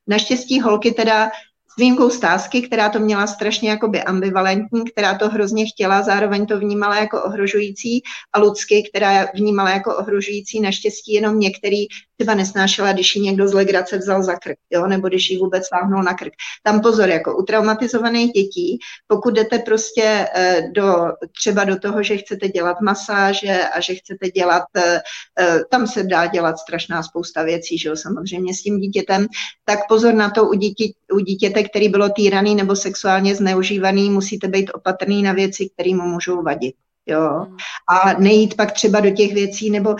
[0.06, 1.30] Naštěstí holky teda
[1.78, 6.96] výjimkou stázky, která to měla strašně jakoby ambivalentní, která to hrozně chtěla, zároveň to vnímala
[6.96, 11.86] jako ohrožující a Lucky, která vnímala jako ohrožující, naštěstí jenom některý
[12.16, 15.64] třeba nesnášela, když ji někdo z legrace vzal za krk, jo, nebo když ji vůbec
[15.72, 16.32] váhnul na krk.
[16.62, 20.94] Tam pozor, jako u traumatizovaných dětí, pokud jdete prostě eh, do,
[21.40, 25.00] třeba do toho, že chcete dělat masáže a že chcete dělat, eh,
[25.40, 29.26] eh, tam se dá dělat strašná spousta věcí, že jo, samozřejmě s tím dítětem,
[29.64, 34.48] tak pozor na to u, dítě, u dítěte, který bylo týraný nebo sexuálně zneužívaný, musíte
[34.48, 36.74] být opatrný na věci, které mu můžou vadit.
[37.06, 37.30] Jo.
[37.30, 37.56] Hmm.
[37.88, 39.96] A nejít pak třeba do těch věcí, nebo uh,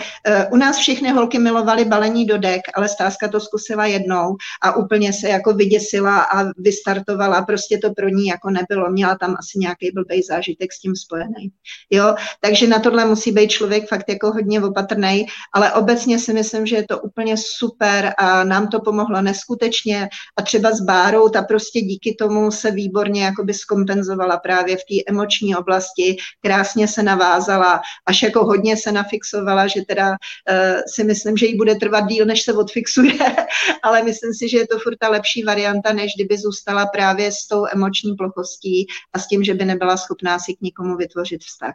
[0.51, 5.13] u nás všechny holky milovaly balení do dek, ale Stázka to zkusila jednou a úplně
[5.13, 9.91] se jako vyděsila a vystartovala, prostě to pro ní jako nebylo, měla tam asi nějaký
[9.93, 11.51] blbej zážitek s tím spojený.
[11.89, 16.65] Jo, takže na tohle musí být člověk fakt jako hodně opatrný, ale obecně si myslím,
[16.65, 21.41] že je to úplně super a nám to pomohlo neskutečně a třeba s Bárou, ta
[21.41, 27.81] prostě díky tomu se výborně jakoby skompenzovala právě v té emoční oblasti, krásně se navázala,
[28.05, 30.15] až jako hodně se nafixovala, že teda uh,
[30.95, 33.19] si myslím, že jí bude trvat díl, než se odfixuje,
[33.83, 37.47] ale myslím si, že je to furt ta lepší varianta, než kdyby zůstala právě s
[37.47, 41.73] tou emoční plochostí a s tím, že by nebyla schopná si k nikomu vytvořit vztah.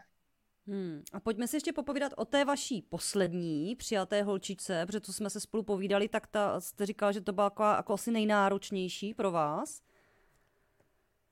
[0.67, 1.03] Hmm.
[1.13, 5.41] A pojďme si ještě popovídat o té vaší poslední přijaté holčičce, protože co jsme se
[5.41, 9.81] spolu povídali, tak ta, jste říkal, že to byla jako, jako asi nejnáročnější pro vás.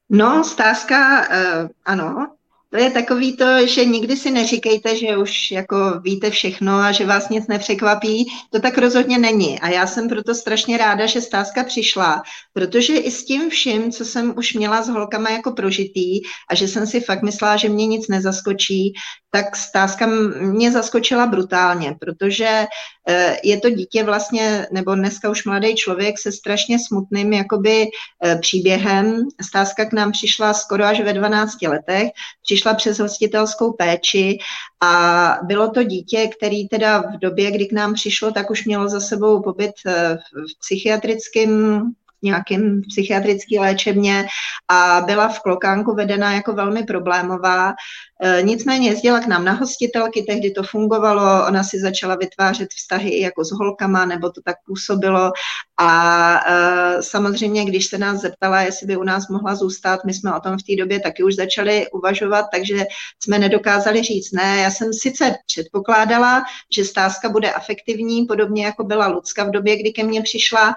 [0.08, 2.36] No, stázka, uh, ano,
[2.70, 7.06] to je takový to, že nikdy si neříkejte, že už jako víte všechno a že
[7.06, 8.26] vás nic nepřekvapí.
[8.52, 9.60] To tak rozhodně není.
[9.60, 12.22] A já jsem proto strašně ráda, že stázka přišla,
[12.52, 16.20] protože i s tím vším, co jsem už měla s holkama jako prožitý
[16.51, 18.92] a že jsem si fakt myslela, že mě nic nezaskočí,
[19.30, 20.06] tak stázka
[20.40, 22.66] mě zaskočila brutálně, protože
[23.09, 27.86] eh, je to dítě vlastně, nebo dneska už mladý člověk se strašně smutným jakoby
[28.24, 29.28] eh, příběhem.
[29.42, 32.09] Stázka k nám přišla skoro až ve 12 letech,
[32.42, 34.38] přišla přes hostitelskou péči
[34.80, 38.88] a bylo to dítě, který teda v době, kdy k nám přišlo, tak už mělo
[38.88, 41.82] za sebou pobyt eh, v psychiatrickém
[42.22, 44.26] nějakým psychiatrický léčebně
[44.68, 47.72] a byla v Klokánku vedena jako velmi problémová.
[48.22, 53.20] E, nicméně jezdila k nám na hostitelky, tehdy to fungovalo, ona si začala vytvářet vztahy
[53.20, 55.32] jako s holkama, nebo to tak působilo
[55.80, 60.34] a e, samozřejmě, když se nás zeptala, jestli by u nás mohla zůstat, my jsme
[60.34, 62.84] o tom v té době taky už začali uvažovat, takže
[63.22, 64.60] jsme nedokázali říct ne.
[64.62, 66.42] Já jsem sice předpokládala,
[66.76, 70.74] že stázka bude afektivní, podobně jako byla Lucka v době, kdy ke mně přišla,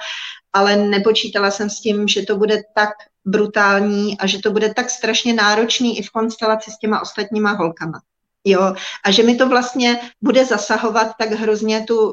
[0.53, 2.89] ale nepočítala jsem s tím, že to bude tak
[3.25, 8.01] brutální a že to bude tak strašně náročný i v konstelaci s těma ostatníma holkama.
[8.45, 8.73] Jo,
[9.05, 12.11] a že mi to vlastně bude zasahovat tak hrozně tu uh,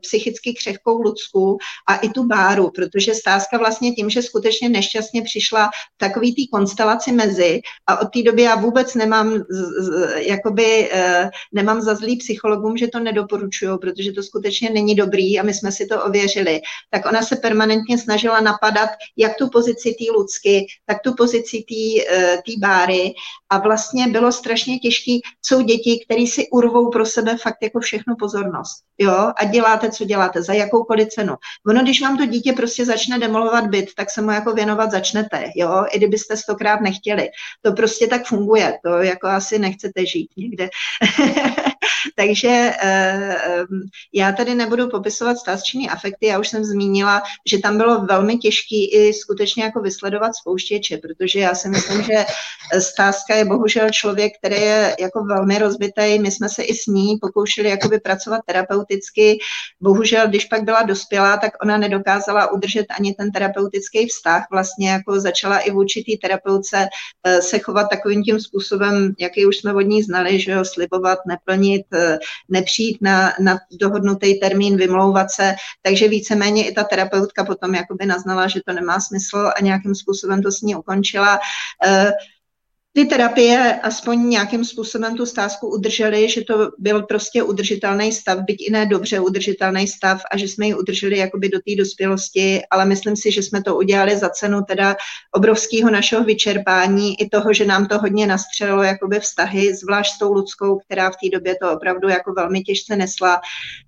[0.00, 1.58] psychicky křehkou Lucku
[1.88, 7.12] a i tu Báru, protože Stázka vlastně tím, že skutečně nešťastně přišla takový té konstelaci
[7.12, 12.16] mezi a od té doby já vůbec nemám, z, z, jakoby, uh, nemám za zlý
[12.16, 16.60] psychologům, že to nedoporučuju, protože to skutečně není dobrý a my jsme si to ověřili,
[16.90, 22.16] tak ona se permanentně snažila napadat jak tu pozici té Lucky, tak tu pozici té
[22.16, 23.14] uh, Báry
[23.50, 25.12] a vlastně bylo strašně těžké,
[25.42, 28.82] co děti, které si urvou pro sebe fakt jako všechno pozornost.
[28.98, 31.34] Jo, a děláte, co děláte, za jakoukoliv cenu.
[31.66, 35.44] Ono, když vám to dítě prostě začne demolovat byt, tak se mu jako věnovat začnete,
[35.56, 37.28] jo, i kdybyste stokrát nechtěli.
[37.62, 40.68] To prostě tak funguje, to jako asi nechcete žít někde.
[42.16, 43.78] Takže uh,
[44.14, 48.94] já tady nebudu popisovat stásčinný afekty, já už jsem zmínila, že tam bylo velmi těžký
[48.94, 52.24] i skutečně jako vysledovat spouštěče, protože já si myslím, že
[52.78, 56.18] stázka je bohužel člověk, který je jako velmi rozbitý.
[56.18, 59.38] My jsme se i s ní pokoušeli jakoby pracovat terapeuticky.
[59.80, 64.46] Bohužel, když pak byla dospělá, tak ona nedokázala udržet ani ten terapeutický vztah.
[64.50, 66.88] Vlastně jako začala i v určitý terapeutce
[67.24, 71.18] eh, se chovat takovým tím způsobem, jaký už jsme od ní znali, že jo, slibovat,
[71.26, 72.18] neplnit, eh,
[72.48, 75.54] nepřijít na, na dohodnutý termín, vymlouvat se.
[75.82, 80.42] Takže víceméně i ta terapeutka potom jakoby naznala, že to nemá smysl a nějakým způsobem
[80.42, 81.38] to s ní ukončila.
[81.86, 82.10] Uh,
[82.96, 88.68] ty terapie aspoň nějakým způsobem tu stázku udržely, že to byl prostě udržitelný stav, byť
[88.68, 92.84] i ne dobře udržitelný stav a že jsme ji udrželi jakoby do té dospělosti, ale
[92.84, 94.96] myslím si, že jsme to udělali za cenu teda
[95.34, 100.32] obrovského našeho vyčerpání i toho, že nám to hodně nastřelilo jakoby vztahy, zvlášť s tou
[100.32, 103.40] Ludskou, která v té době to opravdu jako velmi těžce nesla.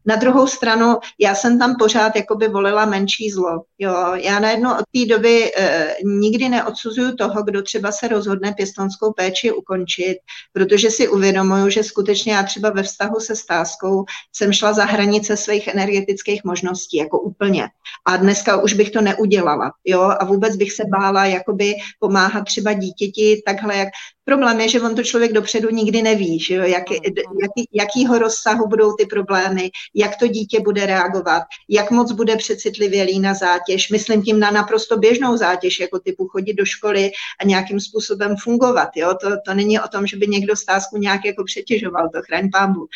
[0.07, 3.63] Na druhou stranu, já jsem tam pořád jakoby volila menší zlo.
[3.79, 8.98] Jo, já najednou od té doby e, nikdy neodsuzuju toho, kdo třeba se rozhodne pěstonskou
[8.99, 10.19] pěstounskou péči ukončit,
[10.53, 15.37] protože si uvědomuju, že skutečně já třeba ve vztahu se stázkou jsem šla za hranice
[15.37, 17.69] svých energetických možností, jako úplně.
[18.07, 22.73] A dneska už bych to neudělala, jo, a vůbec bych se bála jakoby pomáhat třeba
[22.73, 23.89] dítěti takhle, jak
[24.29, 28.69] Problém je, že on to člověk dopředu nikdy neví, že jo, jak, jaký, jakýho rozsahu
[28.69, 33.91] budou ty problémy, jak to dítě bude reagovat, jak moc bude přecitlivělý na zátěž.
[33.91, 37.11] Myslím tím na naprosto běžnou zátěž, jako typu chodit do školy
[37.41, 38.89] a nějakým způsobem fungovat.
[38.97, 39.15] Jo?
[39.21, 42.87] To, to není o tom, že by někdo stázku nějak jako přetěžoval, to chraň pámbu.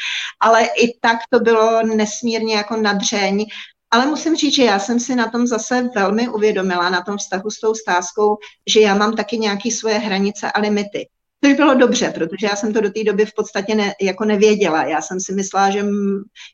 [0.40, 3.46] Ale i tak to bylo nesmírně jako nadřeň
[3.94, 7.50] ale musím říct, že já jsem si na tom zase velmi uvědomila, na tom vztahu
[7.50, 8.36] s tou stázkou,
[8.66, 11.08] že já mám taky nějaké svoje hranice a limity.
[11.44, 14.84] Což bylo dobře, protože já jsem to do té doby v podstatě ne, jako nevěděla.
[14.84, 15.84] Já jsem si myslela, že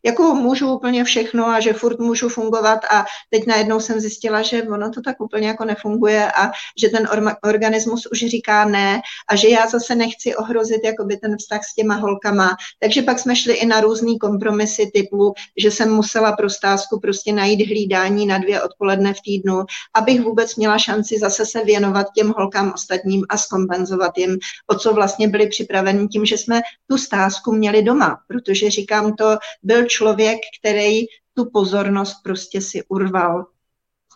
[0.04, 4.62] jako můžu úplně všechno a že furt můžu fungovat a teď najednou jsem zjistila, že
[4.62, 9.36] ono to tak úplně jako nefunguje a že ten or, organismus už říká ne a
[9.36, 12.56] že já zase nechci ohrozit jakoby ten vztah s těma holkama.
[12.80, 17.32] Takže pak jsme šli i na různý kompromisy typu, že jsem musela pro stázku prostě
[17.32, 22.34] najít hlídání na dvě odpoledne v týdnu, abych vůbec měla šanci zase se věnovat těm
[22.36, 24.38] holkám ostatním a skompenzovat jim
[24.78, 29.86] co vlastně byli připraveni tím, že jsme tu stázku měli doma, protože říkám to, byl
[29.86, 31.00] člověk, který
[31.34, 33.46] tu pozornost prostě si urval.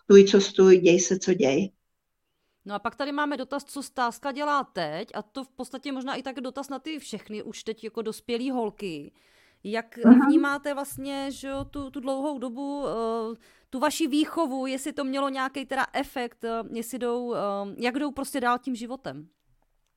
[0.05, 1.73] Stůj, co stůj, děj se, co děj.
[2.65, 6.15] No a pak tady máme dotaz, co stázka dělá teď a to v podstatě možná
[6.15, 9.13] i tak dotaz na ty všechny už teď jako dospělý holky.
[9.65, 10.27] Jak uh-huh.
[10.27, 12.89] vnímáte vlastně že jo, tu, tu dlouhou dobu, uh,
[13.71, 17.37] tu vaši výchovu, jestli to mělo nějaký teda efekt, uh, jestli jdou, uh,
[17.77, 19.29] jak jdou prostě dál tím životem?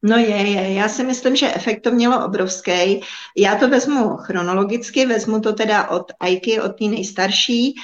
[0.08, 0.74] No je, je.
[0.74, 3.02] Já si myslím, že efekt to mělo obrovský.
[3.38, 7.76] Já to vezmu chronologicky, vezmu to teda od Aiky, od té nejstarší.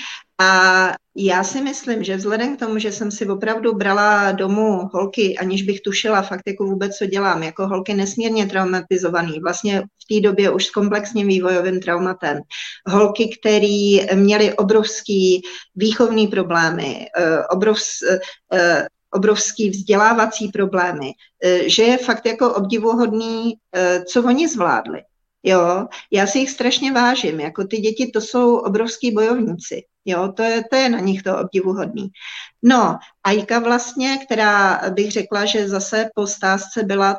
[0.41, 5.37] A já si myslím, že vzhledem k tomu, že jsem si opravdu brala domů holky,
[5.37, 10.27] aniž bych tušila fakt jako vůbec, co dělám, jako holky nesmírně traumatizovaný, vlastně v té
[10.27, 12.39] době už s komplexním vývojovým traumatem.
[12.87, 15.41] Holky, které měly obrovský
[15.75, 17.87] výchovný problémy, eh, obrovs,
[18.53, 21.11] eh, obrovský vzdělávací problémy,
[21.43, 25.01] e, že je fakt jako obdivuhodný, e, co oni zvládli.
[25.43, 30.43] Jo, já si jich strašně vážím, jako ty děti, to jsou obrovský bojovníci, jo, to
[30.43, 32.07] je, to je na nich to obdivuhodný.
[32.63, 37.17] No, Ajka vlastně, která bych řekla, že zase po stázce byla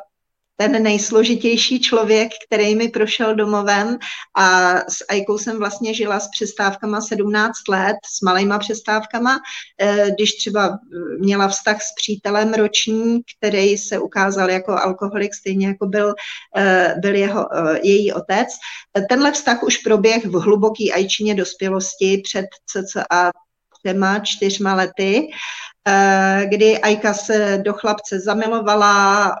[0.57, 3.97] ten nejsložitější člověk, který mi prošel domovem
[4.37, 9.39] a s Ajkou jsem vlastně žila s přestávkama 17 let, s malejma přestávkama,
[9.81, 10.79] eh, když třeba
[11.19, 16.13] měla vztah s přítelem roční, který se ukázal jako alkoholik, stejně jako byl,
[16.57, 18.47] eh, byl jeho, eh, její otec.
[19.09, 23.31] Tenhle vztah už proběh v hluboký ajčině dospělosti před cca
[23.83, 25.27] třema, čtyřma lety,
[26.49, 29.35] kdy Ajka se do chlapce zamilovala,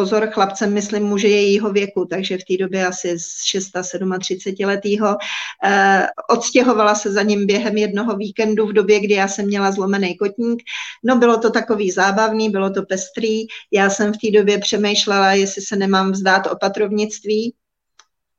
[0.00, 3.70] pozor, chlapcem myslím muže jejího věku, takže v té době asi z 6
[4.20, 5.16] 37 letýho.
[5.64, 10.16] Eh, odstěhovala se za ním během jednoho víkendu v době, kdy já jsem měla zlomený
[10.16, 10.62] kotník.
[11.04, 13.44] No bylo to takový zábavný, bylo to pestrý.
[13.72, 17.54] Já jsem v té době přemýšlela, jestli se nemám vzdát opatrovnictví.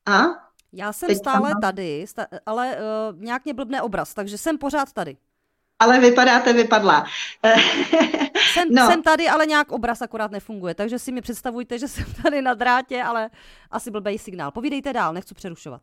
[0.06, 0.26] A?
[0.74, 1.62] Já jsem Teď stále tam...
[1.62, 2.06] tady,
[2.46, 5.18] ale uh, nějak mě blbne obraz, takže jsem pořád tady
[5.82, 7.06] ale vypadáte vypadla.
[8.54, 8.88] jsem, no.
[8.88, 12.54] jsem tady, ale nějak obraz akorát nefunguje, takže si mi představujte, že jsem tady na
[12.54, 13.30] drátě, ale
[13.72, 14.52] asi blbej signál.
[14.52, 15.82] Povídejte dál, nechci přerušovat.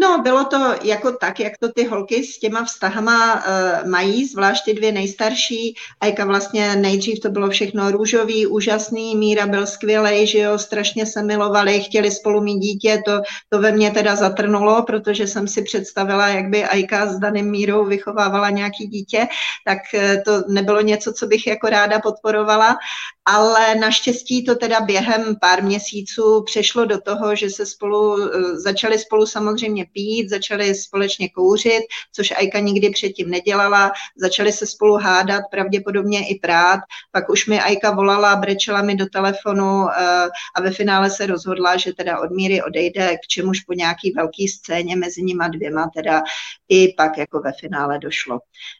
[0.00, 4.64] No, bylo to jako tak, jak to ty holky s těma vztahama uh, mají, zvlášť
[4.64, 5.74] ty dvě nejstarší.
[6.00, 11.22] Ajka vlastně nejdřív to bylo všechno růžový, úžasný, Míra byl skvělý, že jo, strašně se
[11.22, 16.28] milovali, chtěli spolu mít dítě, to, to ve mně teda zatrnulo, protože jsem si představila,
[16.28, 19.28] jak by Ajka s daným Mírou vychovávala nějaký dítě,
[19.66, 22.76] tak uh, to nebylo něco, co bych jako ráda podporovala,
[23.24, 28.98] ale naštěstí to teda během pár měsíců přešlo do toho, že se spolu, uh, začali
[28.98, 31.82] spolu samozřejmě pít, začali společně kouřit,
[32.12, 36.80] což Ajka nikdy předtím nedělala, začali se spolu hádat, pravděpodobně i prát,
[37.12, 41.76] pak už mi Ajka volala, brečela mi do telefonu eh, a ve finále se rozhodla,
[41.76, 46.22] že teda od Míry odejde, k čemuž po nějaký velký scéně mezi nima dvěma teda
[46.68, 48.38] i pak jako ve finále došlo.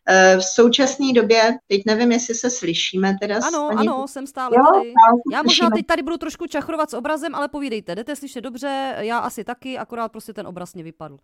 [0.09, 3.37] Eh, v současné době, teď nevím, jestli se slyšíme teda.
[3.43, 3.89] Ano, paní...
[3.89, 4.93] ano, jsem stále jo, tady.
[5.33, 9.19] Já možná teď tady budu trošku čachrovat s obrazem, ale povídejte, jdete slyšet dobře, já
[9.19, 11.21] asi taky, akorát prostě ten obraz mě bottle.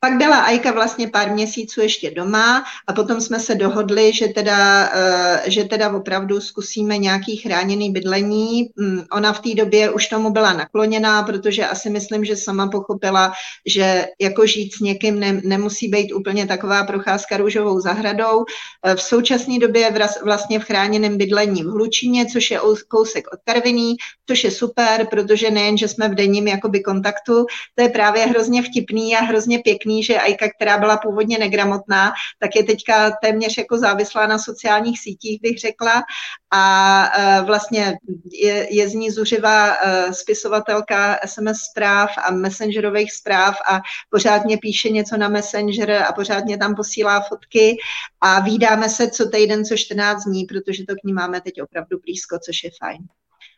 [0.00, 4.90] Pak byla Ajka vlastně pár měsíců ještě doma a potom jsme se dohodli, že teda,
[4.94, 8.70] eh, že teda opravdu zkusíme nějaký chráněný bydlení.
[8.76, 13.32] Mm, ona v té době už tomu byla nakloněná, protože asi myslím, že sama pochopila,
[13.66, 18.44] že jako žít s někým ne, nemusí být úplně taková procházka růžovou zahradou.
[18.84, 19.94] Eh, v současné době je
[20.24, 23.96] vlastně v chráněném bydlení v Hlučině, což je kousek od Karviní,
[24.26, 28.62] což je super, protože nejen, že jsme v denním jakoby kontaktu, to je právě hrozně
[28.62, 33.58] vtipný a hrozně pěkný pěkný, že Ajka, která byla původně negramotná, tak je teďka téměř
[33.58, 36.02] jako závislá na sociálních sítích, bych řekla.
[36.50, 37.98] A e, vlastně
[38.32, 44.58] je, je z ní zuřivá e, spisovatelka SMS zpráv a messengerových zpráv a pořád mě
[44.58, 47.76] píše něco na messenger a pořád mě tam posílá fotky
[48.20, 51.98] a výdáme se co týden, co 14 dní, protože to k ní máme teď opravdu
[52.04, 52.98] blízko, což je fajn.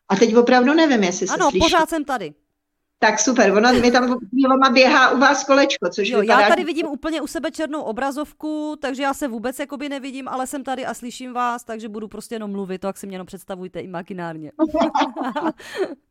[0.09, 2.35] A teď opravdu nevím, jestli se Ano, pořád jsem tady.
[3.03, 6.41] Tak super, ono mi tam chvílema běhá u vás kolečko, což jo, vypadá...
[6.41, 10.47] Já tady vidím úplně u sebe černou obrazovku, takže já se vůbec jakoby nevidím, ale
[10.47, 13.27] jsem tady a slyším vás, takže budu prostě jenom mluvit, to jak si mě jenom
[13.27, 14.53] představujte imaginárně.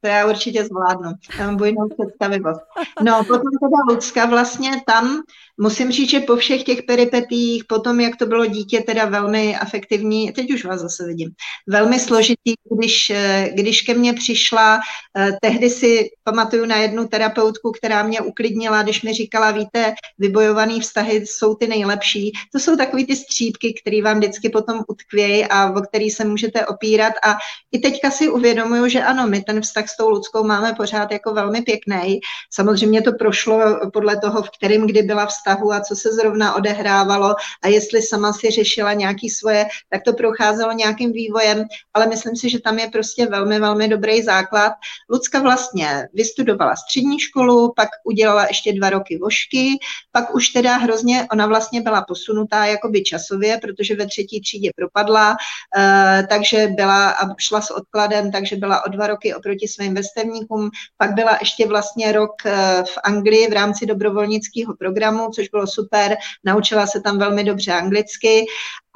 [0.00, 1.10] To já určitě zvládnu.
[1.38, 2.60] Já mám bojnou představivost.
[3.02, 5.22] No, potom teda Lucka vlastně tam,
[5.60, 10.32] musím říct, že po všech těch peripetích, potom, jak to bylo dítě teda velmi afektivní,
[10.32, 11.30] teď už vás zase vidím,
[11.66, 13.12] velmi složitý, když,
[13.54, 14.80] když ke mně přišla,
[15.18, 20.80] eh, tehdy si pamatuju na jednu terapeutku, která mě uklidnila, když mi říkala, víte, vybojovaný
[20.80, 22.32] vztahy jsou ty nejlepší.
[22.52, 26.66] To jsou takový ty střípky, které vám vždycky potom utkvějí a o který se můžete
[26.66, 27.12] opírat.
[27.24, 27.36] A
[27.72, 31.34] i teďka si uvědomuju, že ano, my ten vztah s tou Ludskou máme pořád jako
[31.34, 32.20] velmi pěkný.
[32.50, 33.58] Samozřejmě to prošlo
[33.92, 38.32] podle toho, v kterém kdy byla vztahu a co se zrovna odehrávalo a jestli sama
[38.32, 42.88] si řešila nějaký svoje, tak to procházelo nějakým vývojem, ale myslím si, že tam je
[42.90, 44.72] prostě velmi, velmi dobrý základ.
[45.10, 49.78] Lucka vlastně vystudovala střední školu, pak udělala ještě dva roky vošky,
[50.12, 55.36] pak už teda hrozně, ona vlastně byla posunutá jakoby časově, protože ve třetí třídě propadla,
[55.76, 60.70] eh, takže byla a šla s odkladem, takže byla o dva roky oproti svým vrstevníkům,
[60.96, 66.16] pak byla ještě vlastně rok eh, v Anglii v rámci dobrovolnického programu, což bylo super,
[66.44, 68.46] naučila se tam velmi dobře anglicky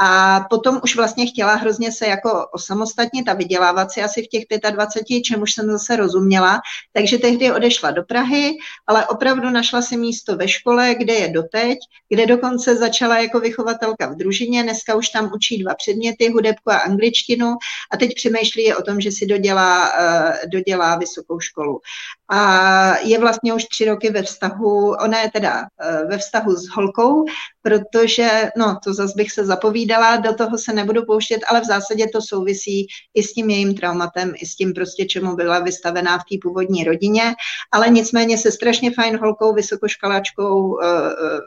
[0.05, 4.45] a potom už vlastně chtěla hrozně se jako osamostatnit a vydělávat si asi v těch
[4.71, 6.61] 25, čemuž jsem zase rozuměla.
[6.93, 8.57] Takže tehdy odešla do Prahy,
[8.87, 14.07] ale opravdu našla si místo ve škole, kde je doteď, kde dokonce začala jako vychovatelka
[14.07, 14.63] v družině.
[14.63, 17.55] Dneska už tam učí dva předměty, hudebku a angličtinu
[17.93, 21.81] a teď přemýšlí o tom, že si dodělá, uh, dodělá vysokou školu.
[22.29, 26.69] A je vlastně už tři roky ve vztahu, ona je teda uh, ve vztahu s
[26.69, 27.25] holkou,
[27.63, 32.07] protože, no to zase bych se zapovídala, do toho se nebudu pouštět, ale v zásadě
[32.13, 36.23] to souvisí i s tím jejím traumatem, i s tím prostě, čemu byla vystavená v
[36.31, 37.35] té původní rodině,
[37.73, 41.41] ale nicméně se strašně fajn holkou, vysokoškoláčkou eh, eh,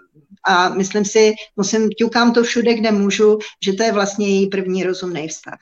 [0.43, 4.83] a myslím si, musím, ťukám to všude, kde můžu, že to je vlastně její první
[4.83, 5.59] rozumný vztah.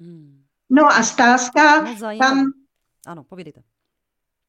[0.00, 0.42] Hmm.
[0.70, 2.44] No a stázka, no, tam...
[3.06, 3.62] Ano, povídejte.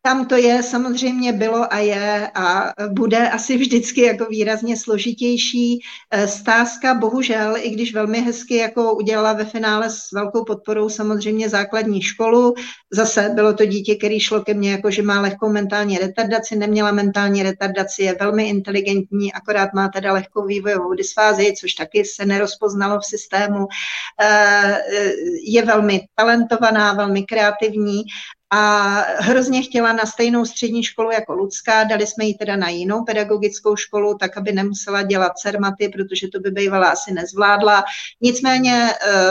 [0.05, 5.79] Tam to je, samozřejmě bylo a je a bude asi vždycky jako výrazně složitější.
[6.11, 11.49] Eh, stázka bohužel, i když velmi hezky jako udělala ve finále s velkou podporou samozřejmě
[11.49, 12.53] základní školu,
[12.91, 16.91] zase bylo to dítě, který šlo ke mně jako, že má lehkou mentální retardaci, neměla
[16.91, 22.99] mentální retardaci, je velmi inteligentní, akorát má teda lehkou vývojovou dysfázii, což taky se nerozpoznalo
[22.99, 23.67] v systému.
[24.21, 25.11] Eh, eh,
[25.47, 28.03] je velmi talentovaná, velmi kreativní
[28.55, 28.87] a
[29.19, 33.75] hrozně chtěla na stejnou střední školu jako Lucka, dali jsme ji teda na jinou pedagogickou
[33.75, 37.83] školu, tak aby nemusela dělat cermaty, protože to by bývala asi nezvládla.
[38.21, 39.21] Nicméně eh,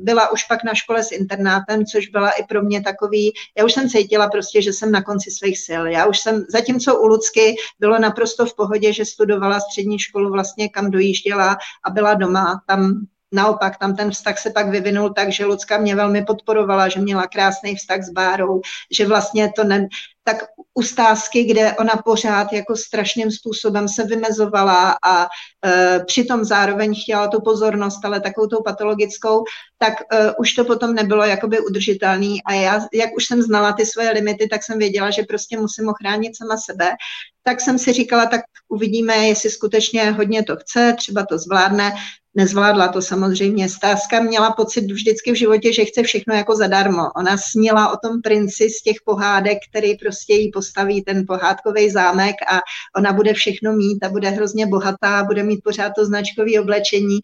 [0.00, 3.72] byla už pak na škole s internátem, což byla i pro mě takový, já už
[3.72, 5.82] jsem cítila prostě, že jsem na konci svých sil.
[5.86, 10.68] Já už jsem, zatímco u Lucky bylo naprosto v pohodě, že studovala střední školu vlastně,
[10.68, 15.44] kam dojížděla a byla doma, tam Naopak, tam ten vztah se pak vyvinul tak, že
[15.44, 18.60] Lucka mě velmi podporovala, že měla krásný vztah s Bárou,
[18.92, 19.88] že vlastně to ne,
[20.24, 20.44] tak
[20.74, 27.28] u stázky, kde ona pořád jako strašným způsobem se vymezovala a e, přitom zároveň chtěla
[27.28, 29.44] tu pozornost, ale takovou tou patologickou,
[29.78, 32.42] tak e, už to potom nebylo jakoby udržitelný.
[32.42, 35.88] A já, jak už jsem znala ty svoje limity, tak jsem věděla, že prostě musím
[35.88, 36.90] ochránit sama sebe,
[37.42, 41.92] tak jsem si říkala, tak uvidíme, jestli skutečně hodně to chce, třeba to zvládne,
[42.36, 43.68] Nezvládla to samozřejmě.
[43.68, 47.02] Stázka měla pocit vždycky v životě, že chce všechno jako zadarmo.
[47.16, 52.36] Ona snila o tom princi z těch pohádek, který prostě jí postaví ten pohádkový zámek
[52.52, 52.60] a
[52.96, 57.18] ona bude všechno mít a bude hrozně bohatá, bude mít pořád to značkové oblečení.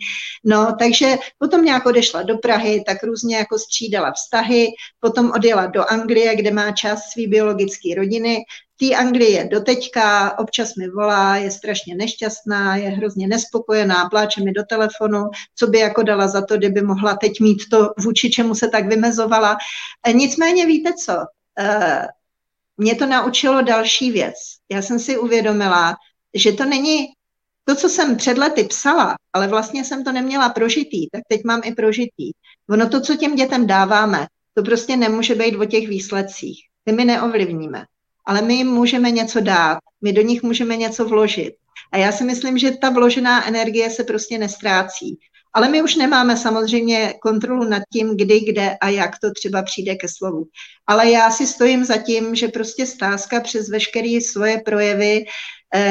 [0.45, 4.67] No, takže potom nějak odešla do Prahy, tak různě jako střídala vztahy,
[5.01, 8.39] potom odjela do Anglie, kde má část své biologické rodiny,
[8.83, 14.53] té Anglii je doteďka, občas mi volá, je strašně nešťastná, je hrozně nespokojená, pláče mi
[14.53, 18.55] do telefonu, co by jako dala za to, kdyby mohla teď mít to, vůči čemu
[18.55, 19.57] se tak vymezovala.
[20.07, 21.13] E, nicméně víte co,
[21.59, 22.07] e,
[22.77, 24.35] mě to naučilo další věc.
[24.71, 25.97] Já jsem si uvědomila,
[26.35, 27.07] že to není
[27.65, 31.61] to, co jsem před lety psala, ale vlastně jsem to neměla prožitý, tak teď mám
[31.65, 32.31] i prožitý.
[32.71, 36.59] Ono to, co těm dětem dáváme, to prostě nemůže být o těch výsledcích.
[36.85, 37.85] Ty my neovlivníme,
[38.25, 41.55] ale my jim můžeme něco dát, my do nich můžeme něco vložit.
[41.93, 45.19] A já si myslím, že ta vložená energie se prostě nestrácí.
[45.55, 49.95] Ale my už nemáme samozřejmě kontrolu nad tím, kdy, kde a jak to třeba přijde
[49.95, 50.45] ke slovu.
[50.87, 55.25] Ale já si stojím za tím, že prostě stázka přes veškeré svoje projevy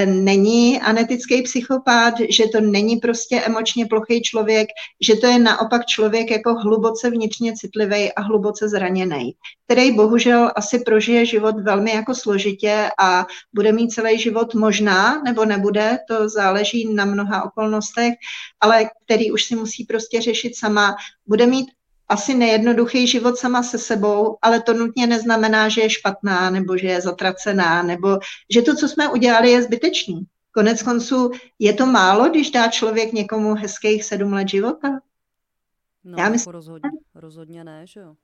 [0.05, 4.67] není anetický psychopat, že to není prostě emočně plochý člověk,
[5.01, 9.33] že to je naopak člověk jako hluboce vnitřně citlivý a hluboce zraněný,
[9.65, 15.45] který bohužel asi prožije život velmi jako složitě a bude mít celý život možná nebo
[15.45, 18.13] nebude, to záleží na mnoha okolnostech,
[18.59, 20.95] ale který už si musí prostě řešit sama,
[21.27, 21.67] bude mít
[22.11, 26.87] asi nejednoduchý život sama se sebou, ale to nutně neznamená, že je špatná nebo že
[26.87, 28.19] je zatracená, nebo
[28.49, 30.27] že to, co jsme udělali, je zbytečný.
[30.51, 34.99] Konec konců je to málo, když dá člověk někomu hezkých sedm let života?
[36.03, 38.15] No, Já myslím, jako rozhodně, rozhodně ne, že jo?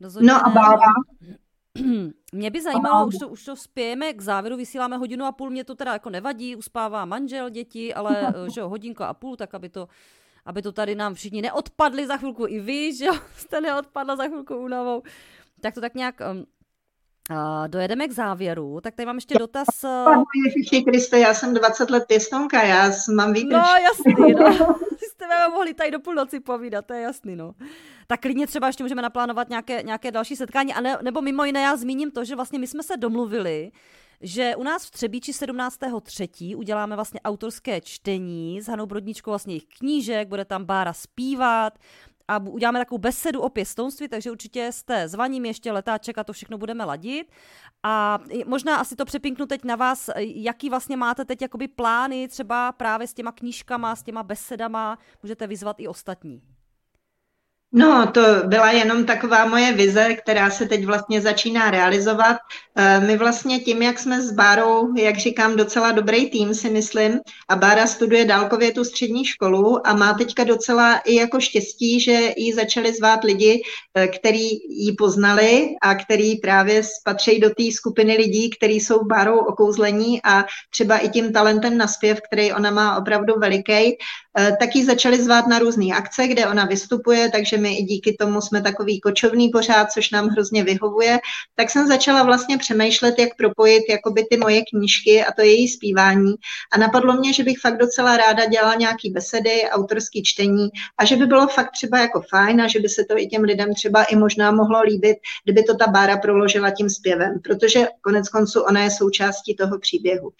[0.00, 0.86] Rozhodně no a bába?
[2.32, 5.64] Mě by zajímalo, už to, už to spějeme k závěru, vysíláme hodinu a půl, mě
[5.64, 9.68] to teda jako nevadí, uspává manžel, děti, ale že jo, hodinka a půl, tak aby
[9.68, 9.88] to
[10.46, 13.06] aby to tady nám všichni neodpadli za chvilku i vy, že
[13.36, 15.02] jste neodpadla za chvilku únavou.
[15.60, 16.44] Tak to tak nějak um,
[17.30, 19.66] Uh, dojedeme k závěru, tak tady mám ještě dotaz.
[19.84, 20.22] Uh...
[20.46, 23.52] Ježiši Kriste, já jsem 20 let pěstonka, já mám výtř.
[23.52, 24.76] No jasný, no.
[25.24, 27.54] jste mohli tady do půlnoci povídat, to je jasný, no.
[28.06, 31.62] Tak klidně třeba ještě můžeme naplánovat nějaké, nějaké další setkání, a ne, nebo mimo jiné
[31.62, 33.70] já zmíním to, že vlastně my jsme se domluvili,
[34.20, 36.56] že u nás v Třebíči 17.3.
[36.56, 41.78] uděláme vlastně autorské čtení s Hanou Brodničkou vlastně jejich knížek, bude tam Bára zpívat,
[42.28, 46.58] a uděláme takovou besedu o pěstounství, takže určitě jste zvaním ještě letáček a to všechno
[46.58, 47.32] budeme ladit.
[47.82, 52.72] A možná asi to přepinknu teď na vás, jaký vlastně máte teď jakoby plány třeba
[52.72, 56.42] právě s těma knížkama, s těma besedama, můžete vyzvat i ostatní.
[57.76, 62.36] No, to byla jenom taková moje vize, která se teď vlastně začíná realizovat.
[62.76, 67.20] Eh, my vlastně tím, jak jsme s Bárou, jak říkám, docela dobrý tým, si myslím,
[67.48, 72.30] a Bára studuje dálkově tu střední školu a má teďka docela i jako štěstí, že
[72.36, 73.62] jí začali zvát lidi,
[73.94, 79.38] eh, který ji poznali a který právě spatří do té skupiny lidí, kteří jsou Bárou
[79.38, 83.98] okouzlení a třeba i tím talentem na zpěv, který ona má opravdu veliký,
[84.38, 88.16] eh, tak ji začali zvát na různé akce, kde ona vystupuje, takže my i díky
[88.20, 91.18] tomu jsme takový kočovný pořád, což nám hrozně vyhovuje,
[91.54, 96.34] tak jsem začala vlastně přemýšlet, jak propojit jakoby ty moje knížky a to její zpívání.
[96.72, 100.68] A napadlo mě, že bych fakt docela ráda dělala nějaký besedy, autorský čtení
[100.98, 103.42] a že by bylo fakt třeba jako fajn a že by se to i těm
[103.42, 108.28] lidem třeba i možná mohlo líbit, kdyby to ta Bára proložila tím zpěvem, protože konec
[108.28, 110.30] konců ona je součástí toho příběhu.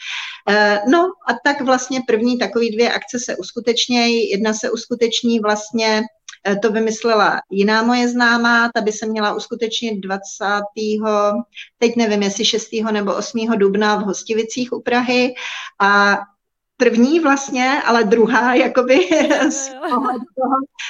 [0.48, 0.98] Eh, no
[1.28, 4.30] a tak vlastně první takové dvě akce se uskutečnějí.
[4.30, 6.02] Jedna se uskuteční vlastně
[6.62, 10.44] to vymyslela jiná moje známá, ta by se měla uskutečnit 20.
[11.78, 12.68] teď nevím, jestli 6.
[12.92, 13.58] nebo 8.
[13.58, 15.34] dubna v Hostivicích u Prahy
[15.80, 16.18] a
[16.76, 19.08] první vlastně, ale druhá, jakoby
[19.50, 20.10] z toho,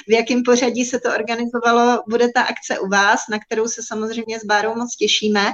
[0.08, 4.40] v jakém pořadí se to organizovalo, bude ta akce u vás, na kterou se samozřejmě
[4.40, 5.52] s Bárou moc těšíme.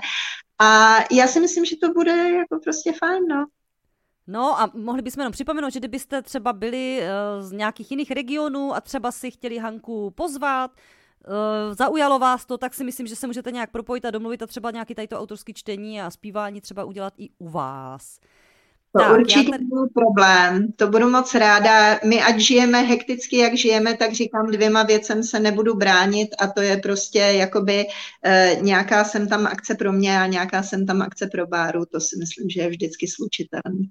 [0.61, 3.47] A já si myslím, že to bude jako prostě fajn, no.
[4.27, 8.75] No a mohli bychom jenom připomenout, že kdybyste třeba byli uh, z nějakých jiných regionů
[8.75, 13.27] a třeba si chtěli Hanku pozvat, uh, zaujalo vás to, tak si myslím, že se
[13.27, 16.85] můžete nějak propojit a domluvit a třeba nějaký tady to autorský čtení a zpívání třeba
[16.85, 18.21] udělat i u vás.
[18.93, 19.65] To tak, určitě tady...
[19.65, 21.99] byl problém, to budu moc ráda.
[22.05, 26.63] My ať žijeme hekticky, jak žijeme, tak říkám dvěma věcem se nebudu bránit a to
[26.63, 27.87] je prostě jakoby
[28.25, 32.01] eh, nějaká jsem tam akce pro mě a nějaká jsem tam akce pro Báru, to
[32.01, 33.87] si myslím, že je vždycky slučitelné.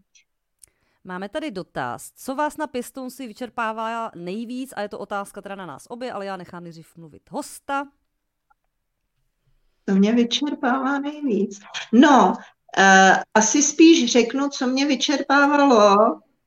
[1.03, 2.11] Máme tady dotaz.
[2.15, 4.73] Co vás na pěstounství vyčerpává nejvíc?
[4.75, 7.87] A je to otázka teda na nás obě, ale já nechám nejdřív mluvit hosta.
[9.85, 11.59] To mě vyčerpává nejvíc.
[11.93, 12.33] No,
[13.33, 15.95] asi spíš řeknu, co mě vyčerpávalo.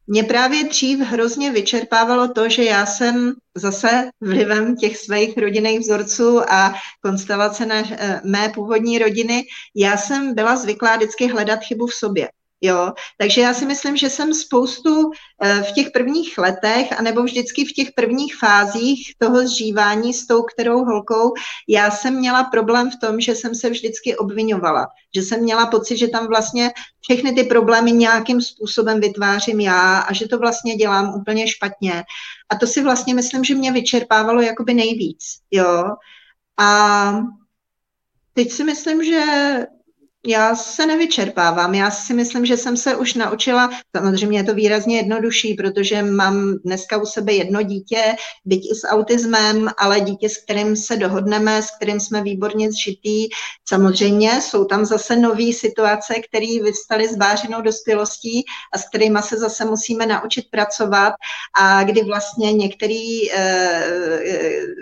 [0.07, 6.53] Mě právě dřív hrozně vyčerpávalo to, že já jsem zase vlivem těch svých rodinných vzorců
[6.53, 7.86] a konstelace na uh,
[8.24, 9.44] mé původní rodiny,
[9.77, 12.28] já jsem byla zvyklá vždycky hledat chybu v sobě.
[12.64, 15.10] Jo, takže já si myslím, že jsem spoustu
[15.43, 20.43] eh, v těch prvních letech, anebo vždycky v těch prvních fázích toho zžívání s tou
[20.43, 21.32] kterou holkou,
[21.68, 25.97] já jsem měla problém v tom, že jsem se vždycky obvinovala, že jsem měla pocit,
[25.97, 26.70] že tam vlastně
[27.01, 32.05] všechny ty problémy nějakým způsobem vytvářím já a že to vlastně dělám úplně špatně.
[32.48, 35.84] A to si vlastně myslím, že mě vyčerpávalo jakoby nejvíc, jo.
[36.59, 37.12] A
[38.34, 39.22] teď si myslím, že
[40.27, 41.74] já se nevyčerpávám.
[41.74, 46.55] Já si myslím, že jsem se už naučila, samozřejmě je to výrazně jednodušší, protože mám
[46.65, 51.62] dneska u sebe jedno dítě, byť i s autismem, ale dítě, s kterým se dohodneme,
[51.62, 53.28] s kterým jsme výborně zžitý.
[53.69, 58.44] Samozřejmě jsou tam zase nové situace, které vyvstaly s váženou dospělostí
[58.74, 61.15] a s kterými se zase musíme naučit pracovat
[61.61, 63.86] a kdy vlastně některý eh,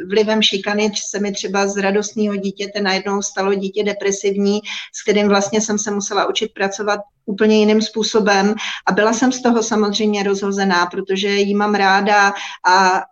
[0.08, 4.60] vlivem šikany se mi třeba z radostného dítěte najednou stalo dítě depresivní,
[4.94, 8.54] s kterým vlastně jsem se musela učit pracovat úplně jiným způsobem
[8.86, 12.32] a byla jsem z toho samozřejmě rozhozená, protože jí mám ráda
[12.66, 13.02] a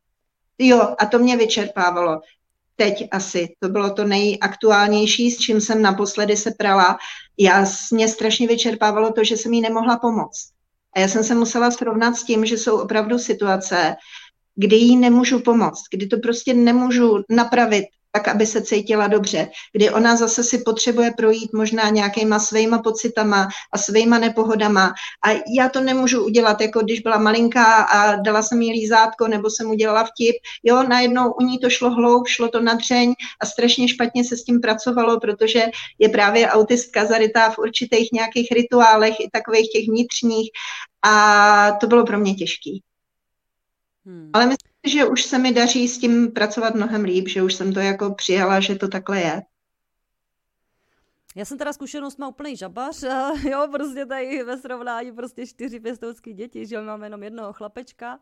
[0.58, 2.20] jo, a to mě vyčerpávalo.
[2.76, 6.98] Teď asi, to bylo to nejaktuálnější, s čím jsem naposledy se prala.
[7.38, 10.50] Já mě strašně vyčerpávalo to, že jsem jí nemohla pomoct.
[10.96, 13.96] A já jsem se musela srovnat s tím, že jsou opravdu situace,
[14.54, 17.84] kdy jí nemůžu pomoct, kdy to prostě nemůžu napravit
[18.18, 23.48] tak, aby se cítila dobře, kdy ona zase si potřebuje projít možná nějakýma svýma pocitama
[23.72, 24.94] a svýma nepohodama
[25.26, 29.50] a já to nemůžu udělat, jako když byla malinká a dala jsem jí lízátko nebo
[29.50, 33.46] jsem udělala vtip, jo, najednou u ní to šlo hloub, šlo to na dřeň a
[33.46, 35.64] strašně špatně se s tím pracovalo, protože
[35.98, 40.50] je právě autistka zarytá v určitých nějakých rituálech i takových těch vnitřních
[41.02, 42.82] a to bylo pro mě těžký.
[44.06, 44.30] Hmm.
[44.32, 47.72] Ale myslím, že už se mi daří s tím pracovat mnohem líp, že už jsem
[47.72, 49.42] to jako přijala, že to takhle je.
[51.36, 53.02] Já jsem teda zkušenost má úplný žabař,
[53.50, 58.18] jo, prostě tady ve srovnání prostě čtyři pěstovský děti, že máme jenom jednoho chlapečka.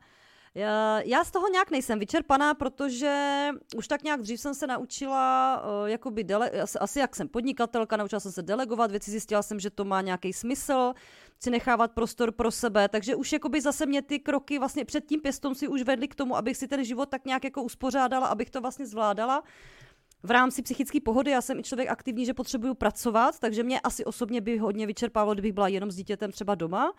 [0.55, 5.63] Já, já z toho nějak nejsem vyčerpaná, protože už tak nějak dřív jsem se naučila,
[5.63, 6.51] uh, jakoby dele,
[6.81, 10.33] asi jak jsem podnikatelka, naučila jsem se delegovat věci, zjistila jsem, že to má nějaký
[10.33, 10.93] smysl,
[11.43, 15.21] si nechávat prostor pro sebe, takže už jakoby zase mě ty kroky vlastně před tím
[15.21, 18.51] pěstom si už vedly k tomu, abych si ten život tak nějak jako uspořádala, abych
[18.51, 19.43] to vlastně zvládala
[20.23, 24.05] v rámci psychické pohody, já jsem i člověk aktivní, že potřebuju pracovat, takže mě asi
[24.05, 26.93] osobně by hodně vyčerpávalo, kdybych byla jenom s dítětem třeba doma.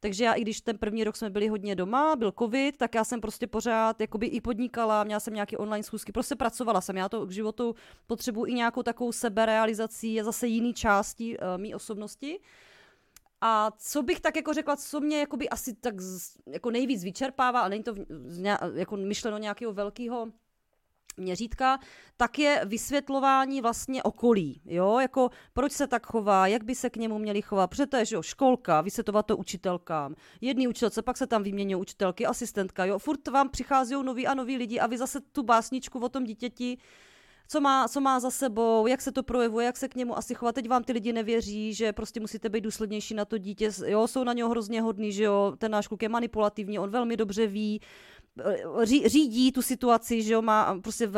[0.00, 3.04] Takže já, i když ten první rok jsme byli hodně doma, byl covid, tak já
[3.04, 6.96] jsem prostě pořád jakoby i podnikala, měla jsem nějaké online schůzky, prostě pracovala jsem.
[6.96, 7.74] Já to k životu
[8.06, 12.40] potřebuji i nějakou takovou seberealizací, je zase jiný části uh, mý osobnosti.
[13.40, 17.60] A co bych tak jako řekla, co mě jakoby asi tak z, jako nejvíc vyčerpává,
[17.60, 18.04] a není to v,
[18.74, 20.28] jako myšleno nějakého velkého
[21.16, 21.78] měřítka,
[22.16, 26.96] tak je vysvětlování vlastně okolí, jo, jako proč se tak chová, jak by se k
[26.96, 31.16] němu měli chovat, protože to je, že jo, školka, vysvětlovat to učitelkám, jedný učitelce, pak
[31.16, 34.98] se tam vyměňují učitelky, asistentka, jo, furt vám přichází noví a noví lidi a vy
[34.98, 36.78] zase tu básničku o tom dítěti
[37.48, 40.34] co má, co má za sebou, jak se to projevuje, jak se k němu asi
[40.34, 40.54] chovat.
[40.54, 43.70] Teď vám ty lidi nevěří, že prostě musíte být důslednější na to dítě.
[43.86, 47.16] Jo, jsou na něho hrozně hodný, že jo, ten náš kluk je manipulativní, on velmi
[47.16, 47.80] dobře ví,
[48.40, 51.10] Eh, ří, řídí tu situaci, že jo, má prostě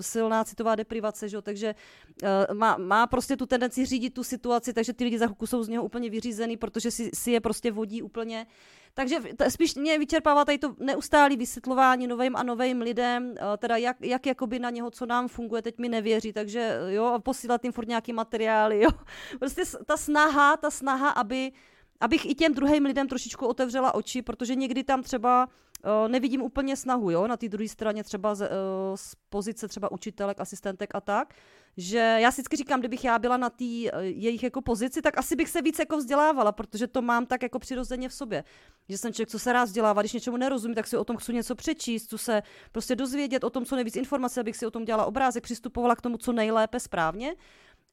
[0.00, 1.74] silná citová deprivace, že jo, takže
[2.22, 5.62] uh, má, má prostě tu tendenci řídit tu situaci, takže ty lidi za chvilku jsou
[5.62, 8.46] z něho úplně vyřízený, protože si, si je prostě vodí úplně.
[8.94, 9.16] Takže
[9.48, 14.26] spíš mě vyčerpává tady to neustálé vysvětlování novým a novým lidem, uh, teda jak, jak
[14.26, 18.12] jakoby na něho, co nám funguje, teď mi nevěří, takže jo, posílat jim furt nějaký
[18.12, 18.90] materiály, jo.
[19.38, 21.52] Prostě ta snaha, ta snaha, aby
[22.00, 26.76] abych i těm druhým lidem trošičku otevřela oči, protože někdy tam třeba uh, nevidím úplně
[26.76, 28.48] snahu, jo, na té druhé straně třeba z, uh,
[28.94, 31.34] z pozice třeba učitelek, asistentek a tak,
[31.76, 35.18] že já si vždycky říkám, kdybych já byla na té uh, jejich jako pozici, tak
[35.18, 38.44] asi bych se víc jako vzdělávala, protože to mám tak jako přirozeně v sobě.
[38.88, 41.34] Že jsem člověk, co se rád vzdělává, když něčemu nerozumím, tak si o tom chci
[41.34, 42.42] něco přečíst, chci se
[42.72, 46.00] prostě dozvědět o tom, co nejvíc informace, abych si o tom dělala obrázek, přistupovala k
[46.00, 47.34] tomu, co nejlépe správně.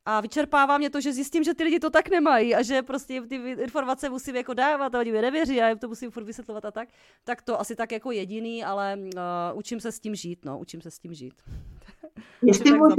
[0.06, 3.22] A vyčerpává mě to, že zjistím, že ty lidi to tak nemají a že prostě
[3.22, 6.66] ty informace musím jako dávat a oni mi nevěří a jim to musím furt vysvětlovat
[6.66, 6.90] a tak.
[7.24, 9.12] Tak to asi tak jako jediný, ale uh,
[9.54, 11.34] učím se s tím žít, no, učím se s tím žít.
[12.42, 12.96] Jestli můžu,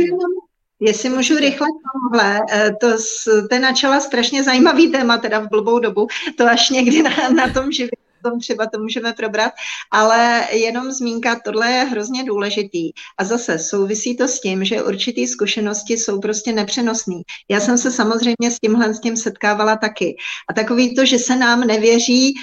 [0.82, 6.06] jestli můžu rychle tohle, eh, to jste načala strašně zajímavý téma, teda v blbou dobu,
[6.36, 9.52] to až někdy na, na tom živě tom třeba to můžeme probrat,
[9.90, 12.90] ale jenom zmínka, tohle je hrozně důležitý.
[13.18, 17.22] A zase souvisí to s tím, že určitý zkušenosti jsou prostě nepřenosný.
[17.50, 20.16] Já jsem se samozřejmě s tímhle s tím setkávala taky.
[20.50, 22.34] A takový to, že se nám nevěří,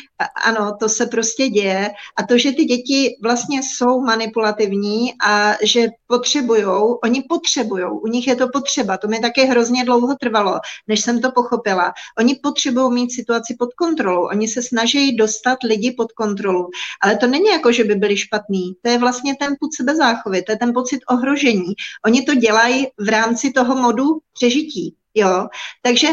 [0.46, 1.90] ano, to se prostě děje.
[2.18, 8.28] A to, že ty děti vlastně jsou manipulativní a že potřebujou, oni potřebujou, u nich
[8.28, 11.94] je to potřeba, to mi taky hrozně dlouho trvalo, než jsem to pochopila.
[12.18, 16.70] Oni potřebují mít situaci pod kontrolou, oni se snaží dostat lidi pod kontrolu,
[17.02, 20.52] ale to není jako, že by byli špatní, to je vlastně ten put sebezáchovy, to
[20.52, 21.74] je ten pocit ohrožení.
[22.06, 24.96] Oni to dělají v rámci toho modu přežití.
[25.14, 25.48] Jo,
[25.82, 26.08] takže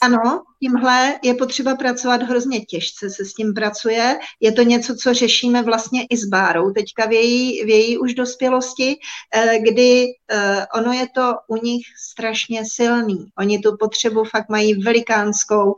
[0.00, 4.18] ano, tímhle je potřeba pracovat hrozně těžce, se s tím pracuje.
[4.40, 8.14] Je to něco, co řešíme vlastně i s Bárou teďka v její, v její už
[8.14, 8.96] dospělosti,
[9.34, 13.26] eh, kdy eh, ono je to u nich strašně silný.
[13.38, 15.74] Oni tu potřebu fakt mají velikánskou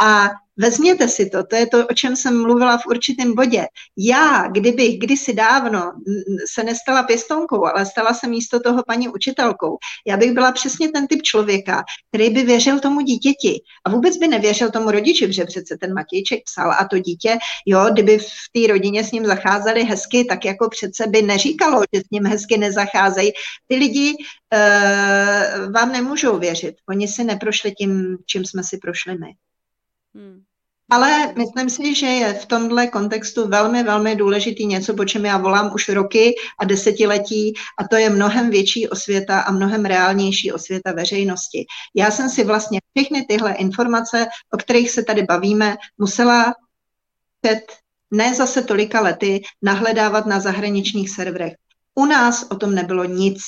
[0.00, 0.28] a
[0.60, 3.66] Vezměte si to, to je to, o čem jsem mluvila v určitém bodě.
[3.96, 5.92] Já, kdybych kdysi dávno
[6.52, 11.06] se nestala pěstonkou, ale stala se místo toho paní učitelkou, já bych byla přesně ten
[11.06, 15.76] typ člověka, který by věřil tomu dítěti a vůbec by nevěřil tomu rodiči, protože přece
[15.76, 20.24] ten Matějček psal a to dítě, jo, kdyby v té rodině s ním zacházeli hezky,
[20.24, 23.32] tak jako přece by neříkalo, že s ním hezky nezacházejí.
[23.66, 26.74] Ty lidi uh, vám nemůžou věřit.
[26.88, 29.28] Oni si neprošli tím, čím jsme si prošli my.
[30.14, 30.42] Hmm.
[30.90, 35.38] Ale myslím si, že je v tomhle kontextu velmi, velmi důležitý něco, po čem já
[35.38, 40.92] volám už roky a desetiletí, a to je mnohem větší osvěta a mnohem reálnější osvěta
[40.92, 41.66] veřejnosti.
[41.94, 46.54] Já jsem si vlastně všechny tyhle informace, o kterých se tady bavíme, musela
[47.40, 47.60] před
[48.10, 51.52] ne zase tolika lety nahledávat na zahraničních serverech.
[51.94, 53.38] U nás o tom nebylo nic.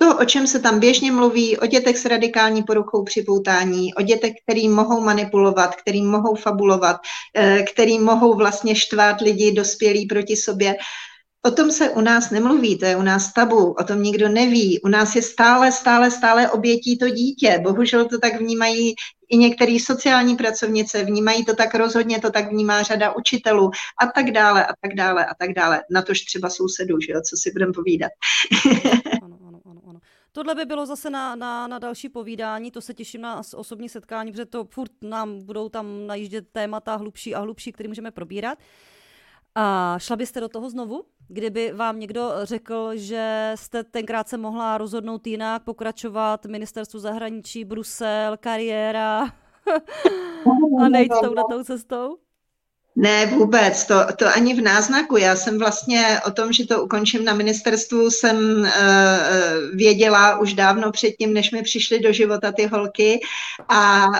[0.00, 4.32] To, o čem se tam běžně mluví, o dětech s radikální poruchou připoutání, o dětech,
[4.42, 6.96] který mohou manipulovat, který mohou fabulovat,
[7.36, 10.76] eh, který mohou vlastně štvát lidi dospělí proti sobě,
[11.46, 14.80] O tom se u nás nemluví, to je u nás tabu, o tom nikdo neví.
[14.80, 17.60] U nás je stále, stále, stále obětí to dítě.
[17.62, 18.94] Bohužel to tak vnímají
[19.28, 23.70] i některé sociální pracovnice, vnímají to tak rozhodně, to tak vnímá řada učitelů
[24.02, 25.82] a tak dále a tak dále a tak dále.
[25.90, 28.10] Na tož třeba sousedů, že jo, co si budeme povídat.
[30.38, 34.32] Tohle by bylo zase na, na, na další povídání, to se těším na osobní setkání,
[34.32, 38.58] protože to furt nám budou tam najíždět témata hlubší a hlubší, které můžeme probírat.
[39.54, 41.04] A šla byste do toho znovu?
[41.28, 48.36] Kdyby vám někdo řekl, že jste tenkrát se mohla rozhodnout jinak, pokračovat ministerstvu zahraničí, Brusel,
[48.40, 49.22] kariéra
[50.80, 52.18] a nejít touhletou cestou?
[53.00, 55.16] Ne, vůbec, to, to ani v náznaku.
[55.16, 58.66] Já jsem vlastně o tom, že to ukončím na ministerstvu, jsem uh,
[59.74, 63.20] věděla už dávno předtím, než mi přišly do života ty holky
[63.68, 64.14] a uh,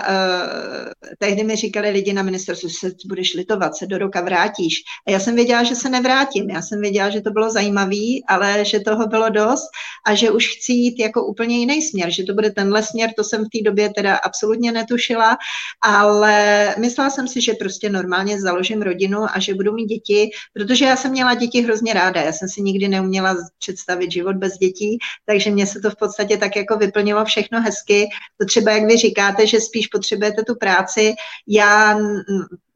[1.17, 4.83] tehdy mi říkali lidi na ministerstvu, že se budeš litovat, se do roka vrátíš.
[5.07, 6.49] A já jsem věděla, že se nevrátím.
[6.49, 9.69] Já jsem věděla, že to bylo zajímavý, ale že toho bylo dost
[10.05, 13.23] a že už chci jít jako úplně jiný směr, že to bude tenhle směr, to
[13.23, 15.37] jsem v té době teda absolutně netušila,
[15.81, 20.29] ale myslela jsem si, že prostě normálně založím založím rodinu a že budu mít děti,
[20.53, 22.21] protože já jsem měla děti hrozně ráda.
[22.21, 26.37] Já jsem si nikdy neuměla představit život bez dětí, takže mě se to v podstatě
[26.37, 28.09] tak jako vyplnilo všechno hezky.
[28.37, 31.13] To třeba, jak vy říkáte, že spíš potřebujete tu práci.
[31.47, 31.97] Já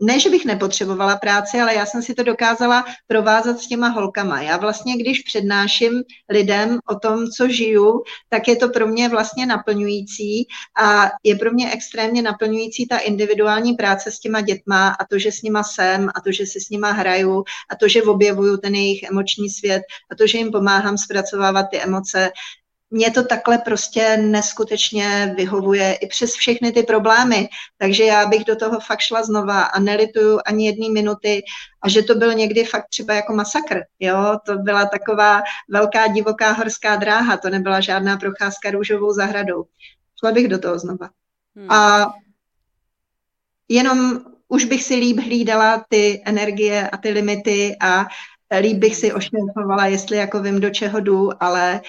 [0.04, 4.42] ne, že bych nepotřebovala práci, ale já jsem si to dokázala provázat s těma holkama.
[4.42, 9.46] Já vlastně, když přednáším lidem o tom, co žiju, tak je to pro mě vlastně
[9.46, 10.48] naplňující
[10.82, 15.32] a je pro mě extrémně naplňující ta individuální práce s těma dětma a to, že
[15.32, 18.76] s nima jsem a to, že si s nima hraju a to, že objevuju ten
[18.76, 22.32] jejich emoční svět a to, že jim pomáhám zpracovávat ty emoce,
[22.94, 27.49] mě to takhle prostě neskutečně vyhovuje i přes všechny ty problémy.
[27.78, 31.44] Takže já bych do toho fakt šla znova a nelituju ani jedné minuty
[31.82, 33.82] a že to byl někdy fakt třeba jako masakr.
[33.99, 34.38] Jo?
[34.45, 39.65] To byla taková velká divoká horská dráha, to nebyla žádná procházka růžovou zahradou.
[40.20, 41.10] Šla bych do toho znova.
[41.56, 41.72] Hmm.
[41.72, 42.14] A
[43.70, 48.06] jenom už bych si líp hlídala ty energie a ty limity a
[48.60, 51.82] líp bych si ošetřovala, jestli jako vím, do čeho jdu, ale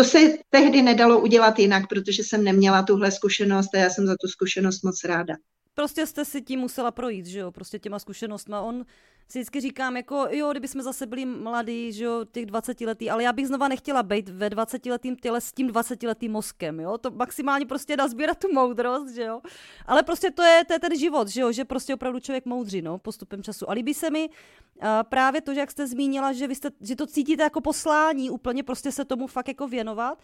[0.00, 4.14] to se tehdy nedalo udělat jinak, protože jsem neměla tuhle zkušenost a já jsem za
[4.20, 5.34] tu zkušenost moc ráda.
[5.74, 8.60] Prostě jste si tím musela projít, že jo, prostě těma zkušenostma.
[8.60, 8.84] On
[9.30, 13.10] si vždycky říkám, jako jo, kdyby jsme zase byli mladí, že jo, těch 20 letý,
[13.10, 16.80] ale já bych znova nechtěla být ve 20 letým těle s tím 20 letým mozkem,
[16.80, 19.40] jo, to maximálně prostě nazbírat tu moudrost, že jo,
[19.86, 22.82] ale prostě to je, to je ten život, že jo, že prostě opravdu člověk moudří,
[22.82, 23.70] no, postupem času.
[23.70, 26.96] A líbí se mi uh, právě to, že jak jste zmínila, že vy jste, že
[26.96, 30.18] to cítíte jako poslání, úplně prostě se tomu fakt jako věnovat.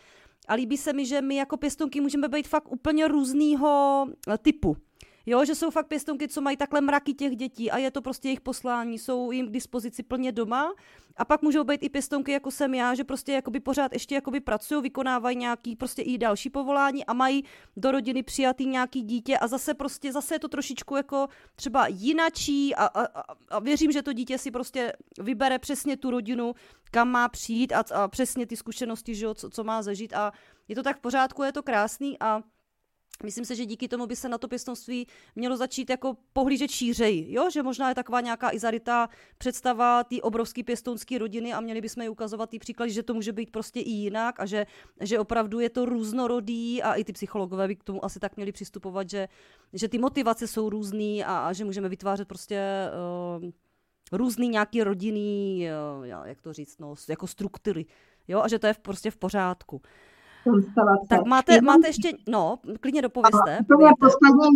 [0.49, 4.07] A líbí se mi, že my jako pěstonky můžeme být fakt úplně různýho
[4.43, 4.77] typu
[5.27, 8.29] Jo, že jsou fakt pěstounky, co mají takhle mraky těch dětí a je to prostě
[8.29, 10.75] jejich poslání, jsou jim k dispozici plně doma.
[11.17, 14.41] A pak můžou být i pěstounky, jako jsem já, že prostě jakoby pořád ještě jakoby
[14.41, 17.45] pracují, vykonávají nějaký prostě i další povolání a mají
[17.77, 22.75] do rodiny přijatý nějaký dítě a zase prostě zase je to trošičku jako třeba jinačí
[22.75, 26.55] a, a, a věřím, že to dítě si prostě vybere přesně tu rodinu,
[26.91, 30.33] kam má přijít a, a přesně ty zkušenosti, že jo, co, co má zažít a
[30.69, 32.43] je to tak v pořádku, je to krásný a
[33.25, 35.07] Myslím se, že díky tomu by se na to pěstonství
[35.37, 37.51] mělo začít jako pohlížet šířej, jo?
[37.51, 42.09] že možná je taková nějaká izaritá představa té obrovské pěstounské rodiny a měli bychom ji
[42.09, 44.67] ukazovat ty příklady, že to může být prostě i jinak a že,
[45.01, 48.53] že opravdu je to různorodý a i ty psychologové by k tomu asi tak měli
[48.53, 49.29] přistupovat, že,
[49.73, 52.61] že ty motivace jsou různý a, a že můžeme vytvářet prostě
[53.39, 53.51] uh,
[54.13, 55.69] různý nějaký rodinný,
[55.99, 57.87] uh, jak to říct, no, jako struktury,
[58.29, 59.83] jo, a že to je v, prostě v pořádku
[60.51, 61.07] konstelace.
[61.09, 61.65] Tak máte, Jenom...
[61.67, 63.59] máte ještě, no, klidně dopovězte.
[63.69, 64.49] To je poslední,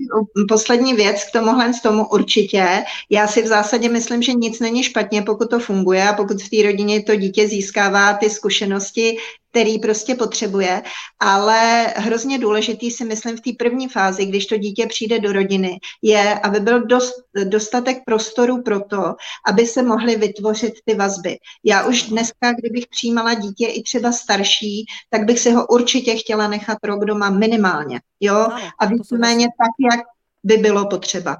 [0.48, 2.84] poslední věc k tomuhle z tomu určitě.
[3.10, 6.50] Já si v zásadě myslím, že nic není špatně, pokud to funguje a pokud v
[6.50, 9.16] té rodině to dítě získává ty zkušenosti,
[9.50, 10.82] který prostě potřebuje,
[11.20, 15.78] ale hrozně důležitý si myslím v té první fázi, když to dítě přijde do rodiny,
[16.02, 17.14] je, aby byl dost,
[17.44, 19.14] dostatek prostoru pro to,
[19.46, 21.38] aby se mohly vytvořit ty vazby.
[21.64, 26.48] Já už dneska, kdybych přijímala dítě i třeba starší, tak bych si ho určitě chtěla
[26.48, 28.48] nechat rok doma minimálně, jo,
[28.78, 30.06] a víceméně tak, jak
[30.44, 31.36] by bylo potřeba.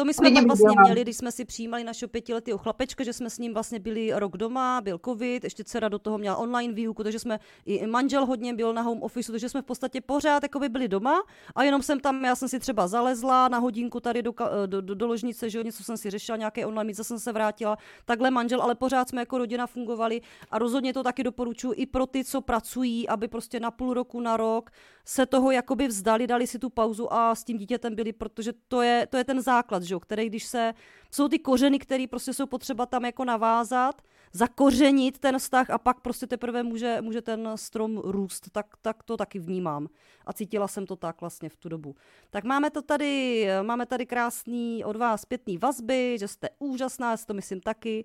[0.00, 3.30] To my jsme tam vlastně měli, když jsme si přijímali našeho pětiletého chlapečka, že jsme
[3.30, 7.02] s ním vlastně byli rok doma, byl covid, ještě dcera do toho měla online výuku,
[7.02, 10.58] takže jsme i manžel hodně byl na home office, takže jsme v podstatě pořád jako
[10.60, 11.22] by byli doma
[11.54, 14.32] a jenom jsem tam, já jsem si třeba zalezla na hodinku tady do,
[14.66, 17.32] do, do, do ložnice, že jo, něco jsem si řešila, nějaké online míce jsem se
[17.32, 20.20] vrátila, takhle manžel, ale pořád jsme jako rodina fungovali
[20.50, 24.20] a rozhodně to taky doporučuji i pro ty, co pracují, aby prostě na půl roku,
[24.20, 24.70] na rok
[25.10, 28.82] se toho jakoby vzdali, dali si tu pauzu a s tím dítětem byli, protože to
[28.82, 30.74] je, to je ten základ, že jo, který když se,
[31.10, 36.00] jsou ty kořeny, které prostě jsou potřeba tam jako navázat, zakořenit ten vztah a pak
[36.00, 39.88] prostě teprve může, může ten strom růst, tak, tak to taky vnímám.
[40.26, 41.94] A cítila jsem to tak vlastně v tu dobu.
[42.30, 47.16] Tak máme to tady, máme tady krásný od vás zpětný vazby, že jste úžasná, já
[47.16, 48.04] si to myslím taky,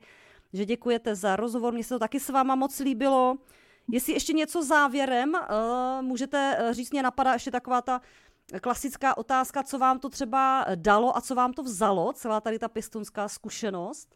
[0.54, 3.38] že děkujete za rozhovor, mně se to taky s váma moc líbilo.
[3.92, 8.02] Jestli ještě něco závěrem, uh, můžete eh, říct, mě napadá ještě taková ta
[8.62, 12.68] klasická otázka, co vám to třeba dalo a co vám to vzalo, celá tady ta
[12.68, 14.16] pěstounská zkušenost?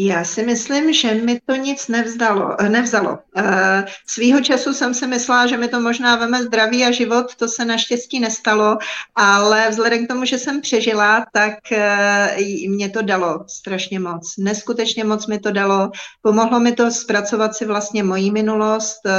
[0.00, 3.18] Já si myslím, že mi to nic nevzdalo, nevzalo.
[3.36, 7.48] Eh, svýho času jsem si myslela, že mi to možná veme zdraví a život, to
[7.48, 8.78] se naštěstí nestalo,
[9.14, 12.36] ale vzhledem k tomu, že jsem přežila, tak eh,
[12.68, 14.34] mě to dalo strašně moc.
[14.38, 15.90] Neskutečně moc mi to dalo.
[16.22, 19.10] Pomohlo mi to zpracovat si vlastně moji minulost eh,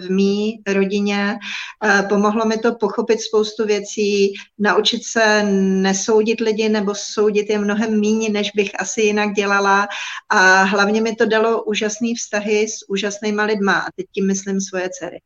[0.00, 1.38] v mý rodině.
[2.08, 5.42] Pomohlo mi to pochopit spoustu věcí, naučit se
[5.82, 9.88] nesoudit lidi nebo soudit je mnohem méně, než bych asi jinak dělala
[10.28, 14.88] a hlavně mi to dalo úžasné vztahy s úžasnýma lidma a teď tím myslím svoje
[14.90, 15.20] dcery.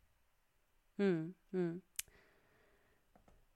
[0.98, 1.80] Hmm, hmm.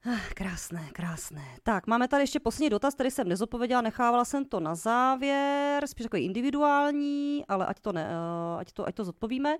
[0.09, 1.45] Ah, krásné, krásné.
[1.63, 6.03] Tak, máme tady ještě poslední dotaz, který jsem nezopověděla, nechávala jsem to na závěr, spíš
[6.03, 9.57] takový individuální, ale ať to, ne, eh, ať to, ať to zodpovíme.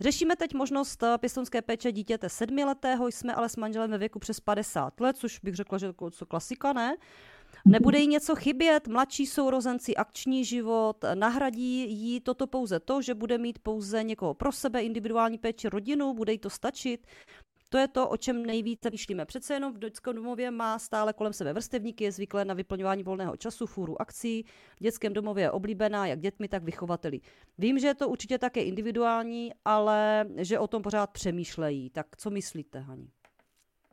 [0.00, 4.40] Řešíme teď možnost eh, pěstonské péče dítěte sedmiletého, jsme ale s manželem ve věku přes
[4.40, 6.96] 50 let, což bych řekla, že to klasika, ne?
[7.68, 13.38] Nebude jí něco chybět, mladší sourozenci, akční život, nahradí jí toto pouze to, že bude
[13.38, 17.06] mít pouze někoho pro sebe, individuální péči, rodinu, bude jí to stačit.
[17.68, 19.26] To je to, o čem nejvíce myšlíme.
[19.26, 23.36] Přece jenom v dětském domově má stále kolem sebe vrstevníky, je zvyklé na vyplňování volného
[23.36, 24.44] času, fůru akcí.
[24.76, 27.20] V dětském domově je oblíbená jak dětmi, tak vychovateli.
[27.58, 31.90] Vím, že je to určitě také individuální, ale že o tom pořád přemýšlejí.
[31.90, 33.10] Tak co myslíte, Hani?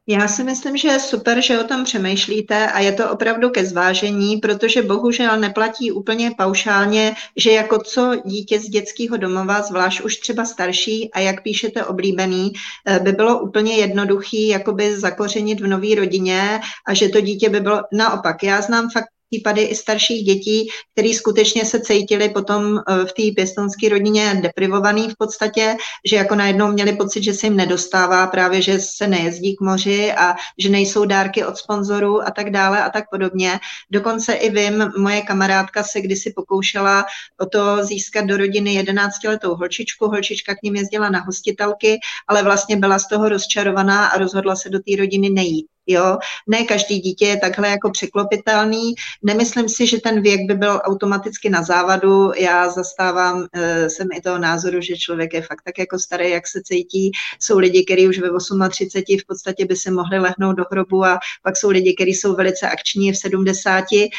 [0.08, 3.66] Já si myslím, že je super, že o tom přemýšlíte a je to opravdu ke
[3.66, 10.16] zvážení, protože bohužel neplatí úplně paušálně, že jako co dítě z dětského domova, zvlášť už
[10.18, 12.52] třeba starší a jak píšete oblíbený,
[12.86, 17.60] eh, by bylo úplně jednoduchý jakoby zakořenit v nové rodině a že to dítě by
[17.60, 18.44] bylo naopak.
[18.44, 23.36] Já znám fakt případy i starších dětí, který skutečně se cítili potom eh, v té
[23.36, 25.76] pěstonské rodině deprivovaný v podstatě,
[26.06, 30.14] že jako najednou měli pocit, že se jim nedostává právě, že se nejezdí k moři
[30.14, 33.60] a že nejsou dárky od sponzorů a tak dále a tak podobně.
[33.92, 37.06] Dokonce i vím, moje kamarádka se kdysi pokoušela
[37.40, 40.08] o to získat do rodiny 11-letou holčičku.
[40.08, 44.70] Holčička k ním jezdila na hostitelky, ale vlastně byla z toho rozčarovaná a rozhodla se
[44.70, 46.18] do té rodiny nejít Jo,
[46.48, 48.94] ne každý dítě je takhle jako překlopitelný.
[49.24, 52.32] Nemyslím si, že ten věk by byl automaticky na závadu.
[52.38, 56.48] Já zastávám, e, jsem i toho názoru, že člověk je fakt tak jako starý, jak
[56.48, 57.12] se cítí.
[57.40, 58.30] Jsou lidi, kteří už ve
[58.70, 62.36] 38 v podstatě by se mohli lehnout do hrobu a pak jsou lidi, kteří jsou
[62.36, 63.86] velice akční v 70.
[63.92, 64.10] E,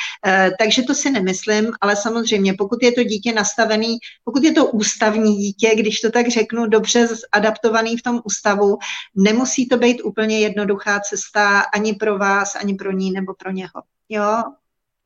[0.59, 5.37] takže to si nemyslím, ale samozřejmě, pokud je to dítě nastavený, pokud je to ústavní
[5.37, 8.79] dítě, když to tak řeknu, dobře adaptovaný v tom ústavu,
[9.15, 13.83] nemusí to být úplně jednoduchá cesta ani pro vás, ani pro ní nebo pro něho.
[14.09, 14.43] Jo?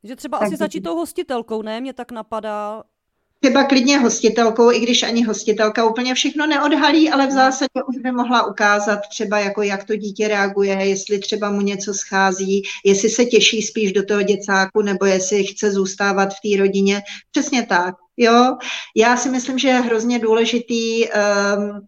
[0.03, 1.81] Že třeba tak asi začít tou hostitelkou, ne?
[1.81, 2.83] Mě tak napadá.
[3.39, 7.35] Třeba klidně hostitelkou, i když ani hostitelka úplně všechno neodhalí, ale v no.
[7.35, 11.93] zásadě už by mohla ukázat třeba, jako jak to dítě reaguje, jestli třeba mu něco
[11.93, 17.01] schází, jestli se těší spíš do toho děcáku, nebo jestli chce zůstávat v té rodině.
[17.31, 17.95] Přesně tak.
[18.17, 18.57] Jo,
[18.95, 21.87] já si myslím, že je hrozně důležitý um,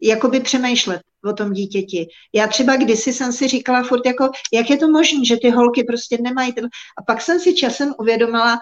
[0.00, 2.06] jakoby přemýšlet o tom dítěti.
[2.32, 5.84] Já třeba kdysi jsem si říkala furt jako, jak je to možné, že ty holky
[5.84, 6.64] prostě nemají ten...
[6.98, 8.60] A pak jsem si časem uvědomila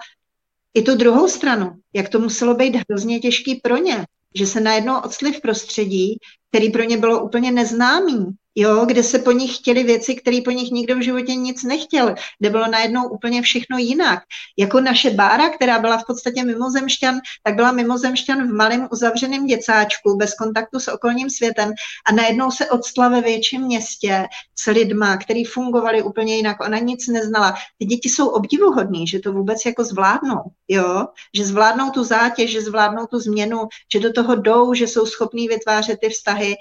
[0.73, 4.99] i tu druhou stranu, jak to muselo být hrozně těžký pro ně, že se najednou
[4.99, 6.17] odstli v prostředí,
[6.49, 10.51] který pro ně bylo úplně neznámý jo, kde se po nich chtěli věci, které po
[10.51, 14.19] nich nikdo v životě nic nechtěl, kde bylo najednou úplně všechno jinak.
[14.57, 20.17] Jako naše Bára, která byla v podstatě mimozemšťan, tak byla mimozemšťan v malém uzavřeném děcáčku,
[20.17, 21.71] bez kontaktu s okolním světem
[22.09, 26.57] a najednou se odstla ve větším městě s lidma, který fungovali úplně jinak.
[26.59, 27.55] Ona nic neznala.
[27.79, 32.61] Ty děti jsou obdivuhodní, že to vůbec jako zvládnou, jo, že zvládnou tu zátěž, že
[32.61, 36.55] zvládnou tu změnu, že do toho jdou, že jsou schopní vytvářet ty vztahy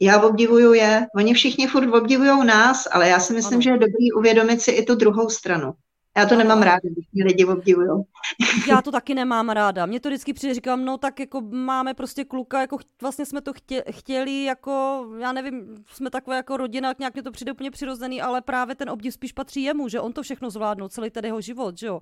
[0.00, 3.62] já obdivuju je, oni všichni furt obdivují nás, ale já si myslím, ano.
[3.62, 5.72] že je dobrý uvědomit si i tu druhou stranu.
[6.16, 7.88] Já to nemám ráda, když mě lidi obdivují.
[8.68, 9.86] Já to taky nemám ráda.
[9.86, 13.52] Mně to vždycky přijde, říkám, no tak jako máme prostě kluka, jako vlastně jsme to
[13.52, 18.22] chtě, chtěli, jako, já nevím, jsme takové jako rodina, nějak mě to přijde úplně přirozený,
[18.22, 21.40] ale právě ten obdiv spíš patří jemu, že on to všechno zvládnul, celý ten jeho
[21.40, 22.00] život, že jo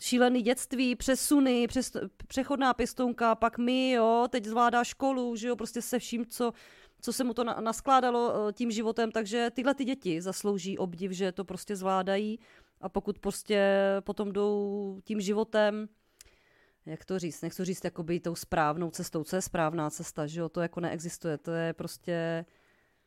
[0.00, 1.92] šílený dětství, přesuny, přes,
[2.26, 6.52] přechodná pěstounka, pak my, jo, teď zvládá školu, že jo, prostě se vším, co
[7.00, 11.12] co se mu to na, naskládalo eh, tím životem, takže tyhle ty děti zaslouží obdiv,
[11.12, 12.38] že to prostě zvládají
[12.80, 15.88] a pokud prostě potom jdou tím životem,
[16.86, 20.48] jak to říct, nechci říct jakoby tou správnou cestou, co je správná cesta, že jo,
[20.48, 22.44] to jako neexistuje, to je prostě...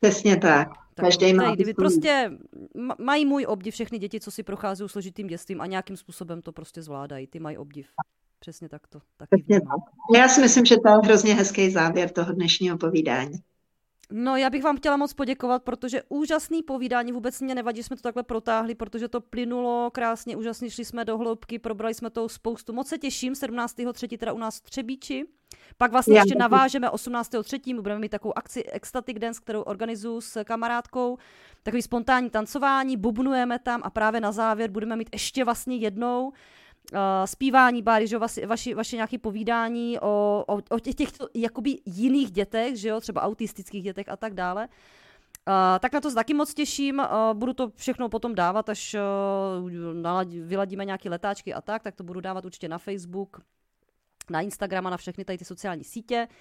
[0.02, 0.68] Přesně tak.
[0.96, 2.32] Každý má kdyby prostě
[3.00, 6.82] mají můj obdiv všechny děti, co si prochází složitým dětstvím a nějakým způsobem to prostě
[6.82, 7.88] zvládají, ty mají obdiv.
[8.40, 9.00] Přesně tak to.
[9.18, 9.80] Taky Přesně tak.
[10.16, 13.44] Já si myslím, že to je hrozně hezký závěr toho dnešního povídání.
[14.12, 17.96] No, já bych vám chtěla moc poděkovat, protože úžasný povídání, vůbec mě nevadí, že jsme
[17.96, 22.30] to takhle protáhli, protože to plynulo krásně, úžasně šli jsme do hloubky, probrali jsme to
[22.30, 22.74] spoustu.
[22.74, 24.18] Moc se těším, 17.3.
[24.18, 25.26] teda u nás v Třebíči.
[25.78, 27.82] Pak vlastně já ještě navážeme 18.3.
[27.82, 31.18] budeme mít takovou akci Ecstatic Dance, kterou organizuju s kamarádkou.
[31.64, 36.34] Takový spontánní tancování, bubnujeme tam a právě na závěr budeme mít ještě vlastně jednou
[36.92, 41.78] uh, zpívání báry, že vaši, vaši, vaši nějaké povídání o, o, o těch, těchto jakoby
[41.86, 44.68] jiných dětech, že jo, třeba autistických dětech a tak dále.
[45.48, 48.96] Uh, tak na to se taky moc těším, uh, budu to všechno potom dávat, až
[48.96, 53.42] uh, naladí, vyladíme nějaké letáčky a tak, tak to budu dávat určitě na Facebook,
[54.30, 56.28] na Instagram a na všechny tady ty sociální sítě.
[56.30, 56.36] Uh,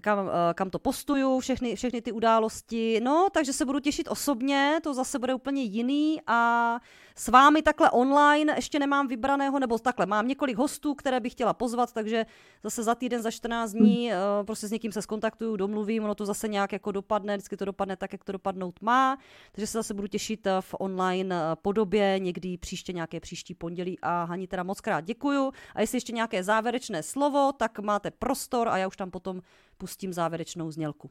[0.00, 3.00] kam, eh, kam to postuju, všechny, všechny ty události.
[3.02, 6.80] No, takže se budu těšit osobně, to zase bude úplně jiný a
[7.16, 11.52] s vámi takhle online ještě nemám vybraného, nebo takhle, mám několik hostů, které bych chtěla
[11.52, 12.26] pozvat, takže
[12.62, 16.26] zase za týden, za 14 dní uh, prostě s někým se skontaktuju, domluvím, ono to
[16.26, 19.18] zase nějak jako dopadne, vždycky to dopadne tak, jak to dopadnout má,
[19.52, 23.98] takže se zase budu těšit eh, v online podobě, někdy příště nějaké příští pondělí.
[24.02, 25.52] A Hani teda moc krát děkuju.
[25.74, 29.40] A jestli ještě nějaké závěrečné slovo, tak máte prostor a já už tam potom
[29.84, 31.10] pustím závěrečnou znělku.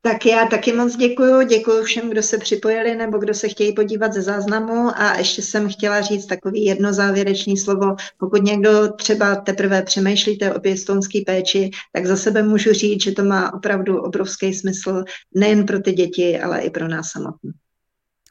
[0.00, 1.46] Tak já taky moc děkuji.
[1.46, 4.90] Děkuji všem, kdo se připojili nebo kdo se chtějí podívat ze záznamu.
[4.94, 7.96] A ještě jsem chtěla říct takový jedno závěrečné slovo.
[8.18, 13.24] Pokud někdo třeba teprve přemýšlíte o pěstounské péči, tak za sebe můžu říct, že to
[13.24, 15.04] má opravdu obrovský smysl
[15.34, 17.52] nejen pro ty děti, ale i pro nás samotné.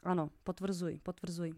[0.02, 1.52] Ano, potvrzuji, potvrzuji.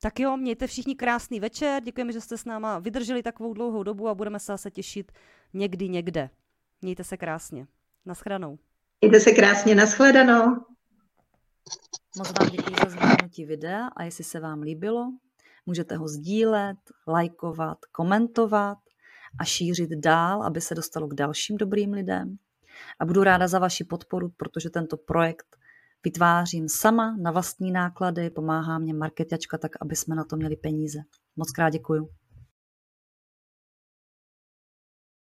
[0.00, 4.08] Tak jo, mějte všichni krásný večer, děkujeme, že jste s náma vydrželi takovou dlouhou dobu
[4.08, 5.12] a budeme se zase těšit
[5.54, 6.30] někdy někde.
[6.84, 7.66] Mějte se krásně.
[8.06, 8.58] Naschranou.
[9.00, 10.56] Mějte se krásně, naschledanou.
[12.16, 15.12] Moc vám děkuji za zhlédnutí videa a jestli se vám líbilo,
[15.66, 16.76] můžete ho sdílet,
[17.08, 18.78] lajkovat, komentovat
[19.38, 22.36] a šířit dál, aby se dostalo k dalším dobrým lidem.
[23.00, 25.56] A budu ráda za vaši podporu, protože tento projekt
[26.04, 30.98] vytvářím sama na vlastní náklady, pomáhá mě marketačka tak, aby jsme na to měli peníze.
[31.36, 32.08] Moc krát děkuju.